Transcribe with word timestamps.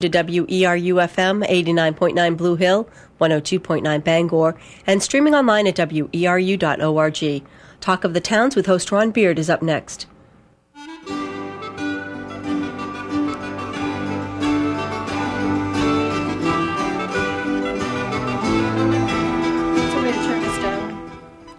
to 0.00 0.08
WERU 0.08 0.94
FM 0.94 1.44
89.9 1.44 2.36
Blue 2.36 2.54
Hill, 2.54 2.88
102.9 3.20 4.04
Bangor, 4.04 4.56
and 4.86 5.02
streaming 5.02 5.34
online 5.34 5.66
at 5.66 5.74
WERU.org. 5.74 7.42
Talk 7.80 8.04
of 8.04 8.14
the 8.14 8.20
Towns 8.20 8.54
with 8.54 8.66
host 8.66 8.92
Ron 8.92 9.10
Beard 9.10 9.40
is 9.40 9.50
up 9.50 9.60
next. 9.60 10.06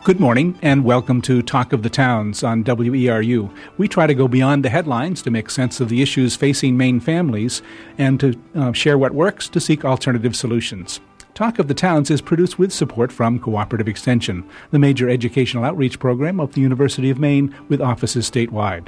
Good 0.10 0.20
morning 0.20 0.58
and 0.64 0.86
welcome 0.86 1.22
to 1.22 1.44
Talk 1.44 1.72
of 1.72 1.84
the 1.84 1.90
Towns 1.92 2.44
on 2.44 2.64
WERU. 2.64 3.56
We 3.78 3.88
try 3.88 4.08
to 4.08 4.16
go 4.16 4.28
beyond 4.28 4.66
the 4.66 4.72
headlines 4.72 5.22
to 5.22 5.30
make 5.30 5.52
sense 5.52 5.80
of 5.80 5.88
the 5.88 6.02
issues 6.02 6.36
facing 6.36 6.76
Maine 6.76 7.00
families 7.00 7.62
and 7.96 8.20
to 8.20 8.34
uh, 8.56 8.72
share 8.72 8.98
what 8.98 9.14
works 9.14 9.48
to 9.50 9.60
seek 9.60 9.86
alternative 9.86 10.36
solutions. 10.36 11.00
Talk 11.36 11.60
of 11.60 11.68
the 11.68 11.76
Towns 11.76 12.10
is 12.10 12.22
produced 12.22 12.58
with 12.58 12.74
support 12.74 13.12
from 13.12 13.38
Cooperative 13.38 13.88
Extension, 13.88 14.50
the 14.72 14.80
major 14.80 15.08
educational 15.08 15.64
outreach 15.64 16.00
program 16.00 16.40
of 16.40 16.54
the 16.56 16.62
University 16.62 17.12
of 17.12 17.20
Maine 17.20 17.56
with 17.68 17.80
offices 17.80 18.28
statewide. 18.28 18.88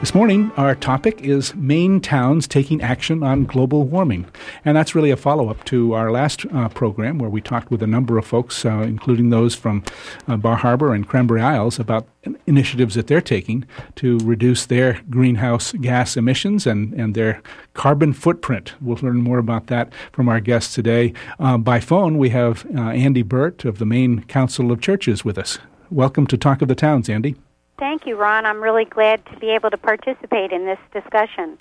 This 0.00 0.14
morning, 0.14 0.50
our 0.56 0.74
topic 0.74 1.20
is 1.20 1.54
Maine 1.54 2.00
towns 2.00 2.48
taking 2.48 2.80
action 2.80 3.22
on 3.22 3.44
global 3.44 3.84
warming. 3.84 4.24
And 4.64 4.74
that's 4.74 4.94
really 4.94 5.10
a 5.10 5.16
follow 5.16 5.50
up 5.50 5.62
to 5.66 5.92
our 5.92 6.10
last 6.10 6.46
uh, 6.54 6.70
program 6.70 7.18
where 7.18 7.28
we 7.28 7.42
talked 7.42 7.70
with 7.70 7.82
a 7.82 7.86
number 7.86 8.16
of 8.16 8.26
folks, 8.26 8.64
uh, 8.64 8.78
including 8.78 9.28
those 9.28 9.54
from 9.54 9.84
uh, 10.26 10.38
Bar 10.38 10.56
Harbor 10.56 10.94
and 10.94 11.06
Cranberry 11.06 11.42
Isles, 11.42 11.78
about 11.78 12.08
initiatives 12.46 12.94
that 12.94 13.08
they're 13.08 13.20
taking 13.20 13.66
to 13.96 14.16
reduce 14.20 14.64
their 14.64 15.02
greenhouse 15.10 15.72
gas 15.72 16.16
emissions 16.16 16.66
and, 16.66 16.94
and 16.94 17.14
their 17.14 17.42
carbon 17.74 18.14
footprint. 18.14 18.72
We'll 18.80 18.98
learn 19.02 19.20
more 19.20 19.38
about 19.38 19.66
that 19.66 19.92
from 20.12 20.30
our 20.30 20.40
guests 20.40 20.74
today. 20.74 21.12
Uh, 21.38 21.58
by 21.58 21.78
phone, 21.78 22.16
we 22.16 22.30
have 22.30 22.64
uh, 22.74 22.88
Andy 22.88 23.22
Burt 23.22 23.66
of 23.66 23.76
the 23.76 23.86
Maine 23.86 24.24
Council 24.24 24.72
of 24.72 24.80
Churches 24.80 25.26
with 25.26 25.36
us. 25.36 25.58
Welcome 25.90 26.26
to 26.28 26.38
Talk 26.38 26.62
of 26.62 26.68
the 26.68 26.74
Towns, 26.74 27.10
Andy. 27.10 27.36
Thank 27.80 28.06
you, 28.06 28.14
Ron. 28.16 28.44
I'm 28.44 28.62
really 28.62 28.84
glad 28.84 29.24
to 29.24 29.38
be 29.38 29.48
able 29.48 29.70
to 29.70 29.78
participate 29.78 30.52
in 30.52 30.66
this 30.66 30.78
discussion. 30.92 31.56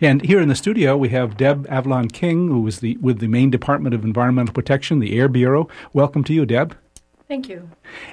And 0.00 0.22
here 0.22 0.40
in 0.40 0.46
the 0.46 0.54
studio, 0.54 0.96
we 0.96 1.08
have 1.08 1.36
Deb 1.36 1.66
Avalon 1.68 2.10
King, 2.10 2.46
who 2.46 2.64
is 2.68 2.78
the 2.78 2.96
with 2.98 3.18
the 3.18 3.26
Maine 3.26 3.50
Department 3.50 3.92
of 3.92 4.04
Environmental 4.04 4.54
Protection, 4.54 5.00
the 5.00 5.18
Air 5.18 5.26
Bureau. 5.26 5.66
Welcome 5.92 6.22
to 6.24 6.32
you, 6.32 6.46
Deb. 6.46 6.76
Thank 7.26 7.48
you. 7.48 7.68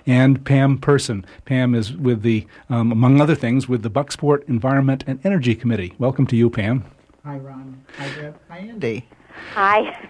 And 0.08 0.44
Pam 0.44 0.80
Person. 0.80 1.24
Pam 1.46 1.76
is 1.76 1.94
with 1.94 2.24
the, 2.24 2.48
um, 2.68 2.92
among 2.92 3.22
other 3.22 3.36
things, 3.36 3.70
with 3.70 3.84
the 3.84 3.92
Bucksport 3.92 4.50
Environment 4.50 5.04
and 5.06 5.24
Energy 5.24 5.54
Committee. 5.54 5.94
Welcome 6.00 6.26
to 6.28 6.36
you, 6.36 6.50
Pam. 6.50 6.84
Hi, 7.24 7.38
Ron. 7.38 7.86
Hi, 8.00 8.10
Deb. 8.16 8.40
Hi, 8.50 8.58
Andy. 8.58 9.08
Hi. 9.54 10.10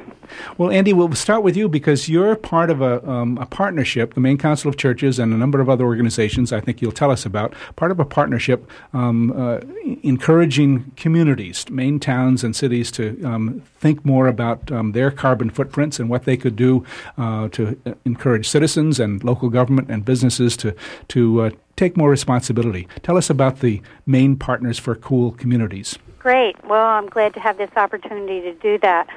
Well, 0.57 0.71
Andy, 0.71 0.93
we'll 0.93 1.13
start 1.13 1.43
with 1.43 1.57
you 1.57 1.67
because 1.67 2.07
you're 2.07 2.35
part 2.35 2.69
of 2.69 2.81
a, 2.81 3.07
um, 3.09 3.37
a 3.37 3.45
partnership, 3.45 4.13
the 4.13 4.19
Maine 4.19 4.37
Council 4.37 4.69
of 4.69 4.77
Churches 4.77 5.19
and 5.19 5.33
a 5.33 5.37
number 5.37 5.59
of 5.59 5.69
other 5.69 5.85
organizations 5.85 6.53
I 6.53 6.61
think 6.61 6.81
you'll 6.81 6.91
tell 6.91 7.11
us 7.11 7.25
about, 7.25 7.53
part 7.75 7.91
of 7.91 7.99
a 7.99 8.05
partnership 8.05 8.69
um, 8.93 9.33
uh, 9.35 9.59
encouraging 10.03 10.91
communities, 10.95 11.69
Maine 11.69 11.99
towns 11.99 12.43
and 12.43 12.55
cities 12.55 12.91
to 12.91 13.21
um, 13.23 13.61
think 13.79 14.05
more 14.05 14.27
about 14.27 14.71
um, 14.71 14.93
their 14.93 15.11
carbon 15.11 15.49
footprints 15.49 15.99
and 15.99 16.09
what 16.09 16.25
they 16.25 16.37
could 16.37 16.55
do 16.55 16.85
uh, 17.17 17.49
to 17.49 17.79
encourage 18.05 18.47
citizens 18.47 18.99
and 18.99 19.23
local 19.23 19.49
government 19.49 19.89
and 19.89 20.05
businesses 20.05 20.55
to, 20.57 20.75
to 21.09 21.41
uh, 21.41 21.49
take 21.75 21.97
more 21.97 22.09
responsibility. 22.09 22.87
Tell 23.03 23.17
us 23.17 23.29
about 23.29 23.59
the 23.59 23.81
Maine 24.05 24.35
Partners 24.35 24.79
for 24.79 24.95
Cool 24.95 25.31
Communities. 25.31 25.97
Great. 26.21 26.55
Well, 26.63 26.85
I'm 26.85 27.07
glad 27.07 27.33
to 27.33 27.39
have 27.39 27.57
this 27.57 27.71
opportunity 27.75 28.41
to 28.41 28.53
do 28.53 28.77
that. 28.83 29.07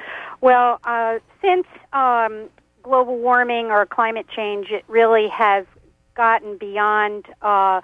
Well, 0.41 0.79
uh, 0.83 1.19
since 1.39 1.67
um, 1.93 2.49
global 2.81 3.19
warming 3.19 3.67
or 3.67 3.85
climate 3.85 4.25
change, 4.35 4.71
it 4.71 4.83
really 4.87 5.27
has 5.27 5.67
gotten 6.15 6.57
beyond 6.57 7.27
uh, 7.43 7.81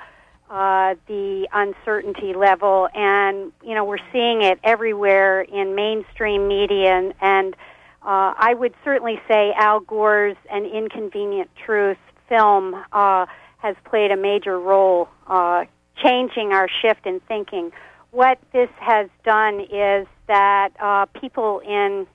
uh, 0.49 0.95
the 1.05 1.47
uncertainty 1.53 2.33
level, 2.33 2.89
and 2.95 3.51
you 3.63 3.75
know 3.75 3.83
we're 3.85 3.99
seeing 4.11 4.41
it 4.41 4.59
everywhere 4.63 5.41
in 5.41 5.75
mainstream 5.75 6.47
media, 6.47 6.89
and, 6.91 7.13
and 7.21 7.53
uh, 8.01 8.33
I 8.35 8.55
would 8.55 8.73
certainly 8.83 9.21
say 9.27 9.53
Al 9.55 9.81
Gore's 9.81 10.35
"An 10.49 10.65
Inconvenient 10.65 11.51
Truth" 11.63 11.99
film 12.27 12.73
uh, 12.91 13.27
has 13.59 13.75
played 13.85 14.09
a 14.09 14.17
major 14.17 14.59
role 14.59 15.09
uh, 15.27 15.65
changing 16.03 16.53
our 16.53 16.67
shift 16.81 17.05
in 17.05 17.19
thinking 17.27 17.71
what 18.11 18.37
this 18.53 18.69
has 18.79 19.09
done 19.23 19.61
is 19.61 20.05
that 20.27 20.69
uh, 20.79 21.05
people 21.19 21.59
in 21.59 22.05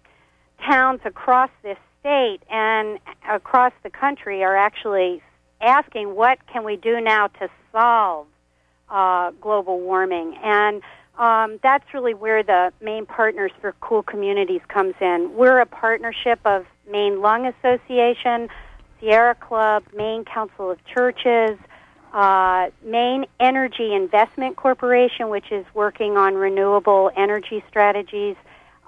towns 0.69 1.01
across 1.05 1.51
this 1.63 1.79
state 2.01 2.39
and 2.51 2.99
across 3.29 3.73
the 3.83 3.91
country 3.91 4.45
are 4.45 4.57
actually 4.57 5.23
asking 5.61 6.15
what 6.15 6.39
can 6.53 6.65
we 6.65 6.77
do 6.77 7.01
now 7.01 7.27
to 7.27 7.49
solve 7.73 8.27
uh, 8.91 9.31
global 9.41 9.81
warming 9.81 10.37
and 10.43 10.83
um, 11.19 11.59
that's 11.63 11.85
really 11.95 12.13
where 12.13 12.43
the 12.43 12.73
Maine 12.83 13.07
Partners 13.07 13.51
for 13.61 13.75
Cool 13.81 14.03
Communities 14.03 14.61
comes 14.69 14.95
in. 15.01 15.33
We're 15.35 15.61
a 15.61 15.67
partnership 15.67 16.39
of 16.45 16.67
Maine 16.91 17.23
Lung 17.23 17.47
Association, 17.47 18.49
Sierra 19.01 19.35
Club, 19.35 19.85
Maine 19.95 20.27
Council 20.27 20.71
of 20.71 20.79
Churches, 20.85 21.59
uh, 22.17 22.71
Maine 22.83 23.27
Energy 23.39 23.93
Investment 23.93 24.57
Corporation, 24.57 25.29
which 25.29 25.53
is 25.53 25.67
working 25.75 26.17
on 26.17 26.35
renewable 26.35 27.11
energy 27.15 27.63
strategies, 27.69 28.37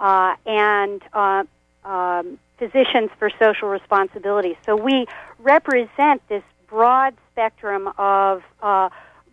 uh, 0.00 0.34
and 0.46 1.02
uh, 1.12 1.44
um, 1.84 2.38
Physicians 2.58 3.10
for 3.18 3.30
Social 3.38 3.68
Responsibility. 3.68 4.56
So 4.64 4.76
we 4.76 5.04
represent 5.40 6.26
this 6.30 6.42
broad 6.68 7.14
spectrum 7.30 7.92
of 7.98 8.42
uh, 8.62 8.88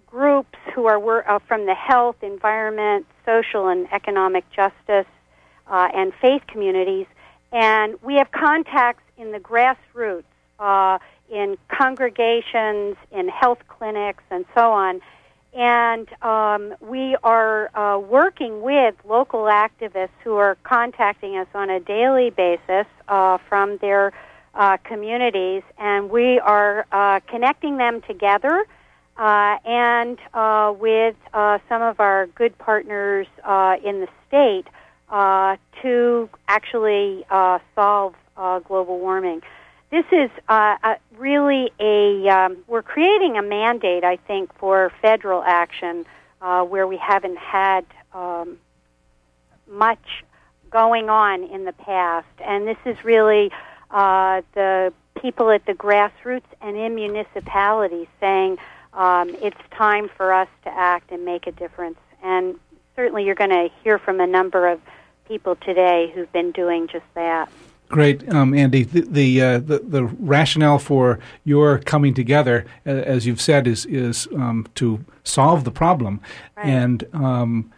groups 0.08 0.60
who 0.74 0.88
are 0.88 1.30
uh, 1.30 1.40
from 1.48 1.66
the 1.66 1.74
health, 1.74 2.18
environment, 2.22 3.06
social, 3.26 3.70
and 3.70 3.88
economic 3.94 4.44
justice, 4.52 5.08
uh, 5.68 5.88
and 5.94 6.14
faith 6.22 6.42
communities. 6.48 7.08
And 7.54 7.96
we 8.04 8.16
have 8.16 8.30
contacts 8.32 9.04
in 9.18 9.32
the 9.32 9.40
grassroots 9.40 10.26
in 11.30 11.58
congregations, 11.68 12.96
in 13.12 13.28
health 13.30 13.60
clinics, 13.68 14.24
and 14.30 14.46
so 14.56 14.72
on. 14.72 15.02
And 15.54 16.08
um, 16.22 16.76
we 16.82 17.16
are 17.24 17.76
uh, 17.78 17.98
working 17.98 18.62
with 18.62 18.96
local 19.06 19.44
activists 19.44 20.10
who 20.24 20.36
are 20.36 20.58
contacting 20.64 21.38
us 21.38 21.48
on 21.54 21.70
a 21.70 21.80
daily 21.80 22.30
basis 22.30 22.86
uh, 23.08 23.38
from 23.48 23.78
their 23.78 24.12
uh, 24.54 24.78
communities, 24.84 25.64
and 25.78 26.10
we 26.10 26.40
are 26.40 26.86
uh, 26.92 27.20
connecting 27.28 27.78
them 27.78 28.02
together. 28.02 28.66
Uh, 29.18 29.58
and 29.64 30.18
uh, 30.34 30.74
with 30.78 31.16
some 31.70 31.82
of 31.82 32.02
our 32.02 32.28
good 32.36 32.58
partners 32.58 33.28
in 33.82 34.02
the 34.02 34.08
state 34.28 34.66
to 35.82 36.30
actually 36.50 37.26
solve 37.76 38.14
global 38.66 39.00
warming 39.00 39.42
this 39.96 40.06
is 40.12 40.30
uh, 40.50 40.76
a, 40.84 40.98
really 41.18 41.72
a 41.80 42.28
um, 42.28 42.58
we're 42.68 42.82
creating 42.82 43.38
a 43.38 43.42
mandate, 43.42 44.04
I 44.04 44.18
think, 44.18 44.54
for 44.58 44.92
federal 45.02 45.42
action 45.42 46.06
uh, 46.42 46.64
where 46.64 46.86
we 46.86 46.98
haven't 46.98 47.38
had 47.38 47.86
um, 48.14 48.58
much 49.70 50.26
going 50.70 51.10
on 51.10 51.46
in 51.46 51.64
the 51.64 51.72
past, 51.72 52.28
and 52.44 52.68
this 52.68 52.78
is 52.84 52.98
really 53.06 53.52
uh, 53.90 54.42
the 54.54 54.92
people 55.22 55.50
at 55.50 55.66
the 55.66 55.74
grassroots 55.74 56.44
and 56.60 56.76
in 56.76 56.94
municipalities 56.94 58.08
saying 58.20 58.58
um, 58.94 59.30
it's 59.42 59.62
time 59.72 60.10
for 60.18 60.34
us 60.34 60.50
to 60.64 60.70
act 60.70 61.10
and 61.14 61.24
make 61.24 61.48
a 61.48 61.54
difference. 61.54 62.00
And 62.22 62.60
certainly, 62.98 63.24
you're 63.24 63.34
going 63.34 63.50
to 63.52 63.70
hear 63.82 63.98
from 63.98 64.20
a 64.20 64.28
number 64.28 64.68
of 64.68 64.82
people 65.26 65.56
today 65.56 66.12
who've 66.14 66.32
been 66.34 66.52
doing 66.52 66.90
just 66.90 67.06
that. 67.14 67.50
Great, 67.90 68.28
um, 68.34 68.54
Andy. 68.54 68.84
The 68.84 69.02
the, 69.02 69.42
uh, 69.42 69.60
the, 69.60 69.80
the 69.80 70.04
rationale 70.04 70.80
for 70.80 71.20
your 71.44 71.80
coming 71.80 72.14
together, 72.14 72.66
as 72.86 73.26
you've 73.26 73.42
said, 73.42 73.68
is 73.68 73.86
is 73.86 74.28
um, 74.34 74.68
to 74.76 75.04
solve 75.24 75.64
the 75.64 75.72
problem, 75.72 76.20
right. 76.58 76.66
and 76.66 77.08
um, 77.14 77.72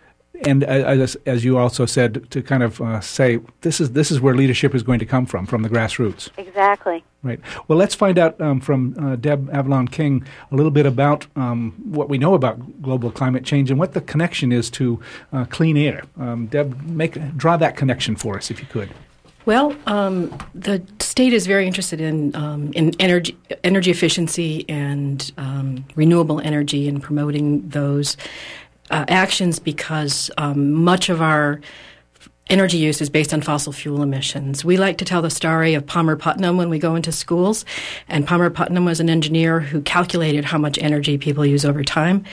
and 0.45 0.63
as, 0.63 1.18
as 1.25 1.44
you 1.44 1.57
also 1.57 1.86
said, 1.86 2.30
to 2.31 2.42
kind 2.42 2.63
of 2.63 2.80
uh, 2.81 3.00
say 3.01 3.39
this 3.62 3.81
is 3.81 3.92
this 3.92 4.12
is 4.12 4.21
where 4.21 4.36
leadership 4.36 4.75
is 4.75 4.83
going 4.83 5.00
to 5.00 5.06
come 5.06 5.25
from, 5.25 5.45
from 5.45 5.63
the 5.63 5.69
grassroots. 5.69 6.30
Exactly. 6.38 7.04
Right. 7.24 7.39
Well, 7.68 7.77
let's 7.77 7.95
find 7.95 8.18
out 8.18 8.39
um, 8.39 8.62
from 8.62 8.95
uh, 9.00 9.15
Deb 9.15 9.50
Avalon 9.51 9.88
King 9.88 10.25
a 10.51 10.56
little 10.56 10.71
bit 10.71 10.86
about 10.86 11.27
um, 11.36 11.74
what 11.83 12.09
we 12.09 12.18
know 12.18 12.33
about 12.36 12.81
global 12.81 13.12
climate 13.12 13.44
change 13.44 13.71
and 13.71 13.80
what 13.80 13.94
the 13.94 14.01
connection 14.01 14.51
is 14.51 14.69
to 14.71 15.00
uh, 15.33 15.45
clean 15.45 15.77
air. 15.77 16.04
Um, 16.18 16.48
Deb, 16.48 16.81
make 16.83 17.36
draw 17.36 17.57
that 17.57 17.75
connection 17.75 18.15
for 18.15 18.38
us, 18.38 18.51
if 18.51 18.59
you 18.59 18.68
could. 18.68 18.89
Well, 19.47 19.73
um, 19.85 20.38
the 20.53 20.83
state 20.99 21.31
is 21.31 21.47
very 21.47 21.67
interested 21.67 22.01
in 22.01 22.35
um, 22.35 22.73
in 22.73 22.91
energy 22.99 23.38
energy 23.63 23.91
efficiency 23.91 24.65
and 24.67 25.31
um, 25.38 25.85
renewable 25.95 26.41
energy 26.41 26.89
and 26.89 27.01
promoting 27.01 27.69
those 27.69 28.17
uh, 28.91 29.05
actions 29.07 29.59
because 29.59 30.29
um, 30.38 30.73
much 30.73 31.07
of 31.07 31.21
our 31.21 31.61
energy 32.49 32.77
use 32.77 32.99
is 32.99 33.09
based 33.09 33.33
on 33.33 33.41
fossil 33.41 33.71
fuel 33.71 34.01
emissions. 34.01 34.65
We 34.65 34.75
like 34.75 34.97
to 34.97 35.05
tell 35.05 35.21
the 35.21 35.29
story 35.29 35.75
of 35.75 35.88
Palmer 35.88 36.17
Putnam 36.17 36.57
when 36.57 36.69
we 36.69 36.77
go 36.77 36.95
into 36.95 37.13
schools, 37.13 37.63
and 38.09 38.27
Palmer 38.27 38.49
Putnam 38.49 38.83
was 38.83 38.99
an 38.99 39.09
engineer 39.09 39.61
who 39.61 39.81
calculated 39.81 40.44
how 40.44 40.57
much 40.57 40.77
energy 40.77 41.17
people 41.17 41.45
use 41.45 41.63
over 41.63 41.85
time. 41.85 42.25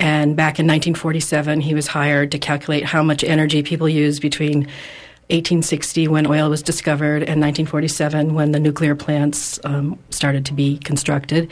And 0.00 0.34
back 0.34 0.58
in 0.58 0.64
1947, 0.64 1.60
he 1.60 1.74
was 1.74 1.88
hired 1.88 2.32
to 2.32 2.38
calculate 2.38 2.84
how 2.84 3.02
much 3.02 3.22
energy 3.22 3.62
people 3.62 3.86
use 3.86 4.18
between 4.18 4.66
1860 5.30 6.08
when 6.08 6.26
oil 6.26 6.50
was 6.50 6.62
discovered 6.62 7.22
and 7.22 7.40
1947 7.40 8.34
when 8.34 8.52
the 8.52 8.60
nuclear 8.60 8.94
plants 8.94 9.58
um, 9.64 9.98
started 10.10 10.44
to 10.46 10.52
be 10.52 10.78
constructed. 10.78 11.50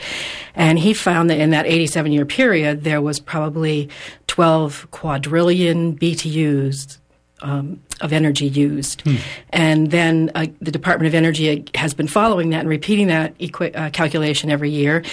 And 0.55 0.77
he 0.79 0.93
found 0.93 1.29
that 1.29 1.39
in 1.39 1.49
that 1.51 1.65
87 1.65 2.11
year 2.11 2.25
period, 2.25 2.83
there 2.83 3.01
was 3.01 3.19
probably 3.19 3.89
12 4.27 4.89
quadrillion 4.91 5.97
BTUs 5.97 6.97
um, 7.43 7.81
of 8.01 8.11
energy 8.11 8.47
used. 8.47 9.01
Hmm. 9.01 9.15
And 9.51 9.91
then 9.91 10.31
uh, 10.33 10.47
the 10.61 10.71
Department 10.71 11.07
of 11.07 11.13
Energy 11.13 11.65
has 11.75 11.93
been 11.93 12.07
following 12.07 12.49
that 12.49 12.61
and 12.61 12.69
repeating 12.69 13.07
that 13.07 13.35
equi- 13.39 13.75
uh, 13.75 13.89
calculation 13.91 14.49
every 14.49 14.71
year. 14.71 15.03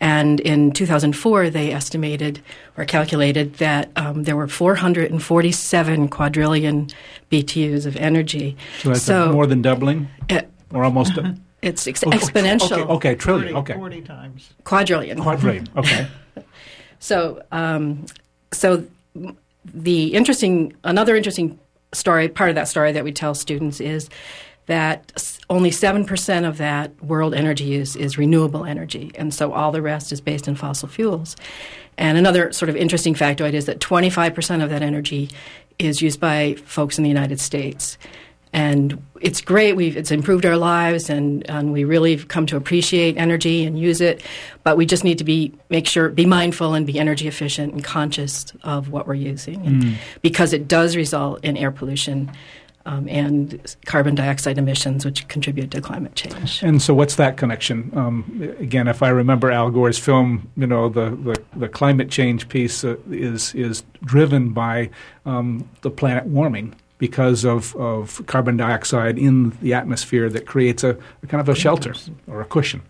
And 0.00 0.40
in 0.40 0.72
2004, 0.72 1.50
they 1.50 1.72
estimated 1.72 2.40
or 2.78 2.84
calculated 2.86 3.54
that 3.54 3.90
um, 3.96 4.22
there 4.22 4.36
were 4.36 4.48
447 4.48 6.08
quadrillion 6.08 6.88
BTUs 7.30 7.84
of 7.84 7.96
energy. 7.96 8.56
So 8.78 8.88
that's 8.90 9.02
so, 9.02 9.32
more 9.32 9.46
than 9.46 9.60
doubling? 9.60 10.08
Uh, 10.30 10.42
or 10.72 10.84
almost? 10.84 11.18
A- 11.18 11.36
it's 11.62 11.86
ex- 11.86 12.04
exponential. 12.04 12.78
Okay, 12.78 13.10
okay, 13.10 13.14
trillion. 13.16 13.52
40, 13.52 13.72
okay. 13.72 13.74
40 13.74 14.00
times. 14.02 14.50
Quadrillion. 14.64 15.20
Quadrillion, 15.20 15.68
okay. 15.76 16.08
so, 16.98 17.42
um, 17.52 18.06
so 18.52 18.84
the 19.64 20.14
interesting, 20.14 20.72
another 20.84 21.16
interesting 21.16 21.58
story, 21.92 22.28
part 22.28 22.50
of 22.50 22.56
that 22.56 22.68
story 22.68 22.92
that 22.92 23.04
we 23.04 23.12
tell 23.12 23.34
students 23.34 23.80
is 23.80 24.08
that 24.66 25.38
only 25.48 25.70
7% 25.70 26.48
of 26.48 26.58
that 26.58 27.02
world 27.02 27.34
energy 27.34 27.64
use 27.64 27.96
is 27.96 28.16
renewable 28.16 28.64
energy. 28.64 29.10
And 29.16 29.34
so 29.34 29.52
all 29.52 29.72
the 29.72 29.82
rest 29.82 30.12
is 30.12 30.20
based 30.20 30.46
in 30.46 30.54
fossil 30.54 30.88
fuels. 30.88 31.34
And 31.98 32.16
another 32.16 32.52
sort 32.52 32.68
of 32.68 32.76
interesting 32.76 33.14
factoid 33.14 33.52
is 33.52 33.66
that 33.66 33.80
25% 33.80 34.62
of 34.62 34.70
that 34.70 34.82
energy 34.82 35.30
is 35.78 36.00
used 36.00 36.20
by 36.20 36.54
folks 36.64 36.98
in 36.98 37.04
the 37.04 37.10
United 37.10 37.40
States. 37.40 37.98
And 38.52 39.02
it's 39.20 39.40
great. 39.40 39.76
We've 39.76 39.96
it's 39.96 40.10
improved 40.10 40.44
our 40.44 40.56
lives, 40.56 41.10
and, 41.10 41.48
and 41.48 41.72
we 41.72 41.84
really 41.84 42.16
come 42.16 42.46
to 42.46 42.56
appreciate 42.56 43.16
energy 43.16 43.64
and 43.64 43.78
use 43.78 44.00
it. 44.00 44.22
But 44.64 44.76
we 44.76 44.86
just 44.86 45.04
need 45.04 45.18
to 45.18 45.24
be 45.24 45.54
make 45.68 45.86
sure 45.86 46.08
be 46.08 46.26
mindful 46.26 46.74
and 46.74 46.86
be 46.86 46.98
energy 46.98 47.28
efficient 47.28 47.72
and 47.74 47.84
conscious 47.84 48.46
of 48.62 48.90
what 48.90 49.06
we're 49.06 49.14
using, 49.14 49.60
mm. 49.60 49.94
because 50.22 50.52
it 50.52 50.66
does 50.66 50.96
result 50.96 51.44
in 51.44 51.56
air 51.56 51.70
pollution. 51.70 52.30
Um, 52.86 53.06
and 53.10 53.76
carbon 53.84 54.14
dioxide 54.14 54.56
emissions, 54.56 55.04
which 55.04 55.28
contribute 55.28 55.70
to 55.72 55.82
climate 55.82 56.14
change. 56.14 56.62
And 56.62 56.80
so, 56.80 56.94
what's 56.94 57.16
that 57.16 57.36
connection? 57.36 57.92
Um, 57.94 58.54
again, 58.58 58.88
if 58.88 59.02
I 59.02 59.10
remember 59.10 59.50
Al 59.50 59.70
Gore's 59.70 59.98
film, 59.98 60.50
you 60.56 60.66
know, 60.66 60.88
the 60.88 61.10
the, 61.10 61.42
the 61.54 61.68
climate 61.68 62.08
change 62.08 62.48
piece 62.48 62.82
uh, 62.82 62.96
is 63.10 63.54
is 63.54 63.84
driven 64.02 64.54
by 64.54 64.88
um, 65.26 65.68
the 65.82 65.90
planet 65.90 66.24
warming 66.24 66.74
because 67.00 67.44
of, 67.44 67.74
of 67.76 68.24
carbon 68.26 68.56
dioxide 68.56 69.18
in 69.18 69.50
the 69.62 69.74
atmosphere 69.74 70.28
that 70.28 70.46
creates 70.46 70.84
a, 70.84 70.90
a 71.22 71.26
kind 71.26 71.40
of 71.40 71.48
a 71.48 71.54
shelter 71.54 71.94
or 72.28 72.40
a 72.40 72.44
cushion. 72.44 72.82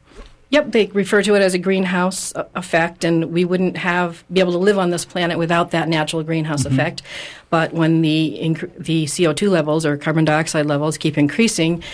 Yep, 0.51 0.73
they 0.73 0.87
refer 0.87 1.23
to 1.23 1.37
it 1.37 1.43
as 1.43 1.55
a 1.55 1.59
greenhouse 1.59 2.35
uh, 2.35 2.45
effect, 2.57 3.05
and 3.05 3.27
we 3.27 3.45
wouldn't 3.45 3.77
have 3.77 4.25
be 4.33 4.41
able 4.41 4.51
to 4.51 4.59
live 4.59 4.81
on 4.81 4.91
this 4.91 5.05
planet 5.05 5.39
without 5.39 5.71
that 5.71 5.89
natural 5.89 6.25
greenhouse 6.25 6.65
mm-hmm. 6.65 6.75
effect. 6.75 7.03
But 7.51 7.73
when 7.73 8.03
the 8.03 8.37
inc- 8.43 8.77
the 8.77 9.07
CO 9.07 9.33
two 9.33 9.49
levels 9.49 9.87
or 9.87 9.97
carbon 9.97 10.25
dioxide 10.25 10.67
levels 10.67 10.99
keep 10.99 11.17
increasing, 11.17 11.85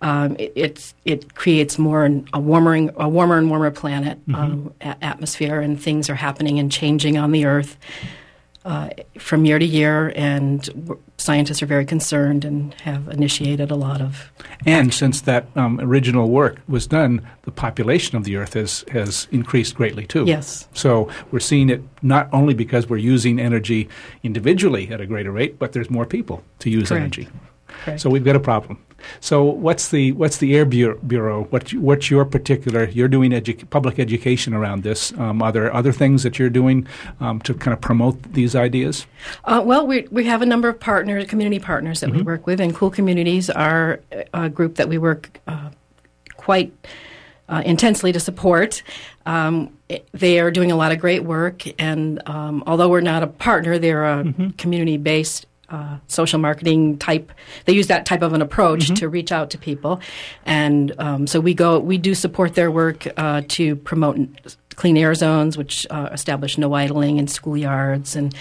um, 0.00 0.34
it, 0.38 0.94
it 1.04 1.34
creates 1.34 1.78
more 1.78 2.10
a 2.32 2.40
warmer 2.40 2.90
a 2.96 3.06
warmer 3.06 3.36
and 3.36 3.50
warmer 3.50 3.70
planet 3.70 4.18
mm-hmm. 4.26 4.34
um, 4.34 4.74
a- 4.80 5.04
atmosphere, 5.04 5.60
and 5.60 5.78
things 5.78 6.08
are 6.08 6.14
happening 6.14 6.58
and 6.58 6.72
changing 6.72 7.18
on 7.18 7.32
the 7.32 7.44
Earth 7.44 7.76
uh, 8.66 8.90
from 9.16 9.44
year 9.44 9.60
to 9.60 9.64
year, 9.64 10.12
and 10.16 10.98
scientists 11.18 11.62
are 11.62 11.66
very 11.66 11.86
concerned 11.86 12.44
and 12.44 12.74
have 12.80 13.06
initiated 13.08 13.70
a 13.70 13.76
lot 13.76 14.00
of. 14.00 14.32
And 14.66 14.92
since 14.92 15.20
that 15.20 15.46
um, 15.54 15.80
original 15.80 16.28
work 16.28 16.58
was 16.66 16.86
done, 16.86 17.24
the 17.42 17.52
population 17.52 18.16
of 18.16 18.24
the 18.24 18.34
Earth 18.36 18.54
has 18.54 18.84
has 18.90 19.28
increased 19.30 19.76
greatly 19.76 20.04
too. 20.04 20.24
Yes. 20.26 20.66
So 20.74 21.08
we're 21.30 21.38
seeing 21.38 21.70
it 21.70 21.80
not 22.02 22.28
only 22.32 22.54
because 22.54 22.88
we're 22.88 22.96
using 22.96 23.38
energy 23.38 23.88
individually 24.24 24.90
at 24.90 25.00
a 25.00 25.06
greater 25.06 25.30
rate, 25.30 25.60
but 25.60 25.72
there's 25.72 25.88
more 25.88 26.04
people 26.04 26.42
to 26.58 26.68
use 26.68 26.88
Correct. 26.88 27.02
energy. 27.02 27.28
Correct. 27.68 28.00
So 28.00 28.10
we've 28.10 28.24
got 28.24 28.34
a 28.34 28.40
problem. 28.40 28.78
So 29.20 29.44
what's 29.44 29.88
the 29.88 30.12
what's 30.12 30.38
the 30.38 30.56
Air 30.56 30.64
Bureau? 30.64 31.44
What 31.44 31.72
what's 31.74 32.10
your 32.10 32.24
particular? 32.24 32.84
You're 32.84 33.08
doing 33.08 33.30
edu- 33.32 33.68
public 33.70 33.98
education 33.98 34.54
around 34.54 34.82
this. 34.82 35.12
Um, 35.18 35.42
are 35.42 35.52
there 35.52 35.72
other 35.74 35.92
things 35.92 36.22
that 36.22 36.38
you're 36.38 36.50
doing 36.50 36.86
um, 37.20 37.40
to 37.40 37.54
kind 37.54 37.72
of 37.72 37.80
promote 37.80 38.20
these 38.32 38.54
ideas? 38.54 39.06
Uh, 39.44 39.62
well, 39.64 39.86
we 39.86 40.06
we 40.10 40.24
have 40.24 40.42
a 40.42 40.46
number 40.46 40.68
of 40.68 40.80
partners, 40.80 41.26
community 41.26 41.58
partners 41.58 42.00
that 42.00 42.08
mm-hmm. 42.08 42.18
we 42.18 42.22
work 42.22 42.46
with, 42.46 42.60
and 42.60 42.74
Cool 42.74 42.90
Communities 42.90 43.50
are 43.50 44.00
a 44.32 44.48
group 44.48 44.76
that 44.76 44.88
we 44.88 44.98
work 44.98 45.40
uh, 45.46 45.70
quite. 46.36 46.72
Uh, 47.48 47.62
intensely 47.64 48.10
to 48.10 48.18
support. 48.18 48.82
Um, 49.24 49.78
they 50.10 50.40
are 50.40 50.50
doing 50.50 50.72
a 50.72 50.76
lot 50.76 50.90
of 50.90 50.98
great 50.98 51.22
work, 51.22 51.62
and 51.80 52.20
um, 52.28 52.64
although 52.66 52.88
we're 52.88 53.00
not 53.00 53.22
a 53.22 53.28
partner, 53.28 53.78
they're 53.78 54.04
a 54.04 54.24
mm-hmm. 54.24 54.48
community 54.58 54.96
based 54.96 55.46
uh, 55.68 55.98
social 56.06 56.38
marketing 56.38 56.98
type. 56.98 57.32
They 57.64 57.72
use 57.72 57.86
that 57.88 58.06
type 58.06 58.22
of 58.22 58.32
an 58.32 58.42
approach 58.42 58.84
mm-hmm. 58.84 58.94
to 58.94 59.08
reach 59.08 59.32
out 59.32 59.50
to 59.50 59.58
people, 59.58 60.00
and 60.44 60.92
um, 60.98 61.26
so 61.26 61.40
we 61.40 61.54
go. 61.54 61.78
We 61.78 61.98
do 61.98 62.14
support 62.14 62.54
their 62.54 62.70
work 62.70 63.06
uh, 63.16 63.42
to 63.48 63.76
promote 63.76 64.18
clean 64.76 64.96
air 64.96 65.14
zones, 65.14 65.56
which 65.56 65.86
uh, 65.90 66.10
establish 66.12 66.58
no 66.58 66.74
idling 66.74 67.18
in 67.18 67.26
schoolyards 67.26 68.14
and 68.14 68.34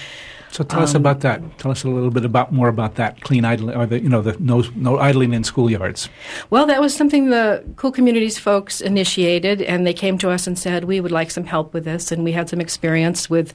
so 0.55 0.63
tell 0.63 0.79
um, 0.79 0.83
us 0.85 0.93
about 0.93 1.19
that. 1.19 1.41
Tell 1.57 1.69
us 1.69 1.83
a 1.83 1.89
little 1.89 2.09
bit 2.09 2.24
about 2.24 2.53
more 2.53 2.69
about 2.69 2.95
that 2.95 3.19
clean 3.19 3.43
idling, 3.43 3.75
or 3.75 3.85
the 3.85 4.00
you 4.00 4.07
know 4.07 4.21
the 4.21 4.38
no 4.39 4.63
no 4.74 4.97
idling 4.97 5.33
in 5.33 5.41
schoolyards. 5.41 6.07
Well, 6.50 6.65
that 6.67 6.79
was 6.79 6.95
something 6.95 7.29
the 7.29 7.62
Cool 7.75 7.91
Communities 7.91 8.39
folks 8.39 8.79
initiated, 8.79 9.62
and 9.62 9.85
they 9.85 9.93
came 9.93 10.17
to 10.19 10.29
us 10.29 10.47
and 10.47 10.57
said 10.57 10.85
we 10.85 11.01
would 11.01 11.12
like 11.12 11.29
some 11.29 11.43
help 11.43 11.74
with 11.74 11.83
this, 11.83 12.09
and 12.09 12.24
we 12.24 12.31
had 12.31 12.47
some 12.47 12.62
experience 12.62 13.29
with 13.29 13.53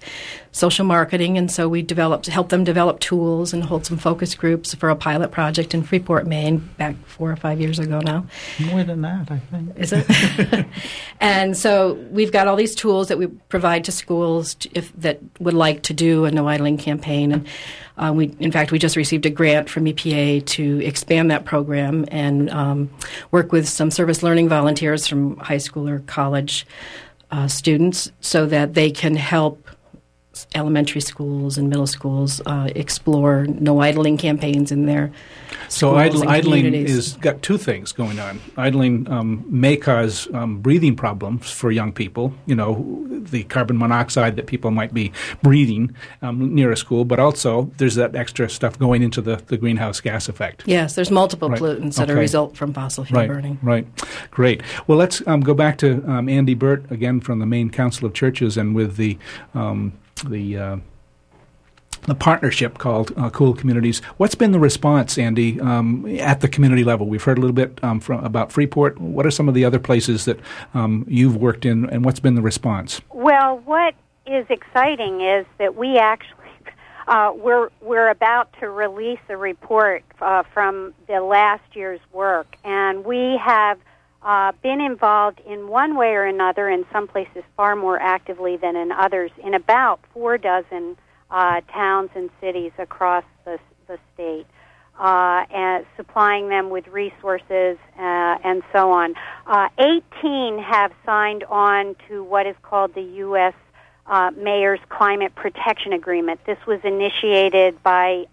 social 0.53 0.85
marketing, 0.85 1.39
and 1.39 1.51
so 1.51 1.71
we 1.71 1.81
developed 1.81 2.27
helped 2.27 2.51
them 2.51 2.65
develop 2.65 3.01
tools 3.01 3.55
and 3.55 3.65
hold 3.65 3.87
some 3.87 3.97
focus 3.97 4.35
groups 4.35 4.75
for 4.75 4.91
a 4.91 4.97
pilot 4.97 5.31
project 5.31 5.73
in 5.73 5.83
Freeport, 5.83 6.27
Maine, 6.27 6.59
back 6.77 6.97
four 7.07 7.33
or 7.33 7.37
five 7.37 7.63
years 7.63 7.79
ago 7.79 8.01
now. 8.01 8.27
More 8.67 8.85
than 8.85 9.01
that, 9.01 9.31
I 9.31 9.39
think. 9.39 9.71
Is 9.79 9.95
it? 9.95 10.67
and 11.21 11.57
so 11.57 11.95
we've 12.11 12.31
got 12.31 12.47
all 12.47 12.57
these 12.57 12.75
tools 12.75 13.09
that 13.09 13.17
we 13.17 13.29
provide 13.49 13.85
to 13.85 13.93
schools 13.93 14.55
if 14.75 14.93
that 15.01 15.19
would 15.39 15.55
like 15.55 15.83
to 15.85 15.95
do 15.95 16.27
a 16.27 16.31
no 16.31 16.47
idling 16.47 16.77
campaign 16.77 16.90
campaign. 16.91 17.33
And 17.33 17.47
uh, 17.97 18.13
we, 18.15 18.35
in 18.41 18.51
fact, 18.51 18.73
we 18.73 18.79
just 18.79 18.97
received 18.97 19.27
a 19.27 19.31
grant 19.31 19.69
from 19.69 19.85
EPA 19.85 20.45
to 20.47 20.81
expand 20.85 21.31
that 21.31 21.45
program 21.45 22.05
and 22.11 22.51
um, 22.51 22.91
work 23.31 23.53
with 23.53 23.69
some 23.69 23.91
service 23.91 24.23
learning 24.23 24.49
volunteers 24.49 25.07
from 25.07 25.37
high 25.37 25.59
school 25.59 25.89
or 25.89 26.01
college 26.01 26.67
uh, 27.31 27.47
students 27.47 28.11
so 28.21 28.47
that 28.47 28.75
they 28.75 28.91
can 28.91 29.15
help 29.15 29.69
elementary 30.55 31.01
schools 31.01 31.59
and 31.59 31.69
middle 31.69 31.87
schools 31.87 32.41
uh, 32.47 32.69
explore 32.75 33.47
no 33.47 33.81
idling 33.81 34.17
campaigns 34.17 34.73
in 34.73 34.87
their 34.87 35.11
so 35.69 35.95
idle, 35.97 36.29
idling 36.29 36.75
is 36.75 37.15
got 37.15 37.43
two 37.43 37.57
things 37.57 37.93
going 37.93 38.19
on. 38.19 38.41
Idling 38.57 39.11
um, 39.11 39.45
may 39.47 39.77
cause 39.77 40.29
um, 40.35 40.59
breathing 40.59 40.97
problems 40.97 41.51
for 41.51 41.71
young 41.71 41.93
people. 41.93 42.35
You 42.47 42.57
know, 42.57 43.07
the 43.09 43.45
carbon 43.45 43.79
monoxide 43.79 44.37
that 44.37 44.47
people 44.47 44.71
might 44.71 44.93
be 44.93 45.13
breathing 45.43 45.95
um, 46.23 46.55
near 46.55 46.73
a 46.73 46.77
school, 46.77 47.05
but 47.05 47.19
also 47.19 47.71
there's 47.79 47.95
that 47.95 48.17
extra 48.17 48.51
stuff 48.51 48.79
going 48.79 49.03
into 49.03 49.21
the, 49.21 49.37
the 49.47 49.57
greenhouse 49.57 50.01
gas 50.01 50.29
effect. 50.29 50.65
Yes, 50.67 50.95
there's 50.95 51.11
multiple 51.11 51.49
right. 51.49 51.61
pollutants 51.61 51.97
that 51.97 52.11
okay. 52.11 52.15
are 52.15 52.21
result 52.21 52.57
from 52.57 52.73
fossil 52.73 53.05
fuel 53.05 53.21
right. 53.21 53.29
burning. 53.29 53.59
Right. 53.63 53.87
Great. 54.31 54.63
Well, 54.87 54.99
let's 54.99 55.27
um, 55.27 55.41
go 55.41 55.55
back 55.55 55.79
to 55.79 56.05
um, 56.11 56.29
Andy 56.29 56.55
Burt 56.55 56.91
again 56.91 57.21
from 57.21 57.39
the 57.39 57.47
Maine 57.47 57.71
Council 57.71 58.07
of 58.07 58.15
Churches 58.15 58.57
and 58.57 58.75
with 58.75 58.97
the 58.97 59.19
um, 59.55 59.93
the 60.23 60.59
uh, 60.59 60.77
the 62.03 62.15
partnership 62.15 62.79
called 62.79 63.13
uh, 63.17 63.31
Cool 63.31 63.55
Communities. 63.55 64.01
What's 64.17 64.35
been 64.35 64.53
the 64.53 64.59
response, 64.59 65.19
Andy, 65.19 65.61
um, 65.61 66.07
at 66.19 66.41
the 66.41 66.49
community 66.49 66.83
level? 66.83 67.07
We've 67.07 67.23
heard 67.23 67.39
a 67.39 67.41
little 67.41 67.55
bit 67.55 67.83
um, 67.85 68.01
from, 68.01 68.25
about 68.25 68.51
Freeport. 68.51 68.99
What 68.99 69.27
are 69.27 69.31
some 69.31 69.49
of 69.49 69.55
the 69.55 69.65
other 69.65 69.79
places 69.79 70.25
that 70.25 70.41
um, 70.73 71.05
you've 71.09 71.37
worked 71.37 71.65
in, 71.67 71.89
and 71.91 72.05
what's 72.05 72.21
been 72.21 72.35
the 72.35 72.43
response? 72.43 73.01
Well, 73.13 73.59
what 73.59 73.95
is 74.27 74.47
exciting 74.49 75.21
is 75.21 75.47
that 75.59 75.77
we 75.77 75.99
actually 75.99 76.37
uh, 77.09 77.33
we're 77.35 77.71
we're 77.81 78.09
about 78.09 78.53
to 78.61 78.71
release 78.71 79.21
a 79.29 79.37
report 79.37 80.05
uh, 80.21 80.43
from 80.55 80.95
the 81.07 81.21
last 81.21 81.65
year's 81.75 82.01
work, 82.13 82.57
and 82.65 83.05
we 83.05 83.39
have 83.45 83.79
uh, 84.23 84.53
been 84.63 84.81
involved 84.81 85.41
in 85.47 85.69
one 85.69 85.97
way 85.97 86.09
or 86.09 86.25
another, 86.25 86.69
in 86.69 86.85
some 86.93 87.09
places 87.09 87.43
far 87.57 87.75
more 87.75 87.99
actively 87.99 88.57
than 88.57 88.77
in 88.77 88.93
others, 88.93 89.31
in 89.43 89.55
about 89.55 90.01
four 90.13 90.37
dozen 90.37 90.97
uh, 91.31 91.61
towns 91.73 92.11
and 92.15 92.29
cities 92.41 92.73
across 92.79 93.25
the, 93.45 93.59
the 93.87 93.99
state, 94.15 94.47
uh, 94.99 95.45
and 95.51 95.87
supplying 95.97 96.49
them 96.51 96.69
with 96.69 96.87
resources 96.89 97.79
uh, 97.99 98.37
and 98.45 98.63
so 98.73 98.91
on. 98.93 99.15
Uh, 99.47 99.69
18 99.79 100.59
have 100.59 100.93
signed 101.07 101.45
on 101.45 101.97
to 102.09 102.23
what 102.23 102.47
is 102.47 102.57
called 102.63 102.95
the 102.95 103.03
U.S. 103.03 103.55
Uh, 104.07 104.31
Mayor's 104.37 104.81
Climate 104.91 105.35
Protection 105.35 105.95
Agreement. 105.95 106.41
This 106.45 106.59
was 106.67 106.81
initiated 106.85 107.83
by 107.83 108.25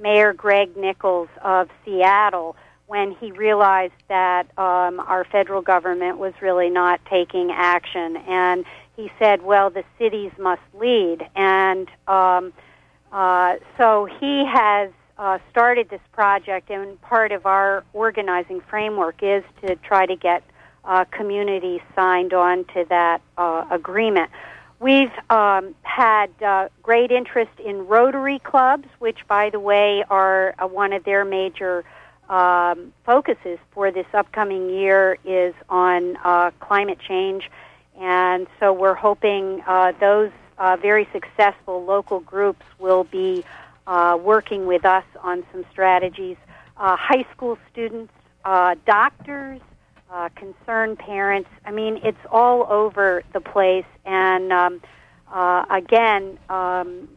Mayor 0.00 0.32
Greg 0.32 0.76
Nickels 0.76 1.28
of 1.42 1.68
Seattle 1.84 2.56
when 2.92 3.12
he 3.12 3.32
realized 3.32 3.94
that 4.08 4.46
um, 4.58 5.00
our 5.00 5.24
federal 5.24 5.62
government 5.62 6.18
was 6.18 6.34
really 6.42 6.68
not 6.68 7.00
taking 7.06 7.50
action. 7.50 8.18
And 8.28 8.66
he 8.96 9.10
said, 9.18 9.40
well, 9.40 9.70
the 9.70 9.82
cities 9.98 10.30
must 10.38 10.60
lead. 10.78 11.26
And 11.34 11.88
um, 12.06 12.52
uh, 13.10 13.54
so 13.78 14.04
he 14.20 14.44
has 14.44 14.90
uh, 15.16 15.38
started 15.50 15.88
this 15.88 16.02
project, 16.12 16.68
and 16.68 17.00
part 17.00 17.32
of 17.32 17.46
our 17.46 17.82
organizing 17.94 18.60
framework 18.60 19.22
is 19.22 19.42
to 19.64 19.74
try 19.76 20.04
to 20.04 20.14
get 20.14 20.42
uh, 20.84 21.06
communities 21.06 21.80
signed 21.96 22.34
on 22.34 22.66
to 22.74 22.84
that 22.90 23.22
uh, 23.38 23.64
agreement. 23.70 24.30
We've 24.80 25.16
um, 25.30 25.74
had 25.80 26.30
uh, 26.42 26.68
great 26.82 27.10
interest 27.10 27.58
in 27.58 27.86
Rotary 27.86 28.38
clubs, 28.40 28.88
which, 28.98 29.20
by 29.26 29.48
the 29.48 29.60
way, 29.60 30.04
are 30.10 30.54
uh, 30.58 30.66
one 30.66 30.92
of 30.92 31.04
their 31.04 31.24
major 31.24 31.86
um, 32.28 32.92
focuses 33.04 33.58
for 33.72 33.90
this 33.90 34.06
upcoming 34.14 34.70
year 34.70 35.18
is 35.24 35.54
on 35.68 36.16
uh, 36.24 36.50
climate 36.60 36.98
change, 37.06 37.50
and 37.98 38.46
so 38.58 38.72
we're 38.72 38.94
hoping 38.94 39.62
uh, 39.66 39.92
those 40.00 40.30
uh, 40.58 40.76
very 40.76 41.08
successful 41.12 41.84
local 41.84 42.20
groups 42.20 42.64
will 42.78 43.04
be 43.04 43.44
uh, 43.86 44.18
working 44.20 44.66
with 44.66 44.84
us 44.84 45.04
on 45.22 45.44
some 45.52 45.64
strategies. 45.70 46.36
Uh, 46.76 46.96
high 46.96 47.26
school 47.34 47.58
students, 47.70 48.12
uh, 48.44 48.74
doctors, 48.86 49.60
concerned 50.36 50.98
parents. 50.98 51.48
I 51.64 51.70
mean, 51.70 51.98
it's 52.04 52.18
all 52.30 52.70
over 52.70 53.22
the 53.32 53.40
place, 53.40 53.86
and 54.04 54.52
um, 54.52 54.80
again. 55.70 56.38
Um, 56.48 57.08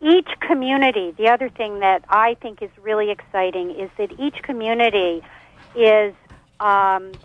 each 0.00 0.28
community, 0.40 1.14
the 1.16 1.28
other 1.28 1.48
thing 1.48 1.80
that 1.80 2.04
I 2.08 2.34
think 2.34 2.62
is 2.62 2.70
really 2.82 3.10
exciting 3.10 3.70
is 3.70 3.90
that 3.98 4.12
each 4.20 4.42
community 4.42 5.22
is 5.74 6.14
um, 6.60 7.18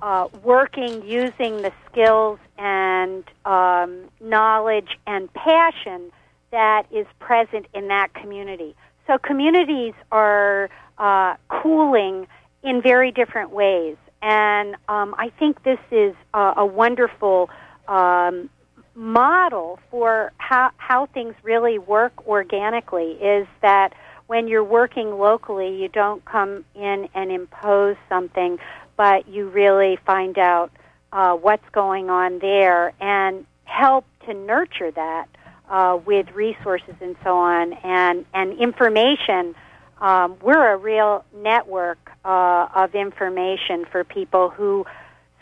uh, 0.00 0.28
working 0.42 1.02
using 1.06 1.62
the 1.62 1.72
skills 1.90 2.38
and 2.56 3.24
um, 3.44 4.10
knowledge 4.20 4.98
and 5.06 5.32
passion 5.34 6.12
that 6.50 6.86
is 6.92 7.06
present 7.18 7.66
in 7.74 7.88
that 7.88 8.14
community. 8.14 8.76
So 9.06 9.18
communities 9.18 9.94
are 10.12 10.70
uh, 10.98 11.34
cooling 11.48 12.26
in 12.62 12.80
very 12.80 13.10
different 13.10 13.50
ways, 13.50 13.96
and 14.22 14.76
um, 14.88 15.14
I 15.18 15.30
think 15.38 15.62
this 15.64 15.80
is 15.90 16.14
a, 16.32 16.54
a 16.58 16.66
wonderful 16.66 17.50
um, 17.88 18.48
model 18.94 19.78
for 19.90 20.32
how, 20.38 20.70
how 20.76 21.06
things 21.06 21.34
really 21.42 21.78
work 21.78 22.26
organically 22.26 23.12
is 23.12 23.46
that 23.62 23.92
when 24.26 24.48
you're 24.48 24.64
working 24.64 25.18
locally, 25.18 25.76
you 25.76 25.88
don't 25.88 26.24
come 26.24 26.64
in 26.74 27.08
and 27.14 27.30
impose 27.30 27.96
something, 28.08 28.58
but 28.96 29.28
you 29.28 29.48
really 29.48 29.98
find 30.06 30.38
out 30.38 30.70
uh, 31.12 31.34
what's 31.34 31.68
going 31.72 32.10
on 32.10 32.38
there 32.38 32.92
and 33.00 33.46
help 33.64 34.04
to 34.26 34.34
nurture 34.34 34.90
that 34.90 35.26
uh, 35.68 35.98
with 36.04 36.30
resources 36.32 36.94
and 37.00 37.16
so 37.22 37.36
on 37.36 37.72
and, 37.72 38.24
and 38.32 38.58
information. 38.58 39.54
Um, 40.00 40.36
we're 40.42 40.72
a 40.72 40.76
real 40.76 41.24
network 41.34 42.10
uh, 42.24 42.68
of 42.74 42.94
information 42.94 43.84
for 43.90 44.04
people 44.04 44.50
who 44.50 44.86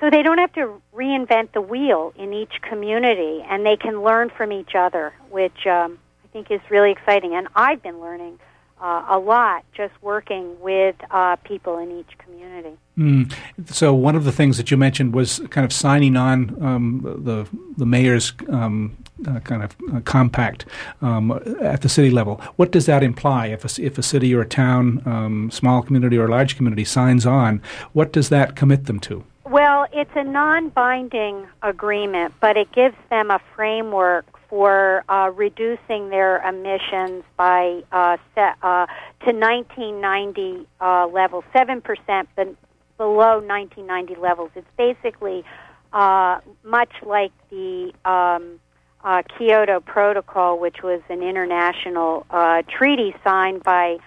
so 0.03 0.11
they 0.11 0.25
don't 0.25 0.39
have 0.39 0.53
to 0.55 0.83
reinvent 0.93 1.53
the 1.53 1.61
wheel 1.61 2.13
in 2.17 2.33
each 2.33 2.61
community, 2.61 3.41
and 3.49 3.65
they 3.65 3.77
can 3.77 4.03
learn 4.03 4.31
from 4.31 4.51
each 4.51 4.75
other, 4.75 5.15
which 5.31 5.65
um, 5.65 5.97
I 6.25 6.29
think 6.33 6.51
is 6.51 6.61
really 6.71 6.91
exciting. 6.91 7.37
And 7.37 7.47
I've 7.55 7.81
been 7.85 8.01
learning 8.01 8.41
uh, 8.81 9.07
a 9.09 9.19
lot 9.21 9.65
just 9.77 9.95
working 10.03 10.59
with 10.61 10.97
uh, 11.13 11.37
people 11.45 11.79
in 11.79 12.01
each 12.01 12.19
community. 12.19 12.77
Mm. 12.99 13.33
So 13.67 13.95
one 13.95 14.17
of 14.17 14.25
the 14.25 14.33
things 14.33 14.57
that 14.57 14.73
you 14.73 14.77
mentioned 14.77 15.15
was 15.15 15.41
kind 15.51 15.65
of 15.65 15.73
signing 15.73 16.17
on 16.17 16.61
um, 16.61 17.01
the 17.03 17.47
the 17.79 17.87
mayor's 17.87 18.33
um, 18.49 18.97
uh, 19.29 19.39
kind 19.39 19.63
of 19.63 19.77
uh, 19.95 20.01
compact 20.01 20.67
um, 21.01 21.31
at 21.61 21.83
the 21.83 21.89
city 21.89 22.11
level. 22.11 22.41
What 22.57 22.73
does 22.73 22.87
that 22.87 23.05
imply? 23.05 23.47
If 23.47 23.79
a, 23.79 23.83
if 23.83 23.99
a 23.99 24.03
city 24.03 24.35
or 24.35 24.41
a 24.41 24.49
town, 24.49 25.01
um, 25.07 25.51
small 25.53 25.81
community 25.81 26.19
or 26.19 26.27
large 26.27 26.57
community 26.57 26.85
signs 26.85 27.25
on, 27.25 27.63
what 27.93 28.13
does 28.13 28.31
that 28.31 28.57
commit 28.57 28.87
them 28.87 28.99
to? 29.01 29.25
Well, 29.45 29.87
it's 29.93 30.11
a 30.15 30.23
non-binding 30.23 31.49
agreement, 31.63 32.35
but 32.41 32.57
it 32.57 32.71
gives 32.73 32.97
them 33.11 33.31
a 33.31 33.41
framework 33.57 34.25
for 34.49 35.05
uh, 35.09 35.33
reducing 35.35 36.11
their 36.11 36.39
emissions 36.47 37.25
by 37.37 37.83
uh, 37.91 38.19
set, 38.35 38.57
uh, 38.63 38.87
to 39.25 39.33
1990 39.33 40.69
uh, 40.81 41.07
levels, 41.09 41.45
seven 41.53 41.81
percent 41.81 42.29
below 42.37 43.41
1990 43.41 44.15
levels. 44.17 44.51
It's 44.55 44.67
basically 44.77 45.45
uh, 45.93 46.41
much 46.63 46.93
like 47.03 47.33
the 47.51 47.93
um, 48.05 48.61
uh, 49.03 49.23
Kyoto 49.37 49.81
Protocol, 49.81 50.61
which 50.61 50.83
was 50.85 51.01
an 51.09 51.21
international 51.23 52.27
treaty 52.69 53.13
signed 53.25 53.65
by 53.65 53.99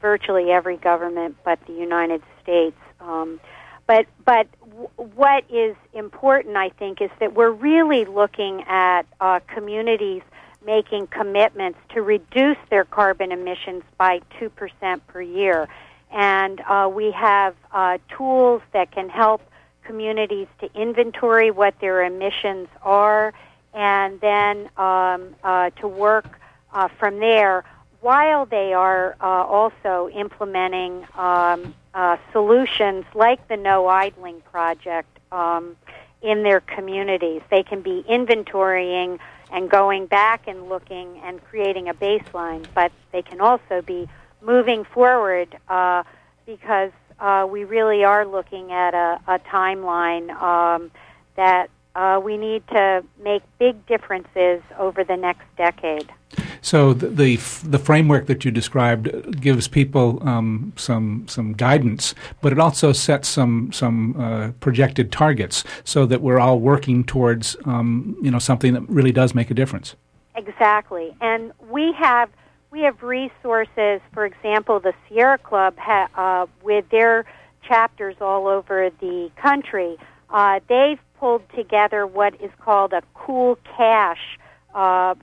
virtually 0.00 0.50
every 0.50 0.78
government 0.78 1.36
but 1.44 1.58
the 1.66 1.74
United 1.74 2.22
States. 2.42 2.78
Um, 3.00 3.38
but 3.90 4.06
but 4.24 4.46
what 5.16 5.42
is 5.50 5.74
important, 5.94 6.56
I 6.56 6.68
think, 6.68 7.00
is 7.00 7.10
that 7.18 7.34
we're 7.34 7.50
really 7.50 8.04
looking 8.04 8.62
at 8.68 9.02
uh, 9.20 9.40
communities 9.52 10.22
making 10.64 11.08
commitments 11.08 11.76
to 11.94 12.00
reduce 12.00 12.58
their 12.68 12.84
carbon 12.84 13.32
emissions 13.32 13.82
by 13.98 14.20
two 14.38 14.48
percent 14.48 15.04
per 15.08 15.20
year, 15.20 15.68
and 16.12 16.60
uh, 16.68 16.88
we 16.92 17.10
have 17.10 17.56
uh, 17.72 17.98
tools 18.16 18.62
that 18.72 18.92
can 18.92 19.08
help 19.08 19.42
communities 19.82 20.46
to 20.60 20.72
inventory 20.80 21.50
what 21.50 21.74
their 21.80 22.04
emissions 22.04 22.68
are, 22.82 23.34
and 23.74 24.20
then 24.20 24.70
um, 24.76 25.34
uh, 25.42 25.70
to 25.80 25.88
work 25.88 26.38
uh, 26.72 26.86
from 27.00 27.18
there 27.18 27.64
while 28.02 28.46
they 28.46 28.72
are 28.72 29.16
uh, 29.20 29.24
also 29.24 30.08
implementing 30.14 31.04
um, 31.16 31.74
uh, 31.94 32.16
solutions 32.32 33.04
like 33.14 33.46
the 33.48 33.56
No 33.56 33.86
Idling 33.86 34.40
Project 34.42 35.08
um, 35.32 35.76
in 36.22 36.42
their 36.42 36.60
communities. 36.60 37.42
They 37.50 37.62
can 37.62 37.82
be 37.82 38.04
inventorying 38.08 39.18
and 39.52 39.68
going 39.68 40.06
back 40.06 40.46
and 40.46 40.68
looking 40.68 41.20
and 41.24 41.42
creating 41.44 41.88
a 41.88 41.94
baseline, 41.94 42.64
but 42.74 42.92
they 43.12 43.22
can 43.22 43.40
also 43.40 43.82
be 43.82 44.08
moving 44.40 44.84
forward 44.84 45.56
uh, 45.68 46.04
because 46.46 46.92
uh, 47.18 47.46
we 47.50 47.64
really 47.64 48.04
are 48.04 48.24
looking 48.24 48.72
at 48.72 48.94
a, 48.94 49.20
a 49.26 49.38
timeline 49.40 50.30
um, 50.40 50.90
that 51.36 51.68
uh, 51.94 52.20
we 52.22 52.36
need 52.36 52.66
to 52.68 53.04
make 53.22 53.42
big 53.58 53.84
differences 53.86 54.62
over 54.78 55.04
the 55.04 55.16
next 55.16 55.44
decade. 55.56 56.10
So 56.62 56.92
the, 56.92 57.08
the, 57.08 57.36
the 57.64 57.78
framework 57.78 58.26
that 58.26 58.44
you 58.44 58.50
described 58.50 59.40
gives 59.40 59.68
people 59.68 60.26
um, 60.28 60.72
some 60.76 61.26
some 61.28 61.52
guidance, 61.52 62.14
but 62.40 62.52
it 62.52 62.58
also 62.58 62.92
sets 62.92 63.28
some 63.28 63.72
some 63.72 64.20
uh, 64.20 64.50
projected 64.60 65.10
targets 65.12 65.64
so 65.84 66.06
that 66.06 66.20
we're 66.20 66.38
all 66.38 66.60
working 66.60 67.04
towards 67.04 67.56
um, 67.64 68.16
you 68.22 68.30
know 68.30 68.38
something 68.38 68.74
that 68.74 68.88
really 68.88 69.12
does 69.12 69.34
make 69.34 69.50
a 69.50 69.54
difference. 69.54 69.96
Exactly, 70.36 71.14
and 71.20 71.52
we 71.70 71.92
have 71.92 72.30
we 72.70 72.80
have 72.82 73.02
resources. 73.02 74.00
For 74.12 74.24
example, 74.24 74.80
the 74.80 74.94
Sierra 75.08 75.38
Club 75.38 75.76
ha, 75.78 76.08
uh, 76.14 76.46
with 76.62 76.88
their 76.90 77.24
chapters 77.66 78.16
all 78.20 78.46
over 78.46 78.90
the 79.00 79.30
country. 79.36 79.96
Uh, 80.30 80.60
they've 80.68 81.00
pulled 81.18 81.42
together 81.54 82.06
what 82.06 82.40
is 82.40 82.50
called 82.60 82.92
a 82.92 83.02
cool 83.14 83.58
cash 83.76 84.38
uh, 84.74 85.14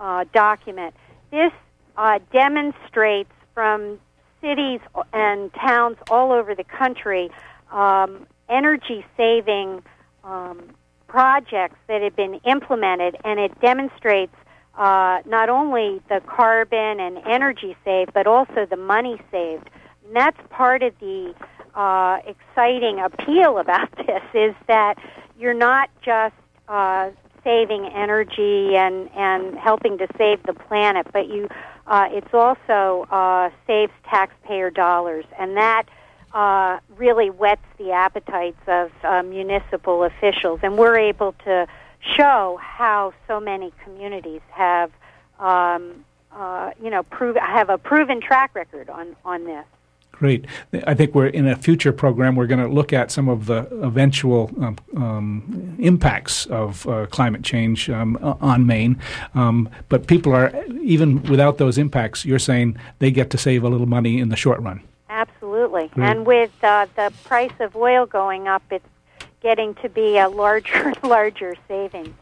uh, 0.00 0.24
document. 0.32 0.94
This 1.30 1.52
uh, 1.96 2.18
demonstrates 2.32 3.30
from 3.54 3.98
cities 4.40 4.80
and 5.12 5.52
towns 5.54 5.96
all 6.10 6.32
over 6.32 6.54
the 6.54 6.64
country 6.64 7.30
um, 7.72 8.26
energy 8.48 9.04
saving 9.16 9.82
um, 10.24 10.62
projects 11.06 11.76
that 11.88 12.02
have 12.02 12.14
been 12.16 12.40
implemented, 12.44 13.16
and 13.24 13.40
it 13.40 13.58
demonstrates 13.60 14.34
uh, 14.76 15.20
not 15.26 15.48
only 15.48 16.00
the 16.08 16.20
carbon 16.26 17.00
and 17.00 17.18
energy 17.26 17.76
saved, 17.84 18.12
but 18.14 18.26
also 18.26 18.64
the 18.64 18.76
money 18.76 19.20
saved. 19.30 19.68
And 20.06 20.14
that's 20.14 20.38
part 20.50 20.82
of 20.82 20.94
the 21.00 21.34
uh, 21.74 22.18
exciting 22.26 23.00
appeal 23.00 23.58
about 23.58 23.90
this 23.96 24.22
is 24.34 24.54
that 24.68 24.94
you're 25.38 25.54
not 25.54 25.90
just 26.02 26.34
uh, 26.68 27.10
saving 27.44 27.86
energy 27.86 28.76
and 28.76 29.08
and 29.14 29.56
helping 29.58 29.98
to 29.98 30.06
save 30.16 30.42
the 30.44 30.54
planet, 30.54 31.06
but 31.12 31.28
you 31.28 31.48
uh, 31.86 32.06
it's 32.10 32.34
also 32.34 33.06
uh, 33.10 33.50
saves 33.66 33.92
taxpayer 34.04 34.70
dollars, 34.70 35.24
and 35.38 35.56
that 35.56 35.84
uh, 36.34 36.78
really 36.96 37.30
whets 37.30 37.64
the 37.78 37.92
appetites 37.92 38.60
of 38.66 38.90
uh, 39.02 39.22
municipal 39.22 40.04
officials, 40.04 40.60
and 40.62 40.76
we're 40.76 40.98
able 40.98 41.32
to 41.44 41.66
show 42.16 42.58
how 42.60 43.12
so 43.26 43.40
many 43.40 43.72
communities 43.84 44.42
have, 44.50 44.90
um, 45.38 46.04
uh, 46.32 46.70
you 46.82 46.90
know, 46.90 47.02
prove 47.04 47.36
have 47.36 47.70
a 47.70 47.78
proven 47.78 48.20
track 48.20 48.54
record 48.54 48.90
on 48.90 49.16
on 49.24 49.44
this. 49.44 49.64
Great. 50.18 50.46
I 50.84 50.94
think 50.94 51.14
we're 51.14 51.28
in 51.28 51.46
a 51.46 51.54
future 51.54 51.92
program. 51.92 52.34
We're 52.34 52.48
going 52.48 52.60
to 52.60 52.66
look 52.66 52.92
at 52.92 53.12
some 53.12 53.28
of 53.28 53.46
the 53.46 53.68
eventual 53.82 54.50
um, 54.60 54.76
um, 54.96 55.76
impacts 55.78 56.46
of 56.46 56.86
uh, 56.88 57.06
climate 57.06 57.44
change 57.44 57.88
um, 57.88 58.18
on 58.40 58.66
Maine. 58.66 58.98
Um, 59.34 59.68
but 59.88 60.08
people 60.08 60.34
are 60.34 60.52
even 60.82 61.22
without 61.22 61.58
those 61.58 61.78
impacts. 61.78 62.24
You're 62.24 62.40
saying 62.40 62.76
they 62.98 63.12
get 63.12 63.30
to 63.30 63.38
save 63.38 63.62
a 63.62 63.68
little 63.68 63.86
money 63.86 64.18
in 64.18 64.28
the 64.28 64.36
short 64.36 64.60
run. 64.60 64.82
Absolutely. 65.08 65.88
Great. 65.94 66.10
And 66.10 66.26
with 66.26 66.52
uh, 66.64 66.86
the 66.96 67.12
price 67.22 67.52
of 67.60 67.76
oil 67.76 68.04
going 68.04 68.48
up, 68.48 68.64
it's 68.72 68.84
getting 69.40 69.74
to 69.76 69.88
be 69.88 70.18
a 70.18 70.28
larger, 70.28 70.74
and 70.88 71.02
larger 71.04 71.54
savings. 71.68 72.14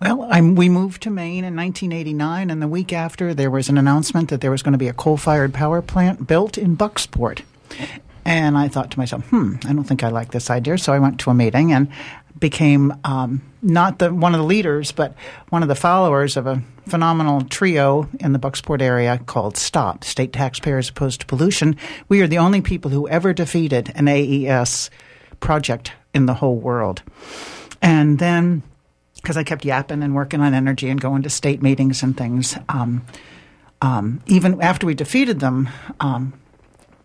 Well, 0.00 0.26
I'm, 0.28 0.54
we 0.54 0.68
moved 0.68 1.02
to 1.02 1.10
Maine 1.10 1.44
in 1.44 1.54
1989, 1.56 2.50
and 2.50 2.60
the 2.60 2.68
week 2.68 2.92
after, 2.92 3.32
there 3.32 3.50
was 3.50 3.68
an 3.68 3.78
announcement 3.78 4.28
that 4.30 4.40
there 4.40 4.50
was 4.50 4.62
going 4.62 4.72
to 4.72 4.78
be 4.78 4.88
a 4.88 4.92
coal 4.92 5.16
fired 5.16 5.54
power 5.54 5.80
plant 5.80 6.26
built 6.26 6.58
in 6.58 6.76
Bucksport. 6.76 7.42
And 8.24 8.58
I 8.58 8.68
thought 8.68 8.90
to 8.92 8.98
myself, 8.98 9.24
hmm, 9.28 9.56
I 9.64 9.72
don't 9.72 9.84
think 9.84 10.02
I 10.02 10.08
like 10.08 10.32
this 10.32 10.50
idea. 10.50 10.78
So 10.78 10.92
I 10.92 10.98
went 10.98 11.20
to 11.20 11.30
a 11.30 11.34
meeting 11.34 11.72
and 11.72 11.88
became 12.38 12.92
um, 13.04 13.42
not 13.62 13.98
the 13.98 14.12
one 14.12 14.34
of 14.34 14.40
the 14.40 14.46
leaders, 14.46 14.92
but 14.92 15.14
one 15.50 15.62
of 15.62 15.68
the 15.68 15.74
followers 15.74 16.36
of 16.36 16.46
a 16.46 16.62
phenomenal 16.88 17.42
trio 17.42 18.08
in 18.20 18.32
the 18.32 18.38
Bucksport 18.38 18.82
area 18.82 19.18
called 19.18 19.56
STOP, 19.56 20.04
State 20.04 20.32
Taxpayers 20.32 20.88
Opposed 20.88 21.20
to 21.20 21.26
Pollution. 21.26 21.76
We 22.08 22.20
are 22.20 22.26
the 22.26 22.38
only 22.38 22.60
people 22.60 22.90
who 22.90 23.08
ever 23.08 23.32
defeated 23.32 23.92
an 23.94 24.08
AES 24.08 24.90
project 25.40 25.92
in 26.12 26.26
the 26.26 26.34
whole 26.34 26.56
world. 26.56 27.02
And 27.80 28.18
then 28.18 28.62
because 29.24 29.38
I 29.38 29.42
kept 29.42 29.64
yapping 29.64 30.02
and 30.02 30.14
working 30.14 30.42
on 30.42 30.52
energy 30.52 30.90
and 30.90 31.00
going 31.00 31.22
to 31.22 31.30
state 31.30 31.62
meetings 31.62 32.02
and 32.02 32.14
things. 32.14 32.58
Um, 32.68 33.06
um, 33.80 34.22
even 34.26 34.60
after 34.60 34.86
we 34.86 34.94
defeated 34.94 35.40
them, 35.40 35.70
um, 35.98 36.34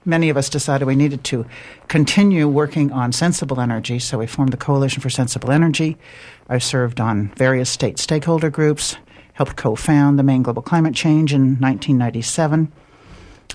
many 0.04 0.28
of 0.30 0.36
us 0.36 0.50
decided 0.50 0.86
we 0.86 0.98
needed 0.98 1.24
to 1.24 1.46
continue 1.88 2.50
working 2.50 2.92
on 2.92 3.14
sensible 3.14 3.62
energy. 3.62 4.00
So 4.00 4.18
we 4.18 4.28
formed 4.28 4.52
the 4.52 4.58
Coalition 4.58 5.02
for 5.02 5.10
Sensible 5.10 5.50
Energy. 5.50 5.98
I 6.50 6.58
served 6.58 7.00
on 7.00 7.30
various 7.38 7.70
state 7.70 8.00
stakeholder 8.00 8.50
groups, 8.50 8.98
helped 9.32 9.56
co 9.56 9.76
found 9.76 10.20
the 10.20 10.24
Maine 10.24 10.44
Global 10.44 10.62
Climate 10.62 10.96
Change 10.96 11.34
in 11.34 11.56
1997, 11.62 12.70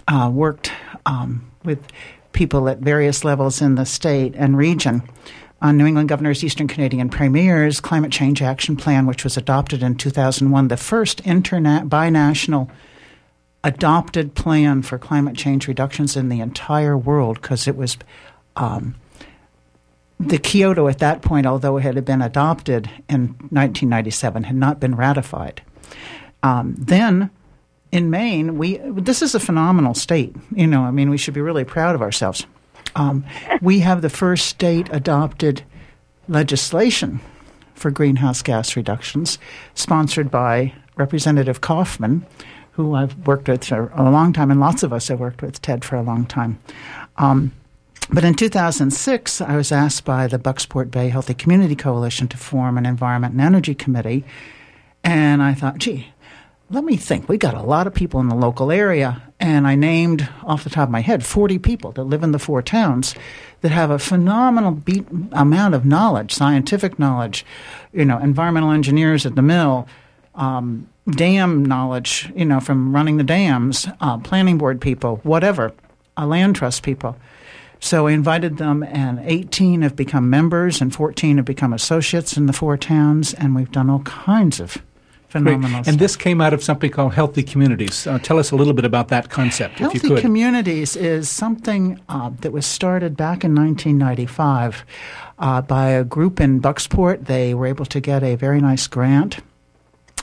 uh, 0.09 0.31
worked 0.33 0.73
um, 1.05 1.51
with 1.65 1.87
people 2.33 2.67
at 2.71 2.79
various 2.79 3.25
levels 3.25 3.61
in 3.61 3.75
the 3.75 3.85
state 3.85 4.35
and 4.35 4.57
region 4.57 5.03
on 5.65 5.79
New 5.79 5.87
England 5.87 6.11
Governor's 6.11 6.45
Eastern 6.45 6.69
Canadian 6.69 7.09
Premier's 7.09 7.81
Climate 7.81 8.13
Change 8.13 8.43
Action 8.43 8.77
Plan, 8.77 9.07
which 9.07 9.25
was 9.25 9.39
adopted 9.39 9.83
in 9.83 9.95
2001, 9.95 10.69
the 10.69 10.77
first 10.77 11.25
interna- 11.25 11.89
binational 11.89 12.69
adopted 13.65 14.35
plan 14.35 14.83
for 14.83 14.99
climate 14.99 15.35
change 15.35 15.67
reductions 15.67 16.19
in 16.19 16.29
the 16.29 16.41
entire 16.41 16.99
world, 16.99 17.41
because 17.41 17.67
it 17.67 17.77
was 17.77 17.97
um, 18.57 18.95
the 20.21 20.39
Kyoto 20.39 20.87
at 20.87 20.99
that 20.99 21.23
point, 21.23 21.47
although 21.47 21.79
it 21.79 21.83
had 21.83 22.05
been 22.05 22.21
adopted 22.21 22.91
in 23.09 23.29
1997, 23.49 24.45
had 24.45 24.57
not 24.57 24.81
been 24.81 24.95
ratified. 24.95 25.63
Um, 26.43 26.75
then 26.77 27.31
in 27.91 28.11
Maine, 28.11 28.59
we 28.59 28.77
this 28.85 29.23
is 29.23 29.35
a 29.35 29.41
phenomenal 29.41 29.95
state. 29.95 30.37
You 30.55 30.67
know, 30.67 30.83
I 30.83 30.91
mean, 30.91 31.09
we 31.09 31.17
should 31.17 31.33
be 31.33 31.41
really 31.41 31.65
proud 31.65 31.95
of 31.95 32.03
ourselves. 32.03 32.45
Um, 32.97 33.25
we 33.61 33.81
have 33.81 34.03
the 34.03 34.11
first 34.11 34.47
state 34.47 34.89
adopted 34.93 35.63
legislation 36.29 37.21
for 37.75 37.91
greenhouse 37.91 38.43
gas 38.43 38.77
reductions, 38.77 39.39
sponsored 39.75 40.31
by 40.31 40.73
Representative 40.97 41.61
Koffman, 41.61 42.23
who 42.73 42.95
I've 42.95 43.27
worked 43.27 43.49
with 43.49 43.65
for 43.65 43.91
a 43.95 44.11
long 44.11 44.33
time, 44.33 44.51
and 44.51 44.61
lots 44.61 44.83
of 44.83 44.93
us 44.93 45.09
have 45.09 45.21
worked 45.21 45.43
with 45.43 45.61
Ted 45.61 45.85
for 45.85 45.97
a 45.97 46.03
long 46.03 46.27
time. 46.27 46.59
Um, 47.17 47.53
but 48.11 48.25
in 48.25 48.35
2006, 48.35 49.41
I 49.41 49.57
was 49.57 49.73
asked 49.73 50.05
by 50.05 50.27
the 50.27 50.39
Bucksport 50.39 50.91
Bay 50.91 51.09
Healthy 51.09 51.35
Community 51.35 51.75
Coalition 51.75 52.29
to 52.29 52.37
form 52.37 52.77
an 52.77 52.87
Environment 52.87 53.33
and 53.33 53.41
Energy 53.41 53.75
Committee. 53.75 54.25
And 55.03 55.43
I 55.43 55.55
thought, 55.55 55.79
gee, 55.79 56.09
let 56.71 56.85
me 56.85 56.97
think. 56.97 57.29
We 57.29 57.37
got 57.39 57.55
a 57.55 57.63
lot 57.63 57.87
of 57.87 57.95
people 57.95 58.21
in 58.21 58.29
the 58.29 58.35
local 58.35 58.73
area, 58.73 59.23
and 59.39 59.67
I 59.67 59.75
named 59.75 60.29
off 60.43 60.65
the 60.65 60.71
top 60.71 60.89
of 60.89 60.93
my 60.93 61.01
head 61.01 61.25
40 61.25 61.59
people 61.59 61.93
that 61.93 62.05
live 62.05 62.23
in 62.23 62.33
the 62.33 62.39
four 62.39 62.63
towns 62.63 63.15
that 63.61 63.71
have 63.71 63.91
a 63.91 63.99
phenomenal 63.99 64.73
beat, 64.73 65.07
amount 65.33 65.75
of 65.75 65.85
knowledge, 65.85 66.33
scientific 66.33 66.99
knowledge, 66.99 67.45
you 67.93 68.05
know, 68.05 68.19
environmental 68.19 68.71
engineers 68.71 69.27
at 69.27 69.35
the 69.35 69.43
mill, 69.43 69.87
um, 70.35 70.89
dam 71.11 71.65
knowledge, 71.65 72.33
you 72.35 72.45
know, 72.45 72.61
from 72.61 72.95
running 72.95 73.19
the 73.19 73.25
dams, 73.25 73.87
uh, 74.01 74.19
planning 74.19 74.59
board 74.59 74.81
people, 74.81 75.21
whatever, 75.23 75.73
uh, 76.17 76.27
land 76.27 76.57
trust 76.57 76.83
people. 76.83 77.17
So 77.79 78.07
I 78.07 78.13
invited 78.13 78.57
them, 78.57 78.83
and 78.83 79.21
18 79.23 79.83
have 79.83 79.95
become 79.95 80.31
members, 80.31 80.81
and 80.81 80.95
14 80.95 81.37
have 81.37 81.45
become 81.45 81.75
associates 81.75 82.39
in 82.39 82.47
the 82.47 82.55
four 82.55 82.79
towns, 82.79 83.35
and 83.35 83.55
we've 83.55 83.71
done 83.71 83.91
all 83.91 84.01
kinds 84.01 84.61
of 84.61 84.79
phenomenal. 85.43 85.83
And 85.87 85.99
this 85.99 86.17
came 86.17 86.41
out 86.41 86.53
of 86.53 86.63
something 86.63 86.91
called 86.91 87.15
Healthy 87.15 87.43
Communities. 87.43 88.07
Uh, 88.07 88.19
tell 88.19 88.39
us 88.39 88.51
a 88.51 88.57
little 88.57 88.73
bit 88.73 88.85
about 88.85 89.09
that 89.09 89.31
concept, 89.31 89.79
Healthy 89.79 89.97
if 89.97 90.03
you 90.03 90.09
could. 90.11 90.21
Communities 90.21 90.97
is 90.97 91.29
something 91.29 92.01
uh, 92.09 92.31
that 92.41 92.53
was 92.53 92.67
started 92.67 93.17
back 93.17 93.45
in 93.45 93.55
1995 93.55 94.85
uh, 95.39 95.63
by 95.63 95.89
a 95.89 96.05
group 96.05 96.41
in 96.41 96.61
Bucksport. 96.61 97.27
They 97.27 97.55
were 97.55 97.67
able 97.67 97.87
to 97.87 98.01
get 98.01 98.23
a 98.23 98.37
very 98.37 98.61
nice 98.61 98.87
grant 98.87 99.39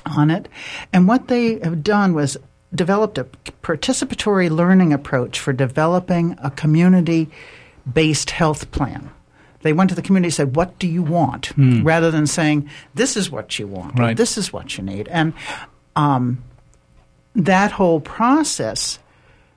on 0.06 0.32
it, 0.32 0.48
and 0.92 1.08
what 1.08 1.28
they 1.28 1.60
have 1.60 1.84
done 1.84 2.14
was 2.14 2.38
developed 2.74 3.18
a 3.18 3.26
participatory 3.62 4.50
learning 4.50 4.94
approach 4.94 5.40
for 5.40 5.54
developing 5.54 6.36
a 6.42 6.50
community 6.50 7.30
based 7.92 8.32
health 8.32 8.72
plan 8.72 9.12
they 9.64 9.74
went 9.74 9.90
to 9.90 9.96
the 9.96 10.02
community 10.02 10.28
and 10.28 10.34
said, 10.34 10.56
What 10.56 10.78
do 10.80 10.88
you 10.88 11.04
want? 11.04 11.56
Mm. 11.56 11.86
rather 11.86 12.12
than 12.12 12.28
saying, 12.28 12.70
This 12.94 13.16
is 13.16 13.30
what 13.30 13.60
you 13.60 13.68
want, 13.68 13.98
right. 13.98 14.18
this 14.18 14.38
is 14.38 14.52
what 14.52 14.78
you 14.78 14.84
need. 14.84 15.08
And 15.08 15.34
um, 15.96 16.44
that 17.36 17.72
whole 17.72 18.00
process 18.00 19.00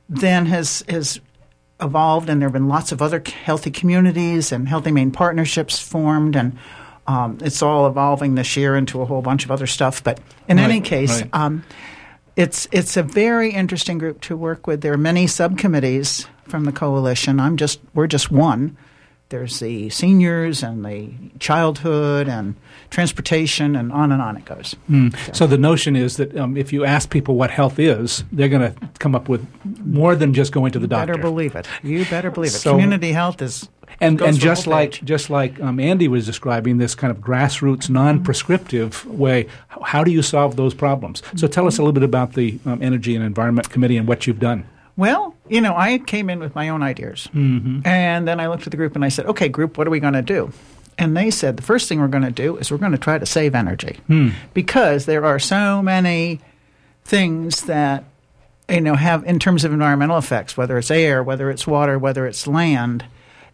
then 0.08 0.46
has, 0.46 0.84
has 0.88 1.20
evolved, 1.80 2.28
and 2.28 2.40
there 2.40 2.48
have 2.48 2.52
been 2.52 2.68
lots 2.68 2.92
of 2.92 3.02
other 3.02 3.22
healthy 3.44 3.70
communities 3.70 4.52
and 4.52 4.68
healthy 4.68 4.90
Maine 4.90 5.10
partnerships 5.10 5.78
formed, 5.78 6.36
and 6.36 6.58
um, 7.06 7.38
it's 7.42 7.62
all 7.62 7.86
evolving 7.86 8.34
this 8.34 8.56
year 8.56 8.76
into 8.76 9.00
a 9.00 9.04
whole 9.04 9.22
bunch 9.22 9.44
of 9.44 9.50
other 9.50 9.66
stuff. 9.66 10.02
But 10.02 10.20
in 10.48 10.56
right, 10.56 10.64
any 10.64 10.80
case, 10.80 11.22
right. 11.22 11.30
um, 11.32 11.64
it's 12.36 12.68
it's 12.72 12.96
a 12.96 13.02
very 13.02 13.50
interesting 13.50 13.98
group 13.98 14.20
to 14.22 14.36
work 14.36 14.66
with. 14.66 14.80
There 14.80 14.92
are 14.92 14.98
many 14.98 15.26
subcommittees 15.26 16.26
from 16.44 16.64
the 16.64 16.72
coalition. 16.72 17.40
I'm 17.40 17.56
just 17.56 17.80
we're 17.94 18.06
just 18.06 18.30
one 18.30 18.76
there's 19.30 19.58
the 19.60 19.88
seniors 19.90 20.62
and 20.62 20.84
the 20.84 21.10
childhood 21.40 22.28
and 22.28 22.54
transportation 22.90 23.74
and 23.74 23.90
on 23.92 24.12
and 24.12 24.22
on 24.22 24.36
it 24.36 24.44
goes. 24.44 24.76
So 25.32 25.46
the 25.46 25.58
notion 25.58 25.96
is 25.96 26.16
that 26.18 26.36
um, 26.36 26.56
if 26.56 26.72
you 26.72 26.84
ask 26.84 27.10
people 27.10 27.34
what 27.34 27.50
health 27.50 27.78
is, 27.78 28.22
they're 28.30 28.48
going 28.48 28.72
to 28.72 28.88
come 29.00 29.14
up 29.14 29.28
with 29.28 29.46
more 29.84 30.14
than 30.14 30.34
just 30.34 30.52
going 30.52 30.72
to 30.72 30.78
the 30.78 30.86
doctor. 30.86 31.12
Better 31.14 31.22
believe 31.22 31.54
it. 31.56 31.66
You 31.82 32.04
better 32.06 32.30
believe 32.30 32.50
it. 32.50 32.58
So- 32.58 32.72
Community 32.72 33.12
health 33.12 33.42
is 33.42 33.68
and 34.00 34.20
and 34.20 34.36
just 34.38 34.66
like 34.66 34.92
page. 34.92 35.04
just 35.04 35.30
like 35.30 35.60
um, 35.60 35.78
Andy 35.78 36.08
was 36.08 36.26
describing 36.26 36.78
this 36.78 36.94
kind 36.96 37.10
of 37.12 37.18
grassroots, 37.18 37.88
non-prescriptive 37.88 39.06
way, 39.06 39.46
how 39.82 40.02
do 40.02 40.10
you 40.10 40.20
solve 40.22 40.56
those 40.56 40.74
problems? 40.74 41.22
So 41.36 41.46
tell 41.46 41.66
us 41.66 41.78
a 41.78 41.82
little 41.82 41.92
bit 41.92 42.02
about 42.02 42.32
the 42.32 42.58
um, 42.66 42.82
Energy 42.82 43.14
and 43.14 43.24
Environment 43.24 43.70
Committee 43.70 43.96
and 43.96 44.08
what 44.08 44.26
you've 44.26 44.40
done. 44.40 44.66
Well, 44.96 45.33
you 45.48 45.60
know, 45.60 45.74
I 45.76 45.98
came 45.98 46.30
in 46.30 46.40
with 46.40 46.54
my 46.54 46.68
own 46.68 46.82
ideas. 46.82 47.28
Mm-hmm. 47.34 47.86
And 47.86 48.26
then 48.26 48.40
I 48.40 48.48
looked 48.48 48.66
at 48.66 48.70
the 48.70 48.76
group 48.76 48.94
and 48.94 49.04
I 49.04 49.08
said, 49.08 49.26
okay, 49.26 49.48
group, 49.48 49.76
what 49.76 49.86
are 49.86 49.90
we 49.90 50.00
going 50.00 50.14
to 50.14 50.22
do? 50.22 50.52
And 50.96 51.16
they 51.16 51.30
said, 51.30 51.56
the 51.56 51.62
first 51.62 51.88
thing 51.88 52.00
we're 52.00 52.08
going 52.08 52.24
to 52.24 52.30
do 52.30 52.56
is 52.56 52.70
we're 52.70 52.78
going 52.78 52.92
to 52.92 52.98
try 52.98 53.18
to 53.18 53.26
save 53.26 53.54
energy. 53.54 53.98
Because 54.54 55.06
there 55.06 55.24
are 55.24 55.38
so 55.38 55.82
many 55.82 56.40
things 57.04 57.62
that, 57.62 58.04
you 58.68 58.80
know, 58.80 58.94
have, 58.94 59.24
in 59.24 59.38
terms 59.38 59.64
of 59.64 59.72
environmental 59.72 60.16
effects, 60.16 60.56
whether 60.56 60.78
it's 60.78 60.90
air, 60.90 61.22
whether 61.22 61.50
it's 61.50 61.66
water, 61.66 61.98
whether 61.98 62.26
it's 62.26 62.46
land, 62.46 63.04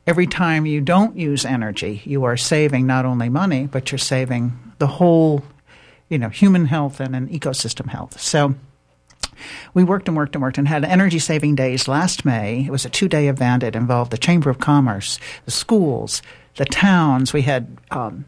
every 0.06 0.26
time 0.26 0.66
you 0.66 0.80
don't 0.80 1.16
use 1.16 1.44
energy, 1.44 2.02
you 2.04 2.24
are 2.24 2.36
saving 2.36 2.86
not 2.86 3.04
only 3.04 3.28
money, 3.28 3.66
but 3.66 3.90
you're 3.90 3.98
saving 3.98 4.52
the 4.78 4.86
whole, 4.86 5.42
you 6.08 6.18
know, 6.18 6.28
human 6.28 6.66
health 6.66 7.00
and 7.00 7.16
an 7.16 7.28
ecosystem 7.28 7.88
health. 7.88 8.20
So, 8.20 8.54
we 9.74 9.84
worked 9.84 10.08
and 10.08 10.16
worked 10.16 10.34
and 10.34 10.42
worked 10.42 10.58
and 10.58 10.68
had 10.68 10.84
energy 10.84 11.18
saving 11.18 11.54
days 11.54 11.88
last 11.88 12.24
May. 12.24 12.64
It 12.66 12.70
was 12.70 12.84
a 12.84 12.90
two 12.90 13.08
day 13.08 13.28
event. 13.28 13.62
It 13.62 13.76
involved 13.76 14.10
the 14.10 14.18
Chamber 14.18 14.50
of 14.50 14.58
Commerce, 14.58 15.18
the 15.44 15.50
schools, 15.50 16.22
the 16.56 16.64
towns. 16.64 17.32
We 17.32 17.42
had 17.42 17.76
um, 17.90 18.24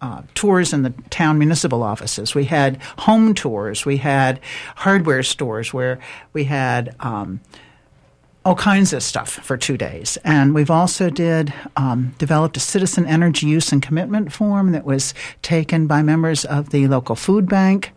uh, 0.00 0.22
tours 0.34 0.72
in 0.72 0.82
the 0.82 0.94
town 1.10 1.38
municipal 1.38 1.82
offices. 1.82 2.34
We 2.34 2.44
had 2.44 2.82
home 2.98 3.34
tours. 3.34 3.84
We 3.84 3.98
had 3.98 4.40
hardware 4.76 5.22
stores 5.22 5.72
where 5.72 5.98
we 6.32 6.44
had. 6.44 6.94
Um, 7.00 7.40
all 8.46 8.54
kinds 8.54 8.92
of 8.92 9.02
stuff 9.02 9.30
for 9.42 9.56
two 9.56 9.76
days. 9.76 10.18
And 10.22 10.54
we've 10.54 10.70
also 10.70 11.10
did 11.10 11.52
um, 11.76 12.14
developed 12.16 12.56
a 12.56 12.60
citizen 12.60 13.04
energy 13.04 13.48
use 13.48 13.72
and 13.72 13.82
commitment 13.82 14.32
form 14.32 14.70
that 14.70 14.84
was 14.84 15.14
taken 15.42 15.88
by 15.88 16.00
members 16.02 16.44
of 16.44 16.70
the 16.70 16.86
local 16.86 17.16
food 17.16 17.48
bank, 17.48 17.92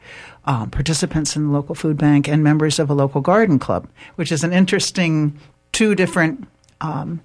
um, 0.45 0.69
participants 0.69 1.35
in 1.35 1.47
the 1.47 1.51
local 1.51 1.75
food 1.75 1.97
bank, 1.97 2.27
and 2.27 2.43
members 2.43 2.79
of 2.79 2.89
a 2.89 2.93
local 2.93 3.21
garden 3.21 3.59
club, 3.59 3.87
which 4.15 4.31
is 4.31 4.43
an 4.43 4.53
interesting 4.53 5.39
two 5.71 5.95
different 5.95 6.47
um, 6.81 7.21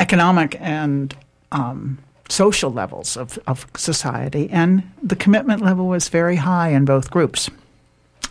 economic 0.00 0.56
and 0.60 1.16
um, 1.52 1.98
social 2.28 2.70
levels 2.70 3.16
of, 3.16 3.38
of 3.46 3.66
society. 3.76 4.48
And 4.50 4.82
the 5.02 5.16
commitment 5.16 5.62
level 5.62 5.88
was 5.88 6.08
very 6.08 6.36
high 6.36 6.68
in 6.68 6.84
both 6.84 7.10
groups. 7.10 7.50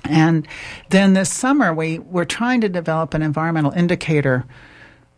And 0.04 0.48
then 0.90 1.14
this 1.14 1.32
summer, 1.32 1.74
we 1.74 2.00
were 2.00 2.26
trying 2.26 2.62
to 2.62 2.70
develop 2.70 3.14
an 3.14 3.22
environmental 3.22 3.72
indicator 3.72 4.46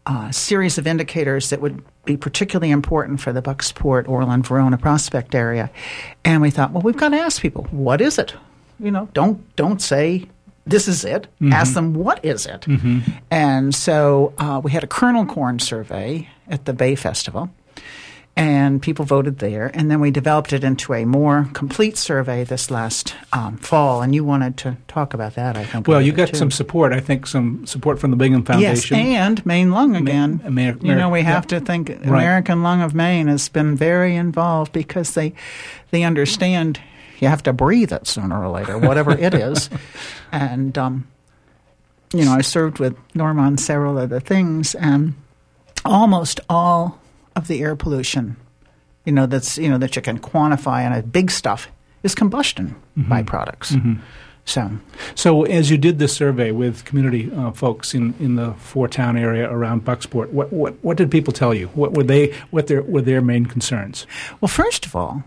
uh, 0.05 0.31
series 0.31 0.77
of 0.77 0.87
indicators 0.87 1.49
that 1.49 1.61
would 1.61 1.83
be 2.05 2.17
particularly 2.17 2.71
important 2.71 3.19
for 3.21 3.31
the 3.33 3.41
Bucksport, 3.41 4.07
Orland, 4.07 4.47
Verona 4.47 4.77
Prospect 4.77 5.35
area. 5.35 5.69
And 6.23 6.41
we 6.41 6.49
thought, 6.49 6.71
well, 6.71 6.81
we've 6.81 6.97
got 6.97 7.09
to 7.09 7.17
ask 7.17 7.41
people, 7.41 7.65
what 7.71 8.01
is 8.01 8.17
it? 8.17 8.33
You 8.79 8.91
know, 8.91 9.09
don't 9.13 9.55
don't 9.55 9.81
say 9.81 10.27
this 10.65 10.87
is 10.87 11.03
it. 11.03 11.27
Ask 11.51 11.73
them 11.73 11.93
what 11.93 12.23
is 12.23 12.45
it. 12.45 12.65
And 13.31 13.73
so 13.75 14.33
uh, 14.37 14.61
we 14.63 14.71
had 14.71 14.83
a 14.83 14.87
kernel 14.87 15.25
corn 15.25 15.59
survey 15.59 16.29
at 16.47 16.65
the 16.65 16.73
Bay 16.73 16.95
Festival 16.95 17.49
and 18.39 18.81
people 18.81 19.03
voted 19.03 19.39
there. 19.39 19.69
And 19.73 19.91
then 19.91 19.99
we 19.99 20.11
developed 20.11 20.53
it 20.53 20.63
into 20.63 20.93
a 20.93 21.03
more 21.03 21.49
complete 21.53 21.97
survey 21.97 22.45
this 22.45 22.71
last 22.71 23.13
um, 23.33 23.57
fall. 23.57 24.01
And 24.01 24.15
you 24.15 24.23
wanted 24.23 24.55
to 24.59 24.77
talk 24.87 25.13
about 25.13 25.35
that, 25.35 25.57
I 25.57 25.65
think. 25.65 25.87
Well, 25.87 26.01
you 26.01 26.13
got 26.13 26.33
some 26.35 26.49
support. 26.49 26.93
I 26.93 27.01
think 27.01 27.27
some 27.27 27.65
support 27.65 27.99
from 27.99 28.11
the 28.11 28.17
Bingham 28.17 28.45
Foundation. 28.45 28.97
Yes, 28.97 29.05
and 29.17 29.45
Maine 29.45 29.71
Lung 29.71 29.95
again. 29.97 30.39
Ma- 30.43 30.47
Amer- 30.47 30.77
you 30.81 30.95
know, 30.95 31.09
we 31.09 31.21
have 31.23 31.47
to 31.47 31.59
think 31.59 31.89
American 31.89 32.63
Lung 32.63 32.81
of 32.81 32.95
Maine 32.95 33.27
has 33.27 33.49
been 33.49 33.75
very 33.75 34.15
involved 34.15 34.71
because 34.71 35.15
they 35.15 35.33
they 35.91 36.03
understand 36.03 36.79
you 37.19 37.27
have 37.27 37.43
to 37.43 37.51
breathe 37.51 37.91
it 37.91 38.07
sooner 38.07 38.41
or 38.41 38.49
later, 38.49 38.77
whatever 38.77 39.11
it 39.11 39.33
is. 39.33 39.69
And 40.31 40.77
um, 40.77 41.07
you 42.13 42.23
know, 42.23 42.33
I 42.33 42.41
served 42.41 42.77
with 42.77 42.95
Norma 43.15 43.41
on 43.41 43.57
several 43.57 43.97
other 43.97 44.19
things, 44.19 44.75
and 44.75 45.15
almost 45.83 46.39
all 46.47 46.99
of 47.39 47.47
the 47.47 47.61
air 47.63 47.75
pollution, 47.75 48.35
you 49.05 49.11
know, 49.11 49.25
that's 49.25 49.57
you 49.57 49.69
know 49.69 49.79
that 49.79 49.95
you 49.95 50.01
can 50.03 50.19
quantify 50.19 50.81
and 50.81 50.93
a 50.93 51.01
big 51.01 51.31
stuff 51.31 51.67
is 52.03 52.13
combustion 52.13 52.75
byproducts. 52.95 53.99
So 54.45 54.71
So, 55.15 55.43
as 55.43 55.69
you 55.69 55.77
did 55.77 55.99
this 55.99 56.13
survey 56.13 56.51
with 56.51 56.83
community 56.85 57.31
uh, 57.31 57.51
folks 57.51 57.93
in, 57.93 58.13
in 58.19 58.35
the 58.35 58.53
four 58.53 58.87
town 58.87 59.15
area 59.17 59.49
around 59.49 59.85
Bucksport, 59.85 60.29
what, 60.31 60.51
what 60.51 60.73
what 60.83 60.97
did 60.97 61.09
people 61.11 61.33
tell 61.33 61.53
you? 61.53 61.67
What 61.69 61.93
were 61.93 62.03
they? 62.03 62.33
What 62.51 62.67
their 62.67 62.81
were 62.81 63.01
their 63.01 63.21
main 63.21 63.45
concerns? 63.45 64.07
Well, 64.41 64.49
first 64.49 64.85
of 64.85 64.95
all, 64.95 65.23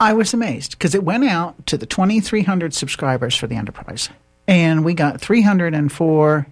I 0.00 0.12
was 0.12 0.34
amazed 0.34 0.72
because 0.72 0.94
it 0.94 1.04
went 1.04 1.24
out 1.24 1.66
to 1.66 1.76
the 1.76 1.86
2,300 1.86 2.74
subscribers 2.74 3.36
for 3.36 3.46
the 3.46 3.56
enterprise, 3.56 4.08
and 4.48 4.84
we 4.84 4.94
got 4.94 5.20
304 5.20 6.46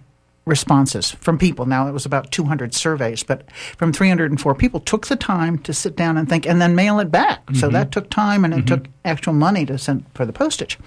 responses 0.45 1.11
from 1.11 1.37
people. 1.37 1.65
Now, 1.65 1.87
it 1.87 1.91
was 1.91 2.05
about 2.05 2.31
200 2.31 2.73
surveys, 2.73 3.23
but 3.23 3.49
from 3.77 3.93
304 3.93 4.55
people 4.55 4.79
took 4.79 5.07
the 5.07 5.15
time 5.15 5.57
to 5.59 5.73
sit 5.73 5.95
down 5.95 6.17
and 6.17 6.27
think 6.27 6.45
and 6.45 6.61
then 6.61 6.75
mail 6.75 6.99
it 6.99 7.11
back. 7.11 7.43
So 7.53 7.67
mm-hmm. 7.67 7.73
that 7.73 7.91
took 7.91 8.09
time 8.09 8.43
and 8.43 8.53
it 8.53 8.57
mm-hmm. 8.65 8.75
took 8.75 8.87
actual 9.05 9.33
money 9.33 9.65
to 9.65 9.77
send 9.77 10.05
for 10.13 10.25
the 10.25 10.33
postage. 10.33 10.77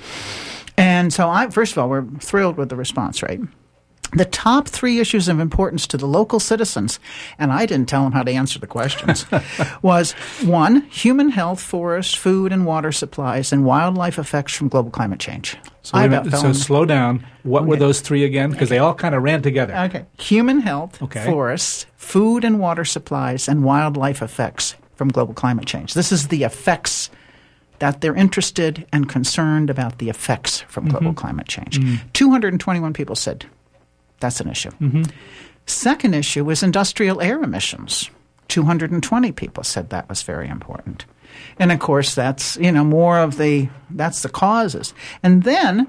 And 0.76 1.12
so, 1.12 1.30
I 1.30 1.48
first 1.48 1.72
of 1.72 1.78
all, 1.78 1.88
we're 1.88 2.04
thrilled 2.20 2.58
with 2.58 2.68
the 2.68 2.76
response 2.76 3.22
rate. 3.22 3.40
The 4.12 4.24
top 4.24 4.68
three 4.68 5.00
issues 5.00 5.28
of 5.28 5.40
importance 5.40 5.86
to 5.88 5.96
the 5.96 6.06
local 6.06 6.38
citizens, 6.40 7.00
and 7.38 7.52
I 7.52 7.66
didn't 7.66 7.88
tell 7.88 8.04
them 8.04 8.12
how 8.12 8.22
to 8.22 8.30
answer 8.30 8.58
the 8.58 8.66
questions, 8.66 9.26
was 9.82 10.12
one, 10.42 10.82
human 10.82 11.30
health, 11.30 11.60
forest, 11.60 12.16
food, 12.16 12.52
and 12.52 12.64
water 12.64 12.92
supplies, 12.92 13.52
and 13.52 13.64
wildlife 13.64 14.18
effects 14.18 14.54
from 14.54 14.68
global 14.68 14.90
climate 14.90 15.18
change. 15.20 15.56
So, 15.82 15.98
minute, 15.98 16.32
so 16.32 16.52
slow 16.52 16.84
down. 16.84 17.24
What 17.42 17.66
were 17.66 17.76
those 17.76 18.00
three 18.00 18.24
again? 18.24 18.50
Because 18.50 18.68
they 18.68 18.78
all 18.78 18.94
kind 18.94 19.14
of 19.14 19.22
ran 19.22 19.42
together. 19.42 19.74
Okay. 19.76 20.04
Human 20.18 20.60
health, 20.60 21.00
Okay. 21.00 21.24
forests, 21.24 21.86
food 21.96 22.44
and 22.44 22.58
water 22.58 22.84
supplies, 22.84 23.48
and 23.48 23.64
wildlife 23.64 24.20
effects 24.22 24.74
from 24.96 25.08
global 25.08 25.34
climate 25.34 25.66
change. 25.66 25.94
This 25.94 26.10
is 26.10 26.28
the 26.28 26.42
effects 26.42 27.10
that 27.78 28.00
they're 28.00 28.14
interested 28.14 28.86
and 28.92 29.08
concerned 29.08 29.70
about 29.70 29.98
the 29.98 30.08
effects 30.08 30.62
from 30.62 30.88
global 30.88 31.08
mm-hmm. 31.08 31.18
climate 31.18 31.46
change. 31.46 31.78
Mm-hmm. 31.78 32.08
221 32.14 32.92
people 32.92 33.14
said 33.14 33.46
that's 34.20 34.40
an 34.40 34.48
issue. 34.48 34.70
Second 35.66 36.14
issue 36.14 36.44
was 36.44 36.62
industrial 36.62 37.20
air 37.20 37.42
emissions. 37.42 38.10
220 38.48 39.32
people 39.32 39.64
said 39.64 39.90
that 39.90 40.08
was 40.08 40.22
very 40.22 40.48
important. 40.48 41.04
And 41.58 41.72
of 41.72 41.80
course 41.80 42.14
that's, 42.14 42.56
you 42.56 42.70
know, 42.70 42.84
more 42.84 43.18
of 43.18 43.36
the 43.36 43.68
that's 43.90 44.22
the 44.22 44.28
causes. 44.28 44.94
And 45.22 45.42
then 45.42 45.88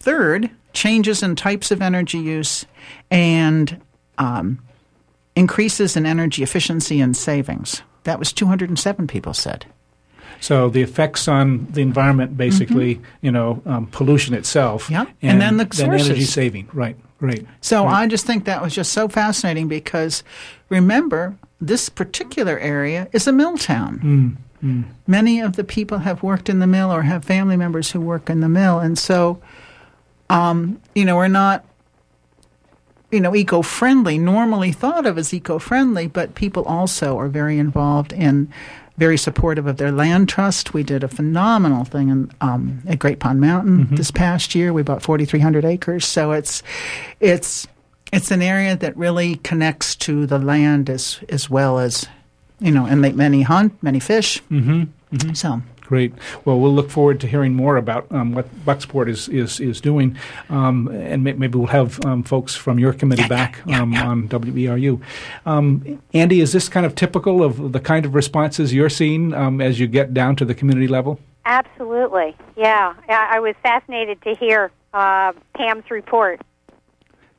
Third, 0.00 0.50
changes 0.72 1.22
in 1.22 1.36
types 1.36 1.70
of 1.70 1.82
energy 1.82 2.18
use 2.18 2.64
and 3.10 3.80
um, 4.16 4.58
increases 5.36 5.96
in 5.96 6.06
energy 6.06 6.42
efficiency 6.42 7.00
and 7.00 7.14
savings. 7.16 7.82
That 8.04 8.18
was 8.18 8.32
207 8.32 9.06
people 9.06 9.34
said. 9.34 9.66
So 10.40 10.70
the 10.70 10.82
effects 10.82 11.28
on 11.28 11.66
the 11.70 11.82
environment, 11.82 12.36
basically, 12.36 13.00
you 13.20 13.30
know, 13.30 13.62
um, 13.66 13.86
pollution 13.86 14.34
itself, 14.34 14.90
Yeah. 14.90 15.04
And 15.22 15.40
then 15.40 15.58
the 15.58 15.68
energy 15.82 16.04
sources. 16.04 16.32
saving. 16.32 16.68
Right. 16.72 16.96
Right. 17.20 17.46
So 17.60 17.86
I 17.86 18.06
just 18.06 18.24
think 18.24 18.46
that 18.46 18.62
was 18.62 18.74
just 18.74 18.92
so 18.92 19.06
fascinating 19.06 19.68
because 19.68 20.24
remember, 20.70 21.36
this 21.60 21.90
particular 21.90 22.58
area 22.58 23.08
is 23.12 23.26
a 23.26 23.32
mill 23.32 23.58
town. 23.58 24.38
Many 25.06 25.40
of 25.40 25.56
the 25.56 25.64
people 25.64 25.98
have 25.98 26.22
worked 26.22 26.48
in 26.48 26.58
the 26.60 26.66
mill 26.66 26.90
or 26.92 27.02
have 27.02 27.24
family 27.24 27.56
members 27.56 27.90
who 27.90 28.00
work 28.00 28.30
in 28.30 28.40
the 28.40 28.48
mill. 28.48 28.78
And 28.78 28.98
so, 28.98 29.40
um, 30.30 30.80
you 30.94 31.04
know, 31.04 31.16
we're 31.16 31.28
not, 31.28 31.64
you 33.10 33.20
know, 33.20 33.34
eco 33.34 33.60
friendly, 33.62 34.16
normally 34.18 34.72
thought 34.72 35.04
of 35.06 35.18
as 35.18 35.34
eco 35.34 35.58
friendly, 35.58 36.06
but 36.06 36.34
people 36.34 36.64
also 36.64 37.18
are 37.18 37.28
very 37.28 37.58
involved 37.58 38.12
in. 38.14 38.48
Very 39.00 39.16
supportive 39.16 39.66
of 39.66 39.78
their 39.78 39.90
land 39.90 40.28
trust. 40.28 40.74
We 40.74 40.82
did 40.82 41.02
a 41.02 41.08
phenomenal 41.08 41.84
thing 41.84 42.10
in, 42.10 42.30
um, 42.42 42.82
at 42.86 42.98
Great 42.98 43.18
Pond 43.18 43.40
Mountain 43.40 43.88
this 43.96 44.10
past 44.10 44.54
year. 44.54 44.74
We 44.74 44.82
bought 44.82 45.02
4,300 45.02 45.64
acres, 45.64 46.04
so 46.04 46.32
it's 46.32 46.62
it's 47.18 47.66
it's 48.12 48.30
an 48.30 48.42
area 48.42 48.76
that 48.76 48.94
really 48.96 49.36
connects 49.36 49.96
to 49.96 50.26
the 50.26 50.38
land 50.38 50.90
as 50.90 51.18
as 51.30 51.48
well 51.48 51.78
as 51.78 52.06
you 52.60 52.70
know, 52.70 52.84
and 52.84 53.02
they, 53.02 53.12
many 53.12 53.40
hunt, 53.42 53.82
many 53.82 54.00
fish. 54.00 54.40
Mm-hmm. 54.50 55.32
So 55.32 55.62
Great. 55.90 56.14
Well, 56.44 56.60
we'll 56.60 56.72
look 56.72 56.88
forward 56.88 57.18
to 57.18 57.26
hearing 57.26 57.52
more 57.52 57.76
about 57.76 58.06
um, 58.12 58.30
what 58.30 58.48
Bucksport 58.64 59.08
is 59.08 59.28
is, 59.28 59.58
is 59.58 59.80
doing, 59.80 60.16
um, 60.48 60.86
and 60.86 61.24
maybe 61.24 61.58
we'll 61.58 61.66
have 61.66 61.98
um, 62.04 62.22
folks 62.22 62.54
from 62.54 62.78
your 62.78 62.92
committee 62.92 63.26
back 63.26 63.66
um, 63.66 63.92
on 63.94 64.28
WERU. 64.28 65.02
Um, 65.44 66.00
Andy, 66.14 66.40
is 66.40 66.52
this 66.52 66.68
kind 66.68 66.86
of 66.86 66.94
typical 66.94 67.42
of 67.42 67.72
the 67.72 67.80
kind 67.80 68.06
of 68.06 68.14
responses 68.14 68.72
you're 68.72 68.88
seeing 68.88 69.34
um, 69.34 69.60
as 69.60 69.80
you 69.80 69.88
get 69.88 70.14
down 70.14 70.36
to 70.36 70.44
the 70.44 70.54
community 70.54 70.86
level? 70.86 71.18
Absolutely. 71.44 72.36
Yeah, 72.56 72.94
I, 73.08 73.30
I 73.32 73.40
was 73.40 73.56
fascinated 73.60 74.22
to 74.22 74.36
hear 74.36 74.70
uh, 74.94 75.32
Pam's 75.56 75.90
report. 75.90 76.40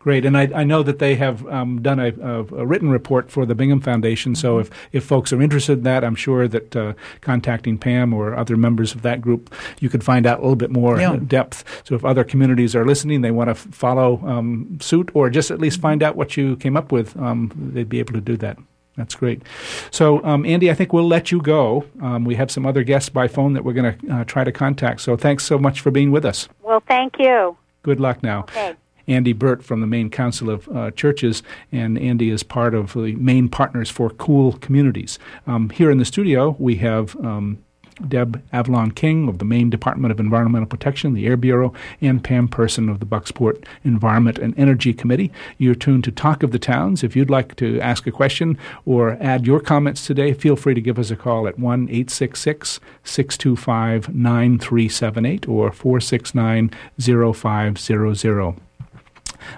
Great, 0.02 0.26
and 0.26 0.36
I, 0.36 0.50
I 0.56 0.64
know 0.64 0.82
that 0.82 0.98
they 0.98 1.14
have 1.16 1.46
um, 1.48 1.80
done 1.84 2.00
a, 2.00 2.08
a, 2.08 2.40
a, 2.40 2.66
written 2.66 2.90
report 2.90 3.30
for 3.30 3.46
the 3.46 3.54
Bingham 3.54 3.82
Foundation. 3.82 4.34
So 4.34 4.58
if, 4.58 4.72
if 4.92 5.06
folks 5.06 5.32
are 5.32 5.40
interested 5.40 5.80
in 5.80 5.84
that, 5.84 6.04
I'm 6.04 6.16
sure 6.16 6.48
that 6.48 6.76
uh, 6.76 6.94
contacting 7.22 7.78
Pam 7.78 8.12
or 8.12 8.36
other 8.36 8.58
members 8.58 8.96
of 8.96 9.04
that 9.04 9.22
group, 9.22 9.54
you 9.80 9.90
could 9.90 10.04
find 10.04 10.26
out 10.26 10.40
a 10.40 10.42
little 10.42 10.56
bit 10.56 10.72
more 10.72 11.00
yeah. 11.00 11.18
depth. 11.18 11.64
So 11.84 11.94
if 11.94 12.04
other 12.04 12.24
communities 12.24 12.76
are 12.76 12.84
listening, 12.84 13.22
they 13.22 13.30
want 13.30 13.50
to 13.50 13.52
f- 13.52 13.68
follow 13.72 14.20
um, 14.26 14.80
suit 14.82 15.12
or 15.14 15.30
just 15.30 15.52
at 15.52 15.60
least 15.60 15.80
find 15.80 16.02
out 16.02 16.16
what 16.16 16.36
you 16.36 16.56
came 16.56 16.76
up 16.76 16.92
with, 16.92 17.16
um, 17.18 17.52
they'd 17.56 17.88
be 17.88 18.00
able 18.00 18.14
to 18.14 18.22
do 18.22 18.38
that. 18.38 18.58
That's 18.98 19.14
great. 19.14 19.44
So, 19.92 20.24
um, 20.26 20.48
Andy, 20.48 20.72
I 20.72 20.74
think 20.74 20.94
we'll 20.94 21.08
let 21.08 21.32
you 21.32 21.42
go. 21.42 21.86
Um, 22.02 22.26
we 22.26 22.36
have 22.36 22.50
some 22.50 22.66
other 22.66 22.84
guests 22.84 23.10
by 23.10 23.28
phone 23.28 23.54
that 23.54 23.64
we're 23.64 23.74
going 23.74 23.98
to 23.98 24.14
uh, 24.14 24.24
try 24.26 24.44
to 24.44 24.52
contact. 24.52 25.02
So, 25.02 25.16
thanks 25.16 25.46
so 25.46 25.60
much 25.60 25.80
for 25.80 25.92
being 25.92 26.12
with 26.12 26.26
us. 26.26 26.50
Well, 26.62 26.82
thank 26.88 27.20
you. 27.20 27.56
Good 27.84 28.00
luck 28.00 28.22
now. 28.22 28.42
Okay. 28.42 28.76
Andy 29.08 29.34
Burt 29.34 29.64
from 29.64 29.82
the 29.82 29.88
Maine 29.88 30.10
Council 30.10 30.50
of 30.50 30.68
uh, 30.70 30.92
Churches, 30.92 31.44
and 31.72 31.98
Andy 31.98 32.30
is 32.30 32.44
part 32.44 32.74
of 32.74 32.94
the 32.94 33.16
Maine 33.16 33.50
Partners 33.50 33.90
for 33.90 34.10
Cool 34.10 34.54
Communities. 34.54 35.20
Um, 35.48 35.70
here 35.70 35.92
in 35.92 35.98
the 35.98 36.06
studio, 36.06 36.56
we 36.60 36.76
have 36.76 37.16
um, 37.18 37.64
Deb 38.08 38.42
Avalon 38.52 38.92
King 38.92 39.28
of 39.28 39.38
the 39.38 39.46
Maine 39.46 39.70
Department 39.70 40.12
of 40.12 40.20
Environmental 40.20 40.68
Protection, 40.68 41.14
the 41.14 41.26
Air 41.28 41.38
Bureau, 41.38 41.74
and 42.02 42.24
Pam 42.24 42.48
Person 42.48 42.90
of 42.90 43.00
the 43.00 43.06
Bucksport 43.06 43.64
Environment 43.84 44.40
and 44.40 44.58
Energy 44.58 44.94
Committee. 44.94 45.32
You're 45.58 45.76
tuned 45.76 46.04
to 46.06 46.12
Talk 46.12 46.44
of 46.44 46.52
the 46.52 46.60
Towns. 46.60 47.04
If 47.04 47.16
you'd 47.16 47.30
like 47.30 47.56
to 47.58 47.80
ask 47.80 48.08
a 48.08 48.12
question 48.12 48.58
or 48.86 49.18
add 49.20 49.46
your 49.46 49.60
comments 49.60 50.06
today, 50.06 50.34
feel 50.34 50.56
free 50.56 50.74
to 50.74 50.82
give 50.82 51.00
us 51.00 51.12
a 51.12 51.16
call 51.16 51.48
at 51.48 51.60
1 51.60 51.90
866 51.90 52.80
625 53.04 54.14
9378 54.14 55.48
or 55.48 55.72
469 55.72 56.72
0500. 57.00 58.62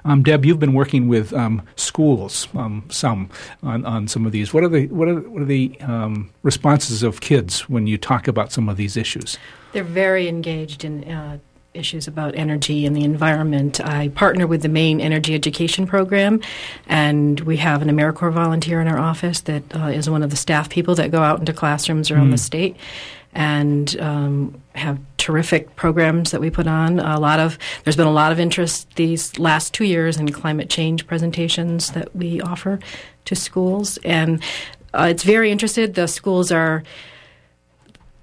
Um, 0.06 0.24
Deb, 0.24 0.46
you've 0.46 0.60
been 0.60 0.74
working 0.74 1.08
with 1.08 1.34
um, 1.34 1.62
schools 1.76 2.48
um, 2.56 2.86
some 2.89 3.30
on, 3.62 3.86
on 3.86 4.08
some 4.08 4.26
of 4.26 4.32
these. 4.32 4.54
What 4.54 4.63
are 4.63 4.69
the 4.69 4.88
what 4.88 5.08
are, 5.08 5.19
what 5.22 5.41
are 5.41 5.46
the 5.46 5.76
um, 5.82 6.30
responses 6.43 7.04
of 7.04 7.22
kids 7.22 7.69
when 7.69 7.88
you 7.88 7.98
talk 7.98 8.28
about 8.28 8.52
some 8.52 8.69
of 8.69 8.78
these 8.78 8.98
issues? 8.98 9.38
They're 9.72 9.84
very 9.84 10.28
engaged 10.28 10.84
in. 10.84 11.10
Uh, 11.10 11.39
issues 11.74 12.08
about 12.08 12.36
energy 12.36 12.86
and 12.86 12.96
the 12.96 13.04
environment. 13.04 13.82
I 13.82 14.10
partner 14.10 14.46
with 14.46 14.62
the 14.62 14.69
Maine 14.69 15.02
Energy 15.02 15.34
Education 15.34 15.88
Program, 15.88 16.39
and 16.88 17.39
we 17.41 17.58
have 17.58 17.82
an 17.82 17.89
AmeriCorps 17.89 18.34
volunteer 18.34 18.80
in 18.80 18.88
our 18.88 19.00
office 19.00 19.41
that 19.41 19.76
uh, 19.76 19.88
is 19.88 20.10
one 20.10 20.24
of 20.24 20.30
the 20.30 20.36
staff 20.36 20.69
people 20.69 20.96
that 20.96 21.12
go 21.12 21.24
out 21.24 21.39
into 21.39 21.54
classrooms 21.54 22.12
around 22.12 22.28
mm. 22.28 22.34
the 22.34 22.38
state 22.38 22.78
and 23.34 24.00
um, 24.00 24.62
have 24.76 25.00
terrific 25.17 25.76
programs 25.76 26.32
that 26.32 26.41
we 26.41 26.50
put 26.50 26.67
on. 26.67 27.00
A 27.00 27.19
lot 27.19 27.39
of 27.39 27.58
there's 27.84 27.96
been 27.96 28.08
a 28.08 28.12
lot 28.12 28.32
of 28.32 28.39
interest 28.39 28.96
these 28.96 29.38
last 29.39 29.74
two 29.74 29.86
years 29.86 30.17
in 30.17 30.32
climate 30.32 30.69
change 30.69 31.08
presentations 31.08 31.91
that 31.91 32.15
we 32.15 32.41
offer 32.41 32.80
to 33.26 33.36
schools, 33.36 33.98
and 34.04 34.41
uh, 34.93 35.08
it's 35.10 35.24
very 35.24 35.52
interested. 35.52 35.96
The 35.96 36.08
schools 36.08 36.52
are 36.52 36.84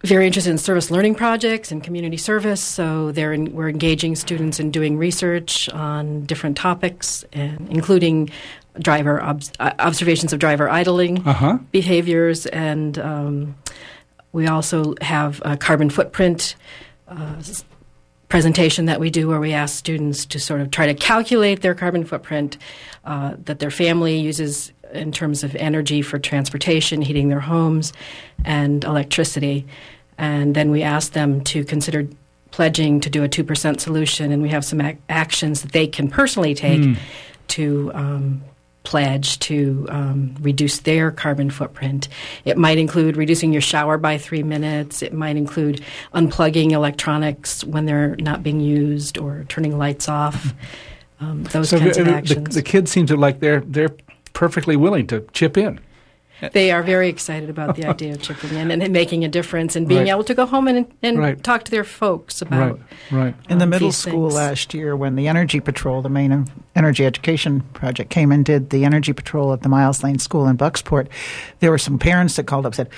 very 0.03 0.27
interested 0.27 0.51
in 0.51 0.59
service 0.59 0.91
learning 0.91 1.15
projects 1.15 1.71
and 1.71 1.83
community 1.83 2.17
service. 2.17 2.63
So 2.63 3.13
they're 3.13 3.35
in, 3.35 3.53
we're 3.53 3.69
engaging 3.69 4.17
students 4.17 4.59
in 4.59 4.71
doing 4.71 4.97
research 4.97 5.69
on 5.71 6.25
different 6.25 6.57
topics, 6.57 7.25
and 7.33 7.69
including 7.71 8.31
driver 8.79 9.23
ob- 9.23 9.43
uh, 9.59 9.73
observations 9.79 10.33
of 10.33 10.39
driver 10.39 10.71
idling 10.71 11.27
uh-huh. 11.27 11.59
behaviors 11.71 12.47
and 12.47 12.99
um, 12.99 13.55
we 14.33 14.47
also 14.47 14.95
have 15.01 15.43
a 15.45 15.57
carbon 15.57 15.91
footprint 15.91 16.55
uh, 17.09 17.37
presentation 18.29 18.87
that 18.87 19.01
we 19.01 19.11
do 19.11 19.29
where 19.29 19.41
we 19.41 19.53
ask 19.53 19.77
students 19.77 20.25
to 20.25 20.39
sort 20.39 20.61
of 20.61 20.71
try 20.71 20.87
to 20.87 20.95
calculate 20.95 21.63
their 21.63 21.75
carbon 21.75 22.05
footprint 22.05 22.57
uh, 23.05 23.35
that 23.45 23.59
their 23.59 23.71
family 23.73 24.19
uses 24.19 24.73
in 24.93 25.13
terms 25.13 25.45
of 25.45 25.55
energy 25.57 26.01
for 26.03 26.19
transportation, 26.19 27.03
heating 27.03 27.29
their 27.29 27.41
homes, 27.41 27.93
and 28.45 28.85
electricity. 28.85 29.67
And 30.17 30.55
then 30.55 30.71
we 30.71 30.83
ask 30.83 31.13
them 31.13 31.43
to 31.45 31.65
consider 31.65 32.09
pledging 32.51 33.01
to 33.01 33.11
do 33.11 33.25
a 33.25 33.29
2% 33.29 33.81
solution, 33.81 34.33
and 34.33 34.43
we 34.43 34.49
have 34.49 34.65
some 34.65 34.81
ac- 34.81 34.99
actions 35.09 35.63
that 35.63 35.73
they 35.73 35.87
can 35.87 36.09
personally 36.09 36.55
take 36.55 36.81
mm. 36.81 36.99
to 37.49 37.91
um, 37.95 38.43
pledge 38.91 39.39
to 39.39 39.87
um, 39.89 40.35
reduce 40.41 40.81
their 40.81 41.13
carbon 41.13 41.49
footprint. 41.49 42.09
It 42.45 42.59
might 42.59 42.77
include 42.77 43.17
reducing 43.17 43.53
your 43.53 43.63
shower 43.63 43.99
by 43.99 44.19
three 44.19 44.43
minutes. 44.43 45.01
It 45.01 45.13
might 45.13 45.37
include 45.37 45.85
unplugging 46.13 46.73
electronics 46.73 47.63
when 47.63 47.87
they're 47.87 48.17
not 48.17 48.43
being 48.43 48.59
used 48.59 49.17
or 49.17 49.45
turning 49.49 49.79
lights 49.79 50.09
off. 50.09 50.55
Um, 51.21 51.45
those 51.45 51.69
so 51.69 51.79
kinds 51.79 51.99
the, 51.99 52.03
of 52.03 52.09
actions. 52.09 52.49
The, 52.49 52.55
the 52.55 52.63
kids 52.63 52.91
seem 52.91 53.07
to 53.07 53.17
like 53.17 53.39
they're 53.39 53.61
they're 53.61 53.95
perfectly 54.33 54.75
willing 54.75 55.07
to 55.07 55.25
chip 55.33 55.57
in. 55.57 55.79
They 56.53 56.71
are 56.71 56.83
very 56.83 57.09
excited 57.09 57.51
about 57.51 57.77
the 57.77 57.87
idea 57.87 58.13
of 58.13 58.23
chipping 58.23 58.57
in 58.57 58.71
and, 58.71 58.83
and 58.83 58.93
making 58.93 59.25
a 59.25 59.29
difference 59.29 59.77
and 59.77 59.87
being 59.87 60.03
right. 60.03 60.11
able 60.11 60.25
to 60.25 60.35
go 60.35 60.47
home 60.47 60.69
and, 60.69 60.93
and 61.03 61.19
right. 61.19 61.43
talk 61.43 61.65
to 61.65 61.71
their 61.71 61.85
folks 61.85 62.43
about. 62.43 62.81
Right. 63.11 63.25
Right. 63.25 63.35
In 63.49 63.59
the 63.59 63.65
um, 63.65 63.71
middle 63.71 63.93
school 63.93 64.29
things. 64.29 64.35
last 64.35 64.75
year, 64.75 64.97
when 64.97 65.17
the 65.17 65.29
Energy 65.29 65.61
Patrol, 65.61 66.03
the 66.03 66.09
Maine 66.09 66.47
Energy 66.75 67.05
Education 67.05 67.61
Project, 67.73 68.11
came 68.11 68.33
and 68.33 68.45
did 68.45 68.71
the 68.71 68.85
Energy 68.85 69.13
Patrol 69.13 69.53
at 69.53 69.63
the 69.63 69.69
Miles 69.69 70.03
Lane 70.03 70.19
School 70.19 70.47
in 70.47 70.57
Bucksport, 70.57 71.09
there 71.61 71.71
were 71.71 71.79
some 71.79 71.99
parents 71.99 72.37
that 72.37 72.45
called 72.45 72.67
up 72.67 72.71
and 72.71 72.77
said, 72.77 72.91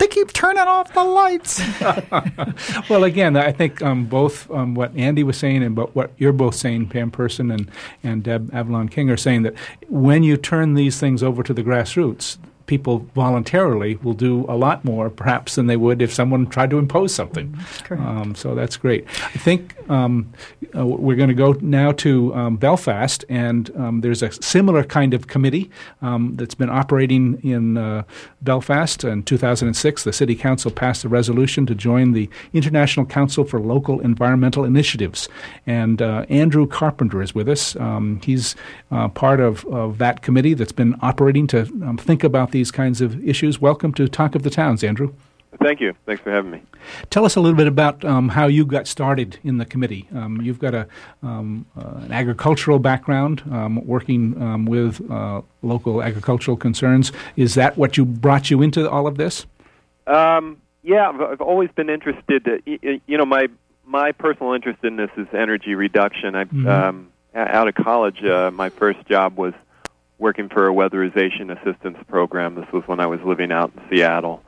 they 0.00 0.06
keep 0.06 0.32
turning 0.32 0.62
off 0.62 0.92
the 0.94 1.04
lights. 1.04 1.60
well, 2.90 3.04
again, 3.04 3.36
I 3.36 3.52
think 3.52 3.82
um, 3.82 4.06
both 4.06 4.50
um, 4.50 4.74
what 4.74 4.96
Andy 4.96 5.22
was 5.22 5.36
saying 5.36 5.62
and 5.62 5.76
what 5.76 6.10
you're 6.16 6.32
both 6.32 6.54
saying, 6.54 6.88
Pam 6.88 7.10
Person 7.10 7.50
and, 7.50 7.70
and 8.02 8.22
Deb 8.22 8.52
Avalon 8.54 8.88
King, 8.88 9.10
are 9.10 9.18
saying 9.18 9.42
that 9.42 9.54
when 9.88 10.22
you 10.22 10.38
turn 10.38 10.72
these 10.72 10.98
things 10.98 11.22
over 11.22 11.42
to 11.42 11.52
the 11.52 11.62
grassroots, 11.62 12.38
people 12.70 13.00
voluntarily 13.16 13.96
will 13.96 14.14
do 14.14 14.46
a 14.48 14.54
lot 14.54 14.84
more, 14.84 15.10
perhaps, 15.10 15.56
than 15.56 15.66
they 15.66 15.76
would 15.76 16.00
if 16.00 16.14
someone 16.14 16.46
tried 16.46 16.70
to 16.70 16.78
impose 16.78 17.12
something. 17.12 17.52
Um, 17.90 18.36
so 18.36 18.54
that's 18.54 18.76
great. 18.76 19.04
I 19.34 19.38
think 19.38 19.74
um, 19.90 20.32
uh, 20.76 20.86
we're 20.86 21.16
going 21.16 21.30
to 21.30 21.34
go 21.34 21.56
now 21.60 21.90
to 21.90 22.32
um, 22.32 22.56
Belfast, 22.58 23.24
and 23.28 23.76
um, 23.76 24.02
there's 24.02 24.22
a 24.22 24.30
similar 24.40 24.84
kind 24.84 25.14
of 25.14 25.26
committee 25.26 25.68
um, 26.00 26.36
that's 26.36 26.54
been 26.54 26.70
operating 26.70 27.40
in 27.42 27.76
uh, 27.76 28.04
Belfast. 28.40 29.02
In 29.02 29.24
2006, 29.24 30.04
the 30.04 30.12
City 30.12 30.36
Council 30.36 30.70
passed 30.70 31.04
a 31.04 31.08
resolution 31.08 31.66
to 31.66 31.74
join 31.74 32.12
the 32.12 32.30
International 32.52 33.04
Council 33.04 33.42
for 33.44 33.58
Local 33.58 33.98
Environmental 33.98 34.64
Initiatives. 34.64 35.28
And 35.66 36.00
uh, 36.00 36.24
Andrew 36.28 36.68
Carpenter 36.68 37.20
is 37.20 37.34
with 37.34 37.48
us. 37.48 37.74
Um, 37.74 38.20
he's 38.22 38.54
uh, 38.92 39.08
part 39.08 39.40
of, 39.40 39.64
of 39.64 39.98
that 39.98 40.22
committee 40.22 40.54
that's 40.54 40.70
been 40.70 40.94
operating 41.02 41.48
to 41.48 41.64
think 41.98 42.22
about 42.22 42.52
the 42.52 42.59
these 42.60 42.70
kinds 42.70 43.00
of 43.00 43.26
issues. 43.26 43.58
Welcome 43.58 43.94
to 43.94 44.06
Talk 44.06 44.34
of 44.34 44.42
the 44.42 44.50
Towns, 44.50 44.84
Andrew. 44.84 45.14
Thank 45.62 45.80
you. 45.80 45.94
Thanks 46.04 46.20
for 46.20 46.30
having 46.30 46.50
me. 46.50 46.62
Tell 47.08 47.24
us 47.24 47.36
a 47.36 47.40
little 47.40 47.56
bit 47.56 47.66
about 47.66 48.04
um, 48.04 48.28
how 48.28 48.48
you 48.48 48.66
got 48.66 48.86
started 48.86 49.38
in 49.42 49.56
the 49.56 49.64
committee. 49.64 50.06
Um, 50.14 50.42
you've 50.42 50.58
got 50.58 50.74
a, 50.74 50.86
um, 51.22 51.64
uh, 51.74 52.04
an 52.04 52.12
agricultural 52.12 52.78
background, 52.78 53.42
um, 53.50 53.82
working 53.86 54.40
um, 54.42 54.66
with 54.66 55.00
uh, 55.10 55.40
local 55.62 56.02
agricultural 56.02 56.58
concerns. 56.58 57.12
Is 57.34 57.54
that 57.54 57.78
what 57.78 57.96
you 57.96 58.04
brought 58.04 58.50
you 58.50 58.60
into 58.60 58.88
all 58.90 59.06
of 59.06 59.16
this? 59.16 59.46
Um, 60.06 60.58
yeah, 60.82 61.08
I've 61.08 61.40
always 61.40 61.70
been 61.70 61.88
interested. 61.88 62.46
Uh, 62.46 62.58
you 63.06 63.16
know, 63.16 63.24
my 63.24 63.48
my 63.86 64.12
personal 64.12 64.52
interest 64.52 64.84
in 64.84 64.96
this 64.96 65.10
is 65.16 65.26
energy 65.32 65.74
reduction. 65.74 66.34
I, 66.34 66.44
mm-hmm. 66.44 67.06
out 67.34 67.68
of 67.68 67.74
college, 67.74 68.22
uh, 68.22 68.50
my 68.50 68.68
first 68.68 69.06
job 69.08 69.38
was 69.38 69.54
working 70.20 70.48
for 70.50 70.68
a 70.68 70.72
weatherization 70.72 71.50
assistance 71.50 71.96
program. 72.06 72.54
This 72.54 72.70
was 72.72 72.84
when 72.86 73.00
I 73.00 73.06
was 73.06 73.20
living 73.22 73.50
out 73.50 73.72
in 73.74 73.82
Seattle. 73.90 74.42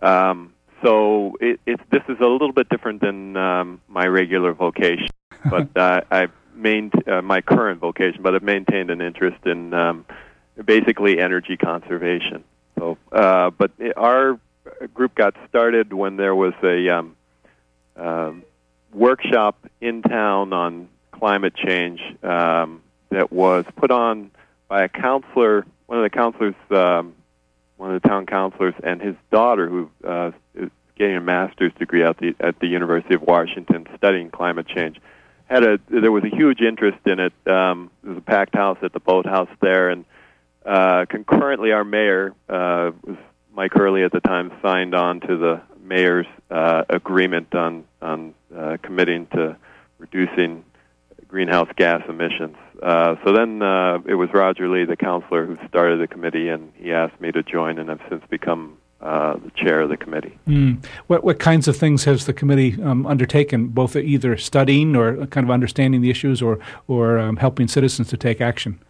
Um, 0.00 0.54
so 0.82 1.36
it, 1.40 1.60
it's 1.66 1.82
this 1.90 2.02
is 2.08 2.18
a 2.20 2.26
little 2.26 2.52
bit 2.52 2.68
different 2.68 3.00
than 3.00 3.36
um, 3.36 3.80
my 3.88 4.06
regular 4.06 4.54
vocation, 4.54 5.08
but 5.50 5.76
uh, 5.76 6.02
I 6.10 6.28
maintained 6.54 7.08
uh, 7.08 7.20
my 7.20 7.40
current 7.40 7.80
vocation, 7.80 8.22
but 8.22 8.34
I've 8.34 8.42
maintained 8.42 8.90
an 8.90 9.00
interest 9.00 9.44
in 9.44 9.74
um, 9.74 10.06
basically 10.64 11.18
energy 11.18 11.56
conservation. 11.56 12.44
So, 12.78 12.96
uh, 13.10 13.50
but 13.50 13.72
it, 13.78 13.96
our 13.96 14.38
group 14.94 15.16
got 15.16 15.34
started 15.48 15.92
when 15.92 16.16
there 16.16 16.34
was 16.34 16.54
a 16.62 16.88
um, 16.90 17.16
uh, 17.96 18.32
workshop 18.92 19.66
in 19.80 20.02
town 20.02 20.52
on 20.52 20.88
climate 21.10 21.54
change 21.56 22.00
um, 22.22 22.82
that 23.10 23.32
was 23.32 23.64
put 23.76 23.90
on 23.90 24.30
by 24.68 24.84
a 24.84 24.88
councilor, 24.88 25.66
one 25.86 25.98
of 25.98 26.04
the 26.04 26.10
councilors, 26.10 26.54
um, 26.70 27.14
one 27.76 27.94
of 27.94 28.02
the 28.02 28.08
town 28.08 28.26
councilors, 28.26 28.74
and 28.82 29.00
his 29.00 29.16
daughter, 29.30 29.68
who 29.68 29.90
uh, 30.06 30.30
getting 30.96 31.16
a 31.16 31.20
master's 31.20 31.72
degree 31.78 32.02
at 32.02 32.18
the 32.18 32.34
at 32.40 32.58
the 32.60 32.66
University 32.66 33.14
of 33.14 33.22
Washington, 33.22 33.86
studying 33.96 34.30
climate 34.30 34.66
change. 34.66 35.00
Had 35.46 35.64
a 35.64 35.78
there 35.88 36.12
was 36.12 36.24
a 36.24 36.34
huge 36.34 36.60
interest 36.60 36.98
in 37.06 37.18
it. 37.20 37.32
Um, 37.46 37.90
there 38.02 38.12
was 38.12 38.18
a 38.18 38.22
packed 38.22 38.54
house 38.54 38.78
at 38.82 38.92
the 38.92 39.00
boathouse 39.00 39.48
there, 39.60 39.88
and 39.88 40.04
uh, 40.66 41.06
concurrently, 41.08 41.72
our 41.72 41.84
mayor 41.84 42.34
uh, 42.48 42.90
was 43.04 43.16
Mike 43.54 43.72
Hurley 43.72 44.02
at 44.02 44.12
the 44.12 44.20
time 44.20 44.52
signed 44.60 44.94
on 44.94 45.20
to 45.20 45.36
the 45.38 45.62
mayor's 45.82 46.26
uh, 46.50 46.84
agreement 46.90 47.54
on 47.54 47.84
on 48.02 48.34
uh, 48.54 48.76
committing 48.82 49.26
to 49.28 49.56
reducing 49.98 50.64
greenhouse 51.28 51.68
gas 51.76 52.02
emissions. 52.08 52.56
Uh, 52.82 53.16
so 53.24 53.32
then 53.32 53.62
uh, 53.62 53.98
it 54.06 54.14
was 54.14 54.30
Roger 54.32 54.68
Lee, 54.68 54.84
the 54.84 54.96
councilor, 54.96 55.46
who 55.46 55.58
started 55.68 56.00
the 56.00 56.06
committee, 56.06 56.48
and 56.48 56.72
he 56.76 56.92
asked 56.92 57.20
me 57.20 57.30
to 57.32 57.42
join, 57.42 57.78
and 57.78 57.90
I've 57.90 58.00
since 58.08 58.22
become 58.30 58.78
uh, 59.00 59.34
the 59.34 59.50
chair 59.54 59.82
of 59.82 59.90
the 59.90 59.96
committee. 59.96 60.36
Mm. 60.48 60.84
What 61.06 61.22
what 61.22 61.38
kinds 61.38 61.68
of 61.68 61.76
things 61.76 62.04
has 62.04 62.26
the 62.26 62.32
committee 62.32 62.82
um, 62.82 63.06
undertaken, 63.06 63.68
both 63.68 63.94
either 63.94 64.36
studying 64.36 64.96
or 64.96 65.26
kind 65.26 65.44
of 65.44 65.50
understanding 65.50 66.00
the 66.00 66.10
issues, 66.10 66.42
or 66.42 66.58
or 66.88 67.18
um, 67.18 67.36
helping 67.36 67.68
citizens 67.68 68.08
to 68.08 68.16
take 68.16 68.40
action? 68.40 68.80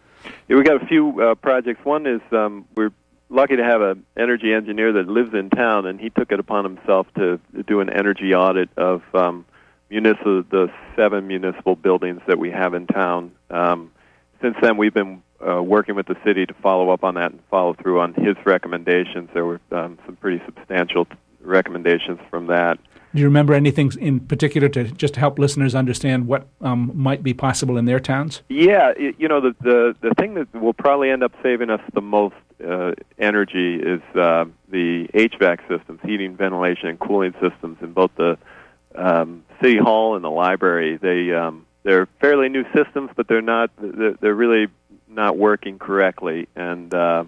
Yeah, 0.47 0.57
we 0.57 0.63
got 0.63 0.81
a 0.81 0.85
few 0.85 1.21
uh, 1.21 1.35
projects. 1.35 1.83
One 1.85 2.07
is 2.07 2.21
um, 2.31 2.65
we're 2.75 2.91
lucky 3.29 3.55
to 3.55 3.63
have 3.63 3.81
an 3.81 4.03
energy 4.17 4.53
engineer 4.53 4.91
that 4.93 5.07
lives 5.07 5.33
in 5.33 5.49
town, 5.49 5.85
and 5.85 5.99
he 5.99 6.09
took 6.09 6.31
it 6.31 6.39
upon 6.39 6.63
himself 6.63 7.07
to 7.15 7.39
do 7.67 7.79
an 7.79 7.89
energy 7.89 8.33
audit 8.33 8.69
of 8.77 9.03
um, 9.13 9.45
municipal 9.89 10.43
the 10.43 10.71
seven 10.95 11.27
municipal 11.27 11.75
buildings 11.75 12.21
that 12.27 12.39
we 12.39 12.51
have 12.51 12.73
in 12.73 12.87
town. 12.87 13.31
Um, 13.49 13.91
since 14.41 14.55
then, 14.61 14.77
we've 14.77 14.93
been 14.93 15.21
uh, 15.45 15.61
working 15.61 15.95
with 15.95 16.07
the 16.07 16.15
city 16.23 16.45
to 16.45 16.53
follow 16.55 16.89
up 16.89 17.03
on 17.03 17.15
that 17.15 17.31
and 17.31 17.41
follow 17.49 17.73
through 17.73 17.99
on 17.99 18.13
his 18.13 18.35
recommendations. 18.45 19.29
There 19.33 19.45
were 19.45 19.59
um, 19.71 19.97
some 20.05 20.15
pretty 20.15 20.41
substantial 20.45 21.07
recommendations 21.41 22.19
from 22.29 22.47
that. 22.47 22.79
Do 23.13 23.19
you 23.21 23.25
remember 23.25 23.55
anything 23.55 23.91
in 23.99 24.19
particular 24.19 24.69
to 24.69 24.83
just 24.83 25.15
help 25.15 25.39
listeners 25.39 25.73
understand 25.73 26.27
what 26.27 26.47
um, 26.61 26.91
might 26.93 27.23
be 27.23 27.33
possible 27.33 27.77
in 27.77 27.85
their 27.85 27.99
towns? 27.99 28.43
Yeah, 28.49 28.93
it, 28.95 29.15
you 29.17 29.27
know 29.27 29.41
the, 29.41 29.55
the 29.61 29.95
the 30.01 30.13
thing 30.13 30.35
that 30.35 30.53
will 30.53 30.75
probably 30.75 31.09
end 31.09 31.23
up 31.23 31.33
saving 31.41 31.71
us 31.71 31.81
the 31.93 32.01
most 32.01 32.35
uh, 32.63 32.91
energy 33.17 33.77
is 33.77 34.01
uh, 34.15 34.45
the 34.69 35.07
HVAC 35.15 35.59
systems, 35.67 35.99
heating, 36.03 36.35
ventilation, 36.35 36.89
and 36.89 36.99
cooling 36.99 37.33
systems 37.41 37.77
in 37.81 37.93
both 37.93 38.11
the 38.15 38.37
um, 38.93 39.43
city 39.61 39.77
hall 39.77 40.15
and 40.15 40.23
the 40.23 40.29
library. 40.29 40.97
They 40.97 41.33
um, 41.33 41.65
they're 41.83 42.07
fairly 42.19 42.49
new 42.49 42.65
systems, 42.75 43.11
but 43.15 43.27
they're 43.27 43.41
not 43.41 43.71
they're, 43.77 44.13
they're 44.13 44.35
really 44.35 44.67
not 45.07 45.37
working 45.37 45.79
correctly, 45.79 46.47
and 46.55 46.93
uh, 46.93 47.23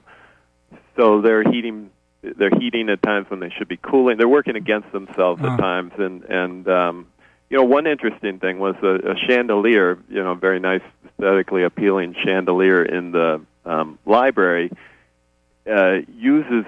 so 0.95 1.21
they're 1.21 1.49
heating 1.49 1.89
they're 2.21 2.51
heating 2.57 2.89
at 2.89 3.01
times 3.01 3.29
when 3.29 3.39
they 3.39 3.49
should 3.49 3.67
be 3.67 3.77
cooling. 3.77 4.17
They're 4.17 4.27
working 4.27 4.55
against 4.55 4.91
themselves 4.91 5.41
at 5.43 5.57
times, 5.57 5.93
and 5.97 6.23
and 6.23 6.67
um, 6.67 7.07
you 7.49 7.57
know 7.57 7.63
one 7.63 7.87
interesting 7.87 8.39
thing 8.39 8.59
was 8.59 8.75
a, 8.83 9.11
a 9.11 9.15
chandelier, 9.27 9.97
you 10.09 10.23
know, 10.23 10.35
very 10.35 10.59
nice 10.59 10.83
aesthetically 11.05 11.63
appealing 11.63 12.15
chandelier 12.23 12.83
in 12.83 13.11
the 13.11 13.41
um, 13.65 13.97
library 14.05 14.71
uh, 15.69 15.99
uses 16.17 16.65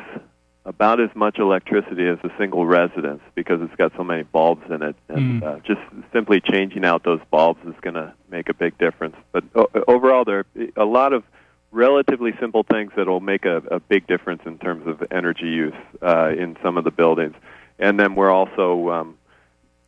about 0.66 1.02
as 1.02 1.10
much 1.14 1.40
electricity 1.40 2.08
as 2.08 2.18
a 2.24 2.32
single 2.38 2.66
residence 2.66 3.22
because 3.36 3.62
it's 3.62 3.76
got 3.76 3.92
so 3.98 4.04
many 4.04 4.24
bulbs 4.24 4.64
in 4.70 4.82
it, 4.82 4.96
and 5.10 5.42
mm. 5.42 5.44
uh, 5.44 5.60
just 5.60 5.82
simply 6.14 6.40
changing 6.40 6.86
out 6.86 7.04
those 7.04 7.20
bulbs 7.32 7.60
is 7.68 7.76
going 7.82 7.96
to 7.96 8.14
make 8.30 8.48
a 8.50 8.54
big 8.54 8.78
difference. 8.78 9.16
But 9.32 9.44
o- 9.56 9.70
overall, 9.88 10.24
there 10.24 10.40
are 10.40 10.46
a 10.78 10.86
lot 10.86 11.12
of 11.12 11.24
relatively 11.72 12.32
simple 12.40 12.64
things 12.64 12.92
that 12.96 13.08
will 13.08 13.20
make 13.20 13.46
a, 13.46 13.58
a 13.72 13.80
big 13.80 14.08
difference 14.08 14.44
in 14.46 14.58
terms 14.58 14.88
of 14.88 15.04
energy 15.12 15.48
use 15.48 15.74
uh, 16.02 16.30
in 16.30 16.56
some 16.64 16.78
of 16.78 16.84
the 16.84 16.92
buildings. 16.92 17.36
And 17.80 18.00
then 18.00 18.16
we're 18.16 18.32
also 18.32 18.90
um, 18.92 19.18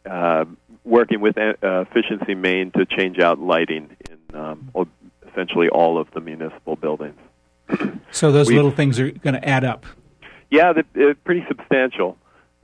uh, 0.06 0.46
working 0.84 1.22
with 1.22 1.38
uh, 1.38 1.54
Efficiency 1.62 2.36
Maine 2.36 2.72
to 2.72 2.86
change 2.86 3.20
out 3.20 3.40
lighting 3.40 3.96
in 4.10 4.36
um, 4.36 4.72
essentially 5.30 5.70
all 5.70 5.98
of 5.98 6.10
the 6.12 6.20
municipal 6.20 6.76
buildings. 6.76 7.16
so 8.12 8.32
those 8.32 8.48
we, 8.48 8.56
little 8.56 8.72
things 8.72 9.00
are 9.00 9.12
going 9.12 9.36
to 9.36 9.48
add 9.48 9.64
up. 9.64 9.86
Yeah, 10.56 10.72
they're 10.94 11.16
pretty 11.16 11.44
substantial 11.50 12.18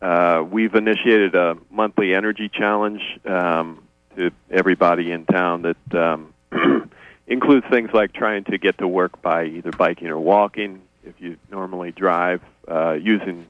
Uh, 0.00 0.44
we've 0.48 0.74
initiated 0.74 1.34
a 1.34 1.56
monthly 1.70 2.14
energy 2.14 2.48
challenge 2.50 3.00
um, 3.24 3.82
to 4.14 4.30
everybody 4.50 5.10
in 5.10 5.24
town 5.24 5.62
that 5.62 5.94
um, 5.94 6.34
includes 7.28 7.66
things 7.70 7.90
like 7.92 8.12
trying 8.12 8.44
to 8.44 8.58
get 8.58 8.78
to 8.78 8.88
work 8.88 9.22
by 9.22 9.44
either 9.44 9.70
biking 9.70 10.08
or 10.08 10.18
walking. 10.18 10.82
If 11.04 11.20
you 11.20 11.36
normally 11.50 11.92
drive, 11.92 12.40
uh, 12.66 12.92
using 12.92 13.46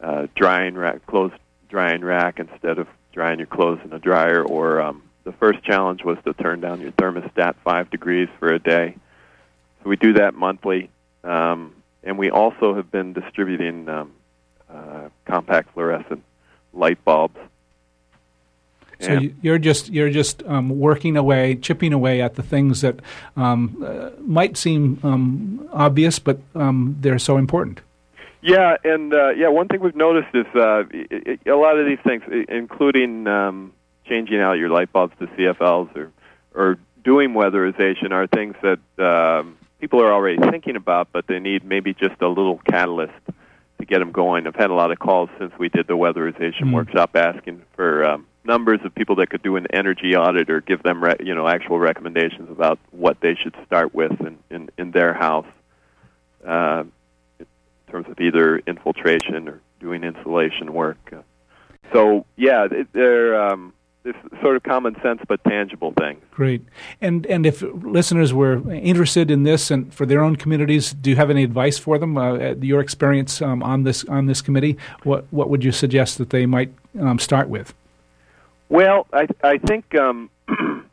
uh, 0.00 0.26
drying 0.34 0.74
rack, 0.74 1.06
clothes 1.06 1.32
drying 1.68 2.02
rack 2.02 2.40
instead 2.40 2.78
of 2.78 2.88
drying 3.12 3.38
your 3.38 3.46
clothes 3.46 3.80
in 3.84 3.92
a 3.92 3.98
dryer. 3.98 4.42
Or 4.42 4.80
um, 4.80 5.02
the 5.24 5.32
first 5.32 5.62
challenge 5.62 6.02
was 6.02 6.18
to 6.24 6.32
turn 6.32 6.60
down 6.60 6.80
your 6.80 6.92
thermostat 6.92 7.54
five 7.62 7.90
degrees 7.90 8.28
for 8.38 8.52
a 8.52 8.58
day. 8.58 8.96
So 9.82 9.88
we 9.88 9.96
do 9.96 10.14
that 10.14 10.34
monthly, 10.34 10.90
um, 11.24 11.74
and 12.02 12.18
we 12.18 12.30
also 12.30 12.74
have 12.74 12.90
been 12.90 13.12
distributing 13.12 13.88
um, 13.88 14.12
uh, 14.72 15.08
compact 15.24 15.74
fluorescent 15.74 16.22
light 16.72 17.04
bulbs. 17.04 17.38
So 19.02 19.20
you're 19.42 19.58
just 19.58 19.88
you're 19.88 20.10
just 20.10 20.42
um, 20.44 20.68
working 20.78 21.16
away, 21.16 21.56
chipping 21.56 21.92
away 21.92 22.22
at 22.22 22.34
the 22.34 22.42
things 22.42 22.80
that 22.82 23.00
um, 23.36 23.82
uh, 23.84 24.10
might 24.20 24.56
seem 24.56 24.98
um, 25.02 25.68
obvious, 25.72 26.18
but 26.18 26.40
um, 26.54 26.96
they're 27.00 27.18
so 27.18 27.36
important. 27.36 27.80
Yeah, 28.42 28.76
and 28.82 29.14
uh, 29.14 29.30
yeah, 29.30 29.48
one 29.48 29.68
thing 29.68 29.80
we've 29.80 29.94
noticed 29.94 30.34
is 30.34 30.46
uh, 30.54 30.84
it, 30.90 31.40
a 31.46 31.54
lot 31.54 31.78
of 31.78 31.86
these 31.86 32.00
things, 32.04 32.22
including 32.48 33.26
um, 33.28 33.72
changing 34.04 34.40
out 34.40 34.54
your 34.54 34.68
light 34.68 34.92
bulbs 34.92 35.14
to 35.20 35.26
CFLs 35.28 35.96
or 35.96 36.12
or 36.54 36.78
doing 37.04 37.34
weatherization, 37.34 38.10
are 38.10 38.26
things 38.26 38.54
that 38.62 38.80
um, 38.98 39.56
people 39.80 40.00
are 40.00 40.12
already 40.12 40.38
thinking 40.50 40.76
about, 40.76 41.08
but 41.12 41.26
they 41.26 41.38
need 41.38 41.64
maybe 41.64 41.94
just 41.94 42.20
a 42.20 42.28
little 42.28 42.58
catalyst 42.68 43.12
to 43.78 43.86
get 43.86 43.98
them 43.98 44.12
going. 44.12 44.46
I've 44.46 44.54
had 44.54 44.70
a 44.70 44.74
lot 44.74 44.90
of 44.92 44.98
calls 44.98 45.28
since 45.38 45.52
we 45.58 45.68
did 45.68 45.86
the 45.86 45.96
weatherization 45.96 46.64
mm. 46.64 46.72
workshop 46.72 47.16
asking 47.16 47.62
for 47.74 48.04
um, 48.04 48.26
numbers 48.44 48.80
of 48.84 48.94
people 48.94 49.16
that 49.16 49.30
could 49.30 49.42
do 49.42 49.56
an 49.56 49.66
energy 49.72 50.16
audit 50.16 50.50
or 50.50 50.60
give 50.60 50.82
them 50.82 51.02
re- 51.02 51.16
you 51.20 51.34
know 51.34 51.46
actual 51.48 51.78
recommendations 51.78 52.50
about 52.50 52.78
what 52.90 53.20
they 53.20 53.34
should 53.34 53.54
start 53.66 53.94
with 53.94 54.12
in 54.20 54.38
in, 54.50 54.70
in 54.78 54.90
their 54.90 55.14
house. 55.14 55.46
Uh, 56.46 56.84
in 57.38 57.46
terms 57.88 58.06
of 58.08 58.18
either 58.20 58.58
infiltration 58.66 59.48
or 59.48 59.60
doing 59.78 60.02
insulation 60.02 60.72
work. 60.72 61.12
So 61.92 62.24
yeah, 62.36 62.66
they're 62.92 63.40
um, 63.40 63.74
it's 64.04 64.18
sort 64.40 64.56
of 64.56 64.62
common 64.62 64.96
sense 65.02 65.20
but 65.28 65.42
tangible 65.44 65.92
thing. 65.98 66.20
Great. 66.30 66.62
And 67.00 67.26
and 67.26 67.46
if 67.46 67.62
listeners 67.62 68.32
were 68.32 68.68
interested 68.72 69.30
in 69.30 69.42
this 69.42 69.70
and 69.70 69.92
for 69.92 70.06
their 70.06 70.22
own 70.22 70.36
communities, 70.36 70.92
do 70.92 71.10
you 71.10 71.16
have 71.16 71.30
any 71.30 71.44
advice 71.44 71.78
for 71.78 71.98
them? 71.98 72.16
Uh, 72.16 72.54
your 72.60 72.80
experience 72.80 73.40
um, 73.42 73.62
on 73.62 73.84
this 73.84 74.04
on 74.06 74.26
this 74.26 74.42
committee, 74.42 74.76
what 75.04 75.26
what 75.30 75.48
would 75.50 75.62
you 75.62 75.72
suggest 75.72 76.18
that 76.18 76.30
they 76.30 76.46
might 76.46 76.72
um, 76.98 77.18
start 77.18 77.48
with? 77.48 77.74
Well, 78.72 79.06
I 79.12 79.26
I 79.44 79.58
think 79.58 79.94
um, 79.96 80.30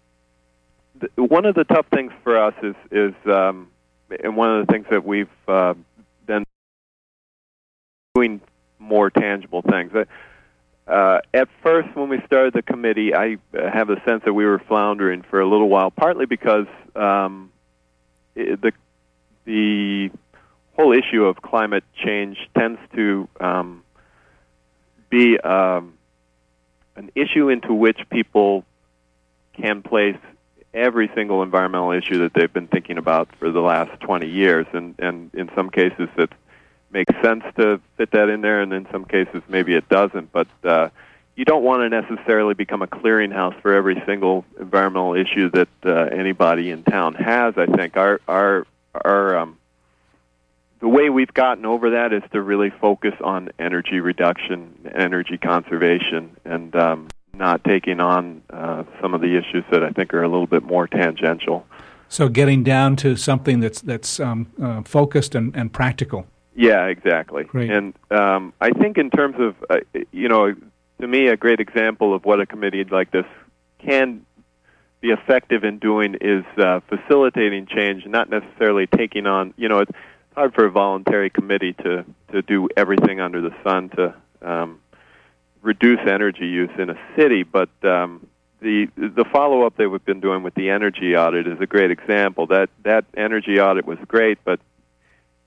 one 1.16 1.46
of 1.46 1.56
the 1.56 1.64
tough 1.64 1.86
things 1.94 2.12
for 2.26 2.38
us 2.38 2.54
is 2.62 2.76
is 2.92 3.14
um, 3.26 3.70
and 4.22 4.36
one 4.36 4.54
of 4.54 4.68
the 4.68 4.74
things 4.74 4.86
that 4.92 5.06
we've 5.06 5.30
uh, 5.48 5.76
doing 8.14 8.42
more 8.80 9.10
tangible 9.10 9.62
things. 9.62 9.94
Uh, 10.88 11.20
at 11.34 11.48
first, 11.64 11.88
when 11.96 12.10
we 12.10 12.20
started 12.26 12.54
the 12.54 12.62
committee, 12.62 13.16
I 13.16 13.38
have 13.54 13.90
a 13.90 14.04
sense 14.04 14.24
that 14.26 14.34
we 14.34 14.46
were 14.46 14.60
floundering 14.60 15.22
for 15.22 15.40
a 15.40 15.48
little 15.48 15.70
while, 15.70 15.90
partly 15.90 16.26
because 16.26 16.68
um, 16.98 17.50
the 18.36 18.74
the 19.46 20.12
whole 20.76 20.92
issue 20.92 21.24
of 21.24 21.42
climate 21.42 21.86
change 21.96 22.38
tends 22.58 22.80
to 22.98 23.30
um, 23.40 23.84
be 25.10 25.40
um, 25.40 25.94
an 27.00 27.12
issue 27.16 27.48
into 27.50 27.74
which 27.74 27.98
people 28.10 28.66
can 29.54 29.82
place 29.82 30.18
every 30.74 31.10
single 31.16 31.42
environmental 31.42 31.92
issue 31.92 32.20
that 32.20 32.34
they've 32.34 32.52
been 32.52 32.68
thinking 32.68 32.98
about 32.98 33.34
for 33.38 33.50
the 33.52 33.62
last 33.62 34.00
20 34.02 34.28
years, 34.28 34.68
and 34.74 34.96
and 35.00 35.34
in 35.34 35.50
some 35.56 35.70
cases 35.70 36.10
it 36.18 36.32
makes 36.92 37.14
sense 37.24 37.44
to 37.58 37.80
fit 37.98 38.12
that 38.12 38.30
in 38.30 38.42
there, 38.42 38.62
and 38.62 38.74
in 38.74 38.86
some 38.92 39.06
cases 39.06 39.42
maybe 39.48 39.74
it 39.74 39.88
doesn't. 39.90 40.32
But 40.32 40.48
uh, 40.64 40.90
you 41.36 41.46
don't 41.46 41.64
want 41.64 41.82
to 41.84 42.02
necessarily 42.02 42.54
become 42.54 42.82
a 42.82 42.88
clearinghouse 42.88 43.60
for 43.62 43.74
every 43.74 44.02
single 44.06 44.44
environmental 44.60 45.16
issue 45.16 45.50
that 45.52 45.70
uh, 45.86 45.92
anybody 46.12 46.70
in 46.70 46.84
town 46.84 47.14
has. 47.16 47.58
I 47.58 47.66
think 47.66 47.96
our 47.96 48.20
our 48.28 48.68
our 48.94 49.38
um, 49.38 49.58
the 50.80 50.88
way 50.88 51.10
we've 51.10 51.34
gotten 51.34 51.66
over 51.66 51.92
that 51.92 52.14
is 52.14 52.24
to 52.32 52.42
really 52.42 52.70
focus 52.70 53.14
on 53.24 53.50
energy 53.60 54.00
reduction, 54.00 54.92
energy 54.96 55.38
conservation, 55.38 56.36
and 56.46 56.76
um, 56.76 57.08
not 57.34 57.64
taking 57.64 58.00
on 58.00 58.42
uh, 58.50 58.84
some 59.02 59.14
of 59.14 59.22
the 59.22 59.38
issues 59.38 59.64
that 59.72 59.84
I 59.84 59.90
think 59.90 60.14
are 60.14 60.24
a 60.24 60.28
little 60.28 60.48
bit 60.48 60.64
more 60.64 60.88
tangential. 60.88 61.66
So 62.08 62.28
getting 62.30 62.64
down 62.64 62.96
to 62.98 63.16
something 63.16 63.60
that's 63.60 63.82
that's 63.82 64.20
um, 64.20 64.52
uh, 64.62 64.82
focused 64.84 65.36
and, 65.36 65.56
and 65.56 65.72
practical. 65.72 66.26
Yeah, 66.56 66.86
exactly. 66.86 67.44
Great. 67.44 67.70
And 67.70 67.94
um, 68.10 68.54
I 68.60 68.72
think 68.72 68.98
in 68.98 69.10
terms 69.10 69.36
of 69.40 69.56
uh, 69.70 69.78
you 70.12 70.28
know, 70.28 70.56
to 71.02 71.08
me, 71.08 71.28
a 71.28 71.38
great 71.38 71.60
example 71.60 72.14
of 72.14 72.26
what 72.26 72.40
a 72.40 72.46
committee 72.46 72.84
like 72.84 73.12
this 73.12 73.26
can 73.80 74.26
be 75.02 75.10
effective 75.10 75.64
in 75.64 75.80
doing 75.80 76.16
is 76.20 76.44
uh, 76.58 76.82
facilitating 76.90 77.68
change, 77.68 78.06
not 78.06 78.30
necessarily 78.30 78.88
taking 78.88 79.26
on. 79.26 79.54
You 79.56 79.70
know, 79.70 79.80
it's 79.80 79.92
hard 80.40 80.54
for 80.54 80.66
a 80.66 80.72
voluntary 80.72 81.30
committee 81.30 81.74
to 81.74 82.06
to 82.32 82.42
do 82.42 82.70
everything 82.78 83.20
under 83.20 83.42
the 83.42 83.54
sun 83.62 83.90
to 83.90 84.16
um, 84.42 84.80
reduce 85.62 86.00
energy 86.08 86.48
use 86.48 86.70
in 86.78 86.90
a 86.90 86.98
city, 87.18 87.44
but 87.44 87.68
um, 87.84 88.26
the 88.62 88.88
the 88.96 89.26
follow 89.34 89.66
up 89.66 89.76
that 89.76 89.90
we've 89.90 90.06
been 90.06 90.22
doing 90.22 90.42
with 90.42 90.54
the 90.54 90.70
energy 90.70 91.14
audit 91.14 91.46
is 91.46 91.60
a 91.60 91.66
great 91.66 91.92
example. 91.92 92.48
That 92.48 92.70
that 92.84 93.04
energy 93.18 93.60
audit 93.60 93.86
was 93.86 93.98
great, 94.08 94.38
but 94.46 94.62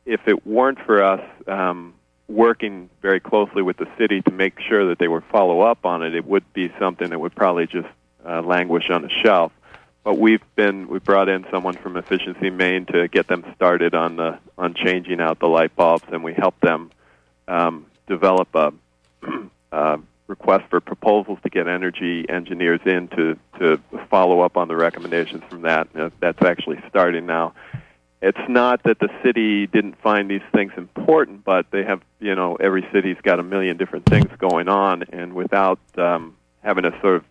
if 0.05 0.20
it 0.26 0.47
weren't 0.47 0.78
for 0.80 1.03
us 1.03 1.22
um, 1.47 1.95
working 2.28 2.90
very 3.01 3.20
closely 3.20 3.62
with 3.62 3.78
the 3.78 3.88
city 3.97 4.20
to 4.20 4.30
make 4.30 4.61
sure 4.61 4.88
that 4.88 4.99
they 4.99 5.09
would 5.09 5.24
follow 5.32 5.62
up 5.62 5.86
on 5.86 6.03
it, 6.03 6.14
it 6.14 6.26
would 6.26 6.45
be 6.53 6.70
something 6.78 7.09
that 7.09 7.18
would 7.18 7.34
probably 7.34 7.66
just 7.66 7.88
uh, 8.28 8.43
languish 8.43 8.90
on 8.90 9.01
the 9.01 9.11
shelf. 9.24 9.53
But 10.05 10.18
we've 10.18 10.42
been 10.57 10.88
we 10.88 10.98
brought 10.98 11.28
in 11.28 11.46
someone 11.50 11.74
from 11.74 11.96
Efficiency 11.96 12.50
Maine 12.50 12.86
to 12.86 13.09
get 13.09 13.28
them 13.28 13.44
started 13.55 13.94
on 13.94 14.16
the 14.16 14.38
on 14.59 14.74
changing 14.74 15.20
out 15.20 15.38
the 15.38 15.46
light 15.46 15.74
bulbs, 15.76 16.05
and 16.11 16.24
we 16.24 16.34
helped 16.34 16.61
them 16.61 16.90
um, 17.46 17.86
develop 18.09 18.48
a 18.55 18.72
uh, 19.72 19.96
request 20.32 20.64
for 20.70 20.80
proposals 20.80 21.38
to 21.42 21.50
get 21.50 21.68
energy 21.68 22.24
engineers 22.28 22.80
in 22.86 23.09
to, 23.09 23.38
to 23.59 23.80
follow 24.09 24.40
up 24.40 24.57
on 24.57 24.66
the 24.68 24.76
recommendations 24.76 25.42
from 25.50 25.62
that. 25.62 25.88
Uh, 25.94 26.11
that's 26.20 26.42
actually 26.42 26.82
starting 26.88 27.26
now. 27.26 27.53
It's 28.22 28.48
not 28.48 28.84
that 28.84 28.98
the 29.00 29.09
city 29.22 29.66
didn't 29.66 30.00
find 30.00 30.30
these 30.30 30.46
things 30.55 30.72
important, 30.76 31.44
but 31.44 31.66
they 31.70 31.82
have, 31.82 32.00
you 32.20 32.34
know, 32.34 32.55
every 32.55 32.86
city's 32.92 33.16
got 33.22 33.40
a 33.40 33.42
million 33.42 33.76
different 33.76 34.07
things 34.07 34.30
going 34.38 34.68
on, 34.68 35.03
and 35.12 35.34
without 35.34 35.80
um, 35.98 36.36
having 36.62 36.84
a 36.84 36.92
sort 37.00 37.16
of 37.16 37.24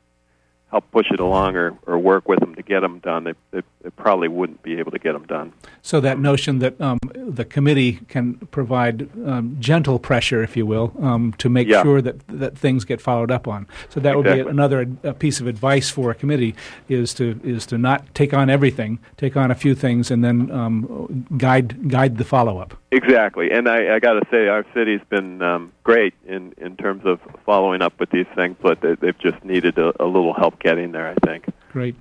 help 0.72 0.90
push 0.92 1.12
it 1.12 1.20
along 1.20 1.56
or, 1.56 1.78
or 1.86 2.00
work 2.00 2.28
with 2.28 2.40
them 2.40 2.56
to 2.56 2.64
get 2.64 2.80
them 2.80 3.00
done, 3.00 3.26
they, 3.26 3.34
they, 3.52 3.62
they 3.84 3.90
probably 3.92 4.28
wouldn't 4.28 4.62
be 4.62 4.78
able 4.80 4.92
to 4.92 5.00
get 5.00 5.14
them 5.14 5.26
done. 5.26 5.54
So 5.82 6.00
that 6.02 6.20
notion 6.20 6.60
that 6.60 6.80
um, 6.80 7.00
the 7.14 7.46
committee 7.46 7.94
can 8.08 8.36
provide 8.52 9.10
um, 9.28 9.58
gentle 9.60 9.98
pressure, 10.00 10.44
if 10.44 10.56
you 10.56 10.66
will, 10.66 10.94
um, 11.02 11.34
to 11.40 11.50
make 11.50 11.68
Yeah. 11.68 11.82
sure 11.84 12.02
that 12.02 12.28
that 12.28 12.58
things 12.58 12.86
get 12.86 13.02
followed 13.02 13.32
up 13.32 13.48
on. 13.48 13.68
So 13.90 14.00
that 14.00 14.16
would 14.16 14.26
be 14.26 14.40
another 14.40 14.86
piece 15.20 15.40
of 15.42 15.48
advice 15.48 15.90
for 15.90 16.12
a 16.12 16.16
committee 16.16 16.56
is 16.90 17.14
to 17.16 17.40
is 17.44 17.66
to 17.68 17.78
not 17.78 18.14
take 18.14 18.34
on 18.34 18.50
everything, 18.50 19.00
take 19.18 19.36
on 19.36 19.52
a 19.52 19.56
few 19.56 19.74
things, 19.76 20.12
and 20.12 20.24
then 20.24 20.52
um, 20.52 21.26
guide 21.38 21.90
guide 21.90 22.18
the 22.18 22.26
follow 22.26 22.60
up. 22.60 22.76
Exactly, 22.92 23.52
and 23.52 23.68
I, 23.70 23.96
I 23.96 24.00
got 24.00 24.14
to 24.14 24.28
say, 24.30 24.48
our 24.48 24.66
city's 24.74 25.00
been 25.10 25.42
um, 25.42 25.72
great 25.84 26.14
in 26.28 26.54
in 26.58 26.76
terms 26.76 27.04
of 27.06 27.20
following 27.46 27.82
up 27.82 28.00
with 28.00 28.10
these 28.12 28.28
things, 28.36 28.58
but 28.62 28.82
they, 28.82 28.96
they've 28.96 29.18
just 29.18 29.44
needed 29.44 29.78
a, 29.78 29.94
a 30.04 30.06
little 30.06 30.34
help 30.34 30.60
getting 30.60 30.92
there. 30.92 31.08
I 31.08 31.16
think. 31.26 31.46
Great. 31.72 31.96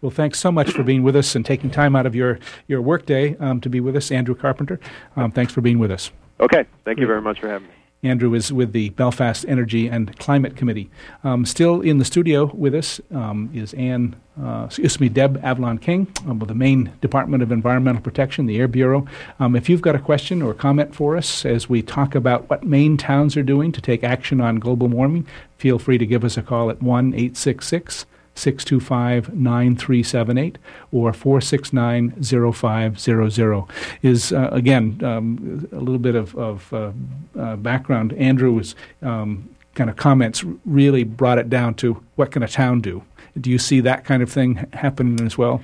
Well, 0.00 0.10
thanks 0.10 0.38
so 0.38 0.52
much 0.52 0.70
for 0.70 0.82
being 0.82 1.02
with 1.02 1.16
us 1.16 1.34
and 1.34 1.44
taking 1.44 1.70
time 1.70 1.96
out 1.96 2.06
of 2.06 2.14
your 2.14 2.38
your 2.66 2.80
workday 2.80 3.36
um, 3.38 3.60
to 3.60 3.68
be 3.68 3.80
with 3.80 3.96
us, 3.96 4.10
Andrew 4.10 4.34
Carpenter. 4.34 4.80
Um, 5.16 5.32
thanks 5.32 5.52
for 5.52 5.60
being 5.60 5.78
with 5.78 5.90
us. 5.90 6.10
Okay, 6.40 6.66
thank 6.84 6.98
you 6.98 7.06
very 7.06 7.22
much 7.22 7.40
for 7.40 7.48
having 7.48 7.68
me. 7.68 7.74
Andrew 8.02 8.34
is 8.34 8.52
with 8.52 8.72
the 8.72 8.90
Belfast 8.90 9.44
Energy 9.48 9.88
and 9.88 10.16
Climate 10.18 10.54
Committee. 10.54 10.90
Um, 11.24 11.44
still 11.46 11.80
in 11.80 11.98
the 11.98 12.04
studio 12.04 12.46
with 12.54 12.74
us 12.74 13.00
um, 13.10 13.50
is 13.54 13.74
Anne, 13.74 14.16
uh, 14.40 14.64
excuse 14.66 15.00
me, 15.00 15.08
Deb 15.08 15.42
Avalon 15.42 15.78
King 15.78 16.06
um, 16.26 16.38
with 16.38 16.48
the 16.48 16.54
Maine 16.54 16.92
Department 17.00 17.42
of 17.42 17.50
Environmental 17.50 18.02
Protection, 18.02 18.46
the 18.46 18.58
Air 18.58 18.68
Bureau. 18.68 19.06
Um, 19.40 19.56
if 19.56 19.68
you've 19.68 19.82
got 19.82 19.96
a 19.96 19.98
question 19.98 20.42
or 20.42 20.54
comment 20.54 20.94
for 20.94 21.16
us 21.16 21.44
as 21.44 21.68
we 21.68 21.82
talk 21.82 22.14
about 22.14 22.48
what 22.50 22.64
Maine 22.64 22.96
towns 22.96 23.36
are 23.36 23.42
doing 23.42 23.72
to 23.72 23.80
take 23.80 24.04
action 24.04 24.40
on 24.40 24.56
global 24.56 24.88
warming, 24.88 25.26
feel 25.58 25.78
free 25.78 25.98
to 25.98 26.06
give 26.06 26.24
us 26.24 26.36
a 26.36 26.42
call 26.42 26.70
at 26.70 26.82
1 26.82 27.14
866 27.14 28.06
625 28.36 29.34
9378 29.34 30.58
or 30.92 31.12
469 31.12 32.22
0500. 32.52 33.64
Is, 34.02 34.32
uh, 34.32 34.48
again, 34.52 35.00
um, 35.02 35.68
a 35.72 35.76
little 35.76 35.98
bit 35.98 36.14
of, 36.14 36.36
of 36.36 36.72
uh, 36.72 36.92
uh, 37.38 37.56
background. 37.56 38.12
Andrew's 38.14 38.74
um, 39.02 39.48
kind 39.74 39.90
of 39.90 39.96
comments 39.96 40.44
really 40.64 41.04
brought 41.04 41.38
it 41.38 41.48
down 41.48 41.74
to 41.74 42.02
what 42.16 42.30
can 42.30 42.42
a 42.42 42.48
town 42.48 42.80
do? 42.80 43.02
Do 43.38 43.50
you 43.50 43.58
see 43.58 43.80
that 43.80 44.04
kind 44.04 44.22
of 44.22 44.30
thing 44.30 44.66
happening 44.72 45.24
as 45.24 45.36
well? 45.36 45.62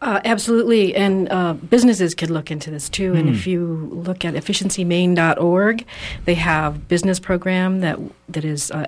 Uh, 0.00 0.20
absolutely, 0.24 0.94
and 0.94 1.28
uh, 1.28 1.54
businesses 1.54 2.14
could 2.14 2.30
look 2.30 2.52
into 2.52 2.70
this 2.70 2.88
too. 2.88 3.14
And 3.14 3.28
if 3.28 3.48
you 3.48 3.88
look 3.90 4.24
at 4.24 4.34
efficiencymaine.org, 4.34 5.84
they 6.24 6.34
have 6.34 6.86
business 6.86 7.18
program 7.18 7.80
that 7.80 7.98
that 8.28 8.44
is 8.44 8.70
uh, 8.70 8.86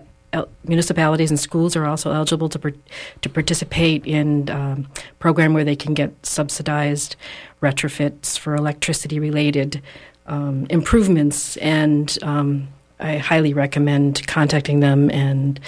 municipalities 0.65 1.31
and 1.31 1.39
schools 1.39 1.77
are 1.77 1.87
also 1.87 2.13
eligible 2.13 2.49
to 2.49 2.59
par- 2.59 2.73
to 3.21 3.29
participate 3.29 4.05
in 4.07 4.49
um, 4.51 4.87
program 5.19 5.55
where 5.55 5.65
they 5.65 5.77
can 5.77 5.95
get 5.95 6.15
subsidized 6.25 7.17
retrofits 7.63 8.39
for 8.39 8.55
electricity 8.55 9.19
related 9.19 9.83
um, 10.27 10.67
improvements. 10.71 11.57
And 11.59 12.17
um, 12.23 12.69
I 12.99 13.19
highly 13.19 13.53
recommend 13.55 14.27
contacting 14.27 14.81
them 14.81 15.11
and 15.11 15.59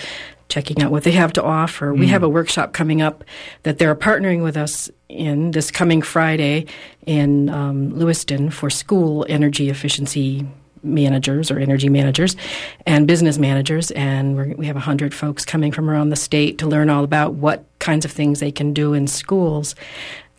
checking 0.49 0.83
out 0.83 0.91
what 0.91 1.05
they 1.05 1.13
have 1.13 1.33
to 1.33 1.43
offer. 1.43 1.95
We 1.95 2.09
have 2.09 2.23
a 2.23 2.29
workshop 2.29 2.75
coming 2.75 3.01
up 3.01 3.25
that 3.63 3.79
they're 3.79 3.95
partnering 3.95 4.43
with 4.43 4.57
us 4.57 4.91
in 5.09 5.53
this 5.53 5.71
coming 5.71 6.03
Friday 6.03 6.67
in 7.07 7.49
um, 7.49 7.99
Lewiston 7.99 8.51
for 8.51 8.69
school 8.69 9.25
energy 9.31 9.71
efficiency 9.71 10.47
managers 10.83 11.51
or 11.51 11.59
energy 11.59 11.89
managers 11.89 12.37
and 12.87 13.07
business 13.07 13.39
managers. 13.39 13.91
And 13.93 14.57
we 14.57 14.67
have 14.67 14.77
100 14.77 15.15
folks 15.15 15.45
coming 15.45 15.73
from 15.73 15.89
around 15.89 16.11
the 16.11 16.17
state 16.17 16.59
to 16.59 16.67
learn 16.67 16.91
all 16.91 17.05
about 17.05 17.35
what 17.35 17.65
kinds 17.79 18.05
of 18.05 18.13
things 18.13 18.41
they 18.41 18.53
can 18.53 18.73
do 18.73 18.95
in 18.95 19.07
schools. 19.07 19.75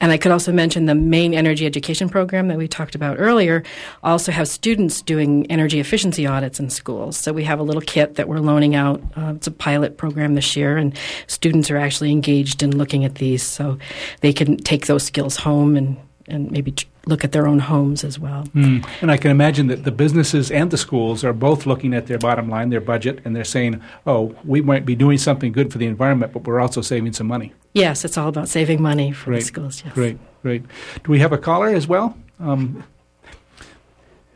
And 0.03 0.11
I 0.11 0.17
could 0.17 0.33
also 0.33 0.51
mention 0.51 0.85
the 0.85 0.95
Maine 0.95 1.33
energy 1.33 1.65
education 1.65 2.09
program 2.09 2.49
that 2.49 2.57
we 2.57 2.67
talked 2.67 2.93
about 2.93 3.15
earlier 3.19 3.63
also 4.03 4.33
has 4.33 4.51
students 4.51 5.01
doing 5.01 5.49
energy 5.49 5.79
efficiency 5.79 6.27
audits 6.27 6.59
in 6.59 6.69
schools. 6.69 7.15
So 7.15 7.31
we 7.31 7.45
have 7.45 7.57
a 7.57 7.63
little 7.63 7.81
kit 7.81 8.15
that 8.15 8.27
we're 8.27 8.39
loaning 8.39 8.75
out. 8.75 9.01
Uh, 9.15 9.31
it's 9.33 9.47
a 9.47 9.51
pilot 9.51 9.97
program 9.97 10.35
this 10.35 10.57
year, 10.57 10.75
and 10.75 10.97
students 11.27 11.71
are 11.71 11.77
actually 11.77 12.11
engaged 12.11 12.61
in 12.61 12.77
looking 12.77 13.05
at 13.05 13.15
these 13.15 13.43
so 13.43 13.77
they 14.19 14.33
can 14.33 14.57
take 14.57 14.87
those 14.87 15.03
skills 15.03 15.37
home 15.37 15.77
and, 15.77 15.95
and 16.27 16.51
maybe 16.51 16.71
tr- 16.71 16.85
look 17.05 17.23
at 17.23 17.31
their 17.31 17.47
own 17.47 17.59
homes 17.59 18.03
as 18.03 18.17
well. 18.17 18.43
Mm. 18.55 18.87
And 19.01 19.11
I 19.11 19.17
can 19.17 19.31
imagine 19.31 19.67
that 19.67 19.83
the 19.83 19.91
businesses 19.91 20.51
and 20.51 20.71
the 20.71 20.77
schools 20.77 21.23
are 21.23 21.33
both 21.33 21.65
looking 21.65 21.93
at 21.93 22.07
their 22.07 22.17
bottom 22.17 22.49
line, 22.49 22.69
their 22.69 22.81
budget, 22.81 23.19
and 23.25 23.35
they're 23.35 23.43
saying, 23.43 23.81
oh, 24.07 24.35
we 24.45 24.61
might 24.61 24.85
be 24.85 24.95
doing 24.95 25.17
something 25.17 25.51
good 25.51 25.71
for 25.71 25.77
the 25.77 25.85
environment, 25.85 26.31
but 26.33 26.43
we're 26.45 26.59
also 26.59 26.81
saving 26.81 27.13
some 27.13 27.27
money. 27.27 27.53
Yes, 27.73 28.05
it's 28.05 28.17
all 28.17 28.29
about 28.29 28.47
saving 28.47 28.81
money 28.81 29.11
for 29.11 29.31
Great. 29.31 29.39
the 29.39 29.45
schools. 29.45 29.83
Yes. 29.85 29.93
Great, 29.93 30.17
great. 30.41 30.63
Do 31.03 31.11
we 31.11 31.19
have 31.19 31.33
a 31.33 31.37
caller 31.37 31.69
as 31.69 31.87
well? 31.87 32.17
Um, 32.39 32.83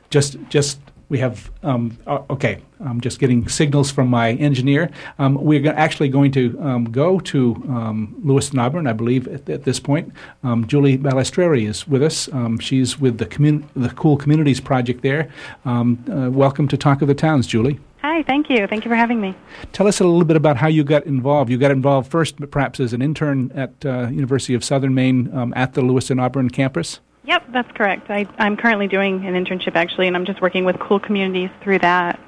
just, 0.09 0.37
just 0.49 0.79
we 1.09 1.19
have. 1.19 1.51
Um, 1.63 1.97
uh, 2.05 2.23
okay, 2.29 2.59
I'm 2.79 3.01
just 3.01 3.19
getting 3.19 3.47
signals 3.47 3.91
from 3.91 4.07
my 4.09 4.33
engineer. 4.33 4.89
Um, 5.19 5.35
we're 5.35 5.61
go- 5.61 5.71
actually 5.71 6.09
going 6.09 6.31
to 6.33 6.59
um, 6.61 6.85
go 6.91 7.19
to 7.21 7.55
um, 7.69 8.15
Lewiston 8.23 8.59
Auburn, 8.59 8.87
I 8.87 8.93
believe, 8.93 9.27
at, 9.27 9.49
at 9.49 9.63
this 9.63 9.79
point. 9.79 10.11
Um, 10.43 10.67
Julie 10.67 10.97
Balistreri 10.97 11.67
is 11.67 11.87
with 11.87 12.03
us. 12.03 12.31
Um, 12.33 12.59
she's 12.59 12.99
with 12.99 13.17
the 13.17 13.25
commun- 13.25 13.69
the 13.75 13.89
Cool 13.89 14.17
Communities 14.17 14.59
Project 14.59 15.01
there. 15.01 15.29
Um, 15.65 16.03
uh, 16.11 16.29
welcome 16.29 16.67
to 16.67 16.77
Talk 16.77 17.01
of 17.01 17.07
the 17.07 17.15
Towns, 17.15 17.47
Julie. 17.47 17.79
Hi, 18.01 18.21
thank 18.23 18.49
you. 18.49 18.67
Thank 18.67 18.85
you 18.85 18.89
for 18.89 18.95
having 18.95 19.19
me. 19.19 19.35
Tell 19.73 19.87
us 19.87 19.99
a 19.99 20.03
little 20.03 20.23
bit 20.23 20.37
about 20.37 20.55
how 20.57 20.67
you 20.67 20.83
got 20.83 21.05
involved. 21.05 21.49
You 21.49 21.57
got 21.57 21.71
involved 21.71 22.09
first, 22.11 22.37
perhaps, 22.51 22.79
as 22.79 22.93
an 22.93 23.01
intern 23.01 23.51
at 23.55 23.85
uh, 23.85 24.07
University 24.09 24.53
of 24.53 24.63
Southern 24.63 24.93
Maine 24.93 25.33
um, 25.35 25.51
at 25.55 25.73
the 25.73 25.81
Lewiston 25.81 26.19
Auburn 26.19 26.49
campus. 26.49 26.99
Yep, 27.27 27.43
that's 27.51 27.71
correct. 27.73 28.09
I, 28.09 28.25
I'm 28.39 28.55
currently 28.57 28.87
doing 28.87 29.25
an 29.25 29.33
internship 29.33 29.75
actually, 29.75 30.07
and 30.07 30.15
I'm 30.15 30.25
just 30.25 30.41
working 30.41 30.65
with 30.65 30.79
cool 30.79 30.99
communities 30.99 31.49
through 31.61 31.79
that. 31.79 32.19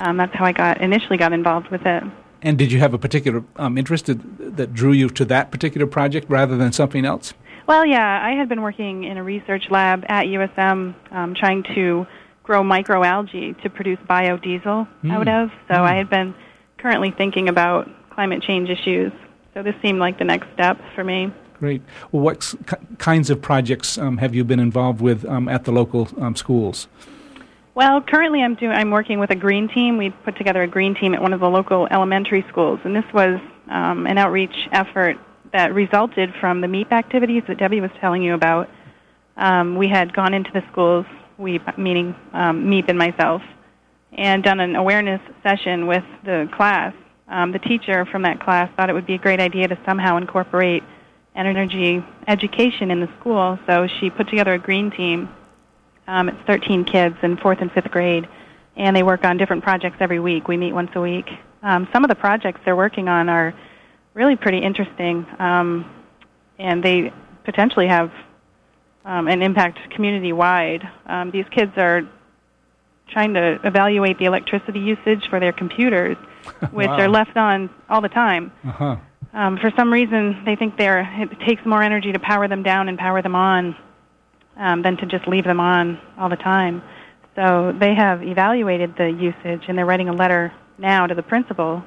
um, 0.00 0.16
that's 0.18 0.34
how 0.34 0.44
I 0.44 0.52
got 0.52 0.80
initially 0.80 1.16
got 1.16 1.32
involved 1.32 1.68
with 1.70 1.84
it. 1.86 2.04
And 2.42 2.56
did 2.56 2.70
you 2.70 2.78
have 2.78 2.94
a 2.94 2.98
particular 2.98 3.42
um, 3.56 3.76
interest 3.76 4.06
that, 4.06 4.56
that 4.56 4.72
drew 4.72 4.92
you 4.92 5.08
to 5.08 5.24
that 5.24 5.50
particular 5.50 5.86
project 5.88 6.30
rather 6.30 6.56
than 6.56 6.70
something 6.72 7.04
else? 7.04 7.34
Well, 7.66 7.84
yeah, 7.84 8.20
I 8.24 8.32
had 8.32 8.48
been 8.48 8.62
working 8.62 9.04
in 9.04 9.16
a 9.16 9.22
research 9.24 9.64
lab 9.70 10.04
at 10.08 10.26
USM 10.26 10.94
um, 11.10 11.34
trying 11.34 11.64
to 11.74 12.06
grow 12.44 12.62
microalgae 12.62 13.60
to 13.62 13.68
produce 13.70 13.98
biodiesel 14.08 14.86
Mm. 15.04 15.12
out 15.12 15.28
of. 15.28 15.50
So 15.68 15.74
Mm. 15.74 15.80
I 15.80 15.94
had 15.96 16.08
been 16.08 16.34
currently 16.78 17.10
thinking 17.10 17.48
about 17.48 17.88
climate 18.10 18.42
change 18.42 18.70
issues. 18.70 19.10
So 19.54 19.62
this 19.62 19.74
seemed 19.82 19.98
like 19.98 20.18
the 20.18 20.24
next 20.24 20.46
step 20.54 20.78
for 20.94 21.02
me. 21.02 21.32
Great. 21.58 21.82
Well, 22.12 22.22
what 22.22 22.54
kinds 22.98 23.30
of 23.30 23.42
projects 23.42 23.98
um, 23.98 24.18
have 24.18 24.34
you 24.34 24.44
been 24.44 24.60
involved 24.60 25.00
with 25.00 25.24
um, 25.24 25.48
at 25.48 25.64
the 25.64 25.72
local 25.72 26.08
um, 26.20 26.36
schools? 26.36 26.86
Well, 27.74 28.00
currently 28.00 28.42
I'm 28.42 28.54
doing 28.54 28.72
I'm 28.72 28.90
working 28.90 29.18
with 29.18 29.30
a 29.30 29.36
green 29.36 29.68
team. 29.68 29.98
We 29.98 30.10
put 30.10 30.36
together 30.36 30.62
a 30.62 30.68
green 30.68 30.94
team 30.94 31.14
at 31.14 31.22
one 31.22 31.32
of 31.32 31.40
the 31.40 31.48
local 31.48 31.88
elementary 31.90 32.44
schools, 32.48 32.78
and 32.84 32.94
this 32.94 33.04
was 33.12 33.40
um, 33.68 34.06
an 34.06 34.18
outreach 34.18 34.68
effort 34.72 35.16
that 35.52 35.74
resulted 35.74 36.32
from 36.40 36.60
the 36.60 36.66
MEEP 36.66 36.92
activities 36.92 37.42
that 37.48 37.58
Debbie 37.58 37.80
was 37.80 37.90
telling 38.00 38.22
you 38.22 38.34
about. 38.34 38.68
Um, 39.36 39.76
we 39.76 39.88
had 39.88 40.12
gone 40.12 40.34
into 40.34 40.50
the 40.52 40.62
schools, 40.70 41.06
we 41.38 41.60
meaning 41.76 42.14
um, 42.32 42.66
MEEP 42.66 42.88
and 42.88 42.98
myself, 42.98 43.42
and 44.12 44.44
done 44.44 44.60
an 44.60 44.76
awareness 44.76 45.20
session 45.42 45.86
with 45.86 46.04
the 46.24 46.48
class. 46.54 46.94
The 47.28 47.58
teacher 47.58 48.06
from 48.06 48.22
that 48.22 48.40
class 48.40 48.70
thought 48.76 48.90
it 48.90 48.92
would 48.92 49.06
be 49.06 49.14
a 49.14 49.18
great 49.18 49.40
idea 49.40 49.68
to 49.68 49.78
somehow 49.84 50.16
incorporate 50.16 50.82
energy 51.46 52.04
education 52.26 52.90
in 52.90 53.00
the 53.00 53.08
school, 53.20 53.58
so 53.66 53.86
she 54.00 54.10
put 54.10 54.28
together 54.28 54.54
a 54.54 54.58
green 54.58 54.90
team 54.90 55.28
um, 56.08 56.30
it's 56.30 56.38
13 56.46 56.84
kids 56.84 57.16
in 57.22 57.36
fourth 57.36 57.58
and 57.60 57.70
fifth 57.70 57.90
grade, 57.90 58.26
and 58.76 58.96
they 58.96 59.02
work 59.02 59.24
on 59.24 59.36
different 59.36 59.62
projects 59.62 59.98
every 60.00 60.18
week. 60.18 60.48
We 60.48 60.56
meet 60.56 60.72
once 60.72 60.90
a 60.94 61.00
week. 61.00 61.28
Um, 61.62 61.86
some 61.92 62.02
of 62.02 62.08
the 62.08 62.14
projects 62.14 62.60
they're 62.64 62.74
working 62.74 63.08
on 63.08 63.28
are 63.28 63.54
really 64.14 64.34
pretty 64.34 64.58
interesting, 64.58 65.26
um, 65.38 65.84
and 66.58 66.82
they 66.82 67.12
potentially 67.44 67.88
have 67.88 68.10
um, 69.04 69.28
an 69.28 69.42
impact 69.42 69.78
community 69.90 70.32
wide. 70.32 70.82
Um, 71.06 71.30
these 71.30 71.44
kids 71.50 71.72
are 71.76 72.08
trying 73.10 73.34
to 73.34 73.58
evaluate 73.64 74.18
the 74.18 74.24
electricity 74.24 74.80
usage 74.80 75.28
for 75.28 75.40
their 75.40 75.52
computers, 75.52 76.16
which 76.72 76.88
Wow. 76.88 77.00
are 77.00 77.08
left 77.08 77.36
on 77.36 77.68
all 77.90 78.00
the 78.00 78.08
time. 78.08 78.50
Uh 78.64 78.70
huh. 78.70 78.96
Um, 79.38 79.56
for 79.56 79.70
some 79.76 79.92
reason, 79.92 80.42
they 80.44 80.56
think 80.56 80.76
they're, 80.76 81.08
it 81.22 81.38
takes 81.46 81.64
more 81.64 81.80
energy 81.80 82.10
to 82.10 82.18
power 82.18 82.48
them 82.48 82.64
down 82.64 82.88
and 82.88 82.98
power 82.98 83.22
them 83.22 83.36
on 83.36 83.76
um, 84.56 84.82
than 84.82 84.96
to 84.96 85.06
just 85.06 85.28
leave 85.28 85.44
them 85.44 85.60
on 85.60 86.00
all 86.18 86.28
the 86.28 86.34
time. 86.34 86.82
So 87.36 87.72
they 87.78 87.94
have 87.94 88.20
evaluated 88.24 88.96
the 88.96 89.08
usage, 89.08 89.62
and 89.68 89.78
they're 89.78 89.86
writing 89.86 90.08
a 90.08 90.12
letter 90.12 90.52
now 90.76 91.06
to 91.06 91.14
the 91.14 91.22
principal 91.22 91.84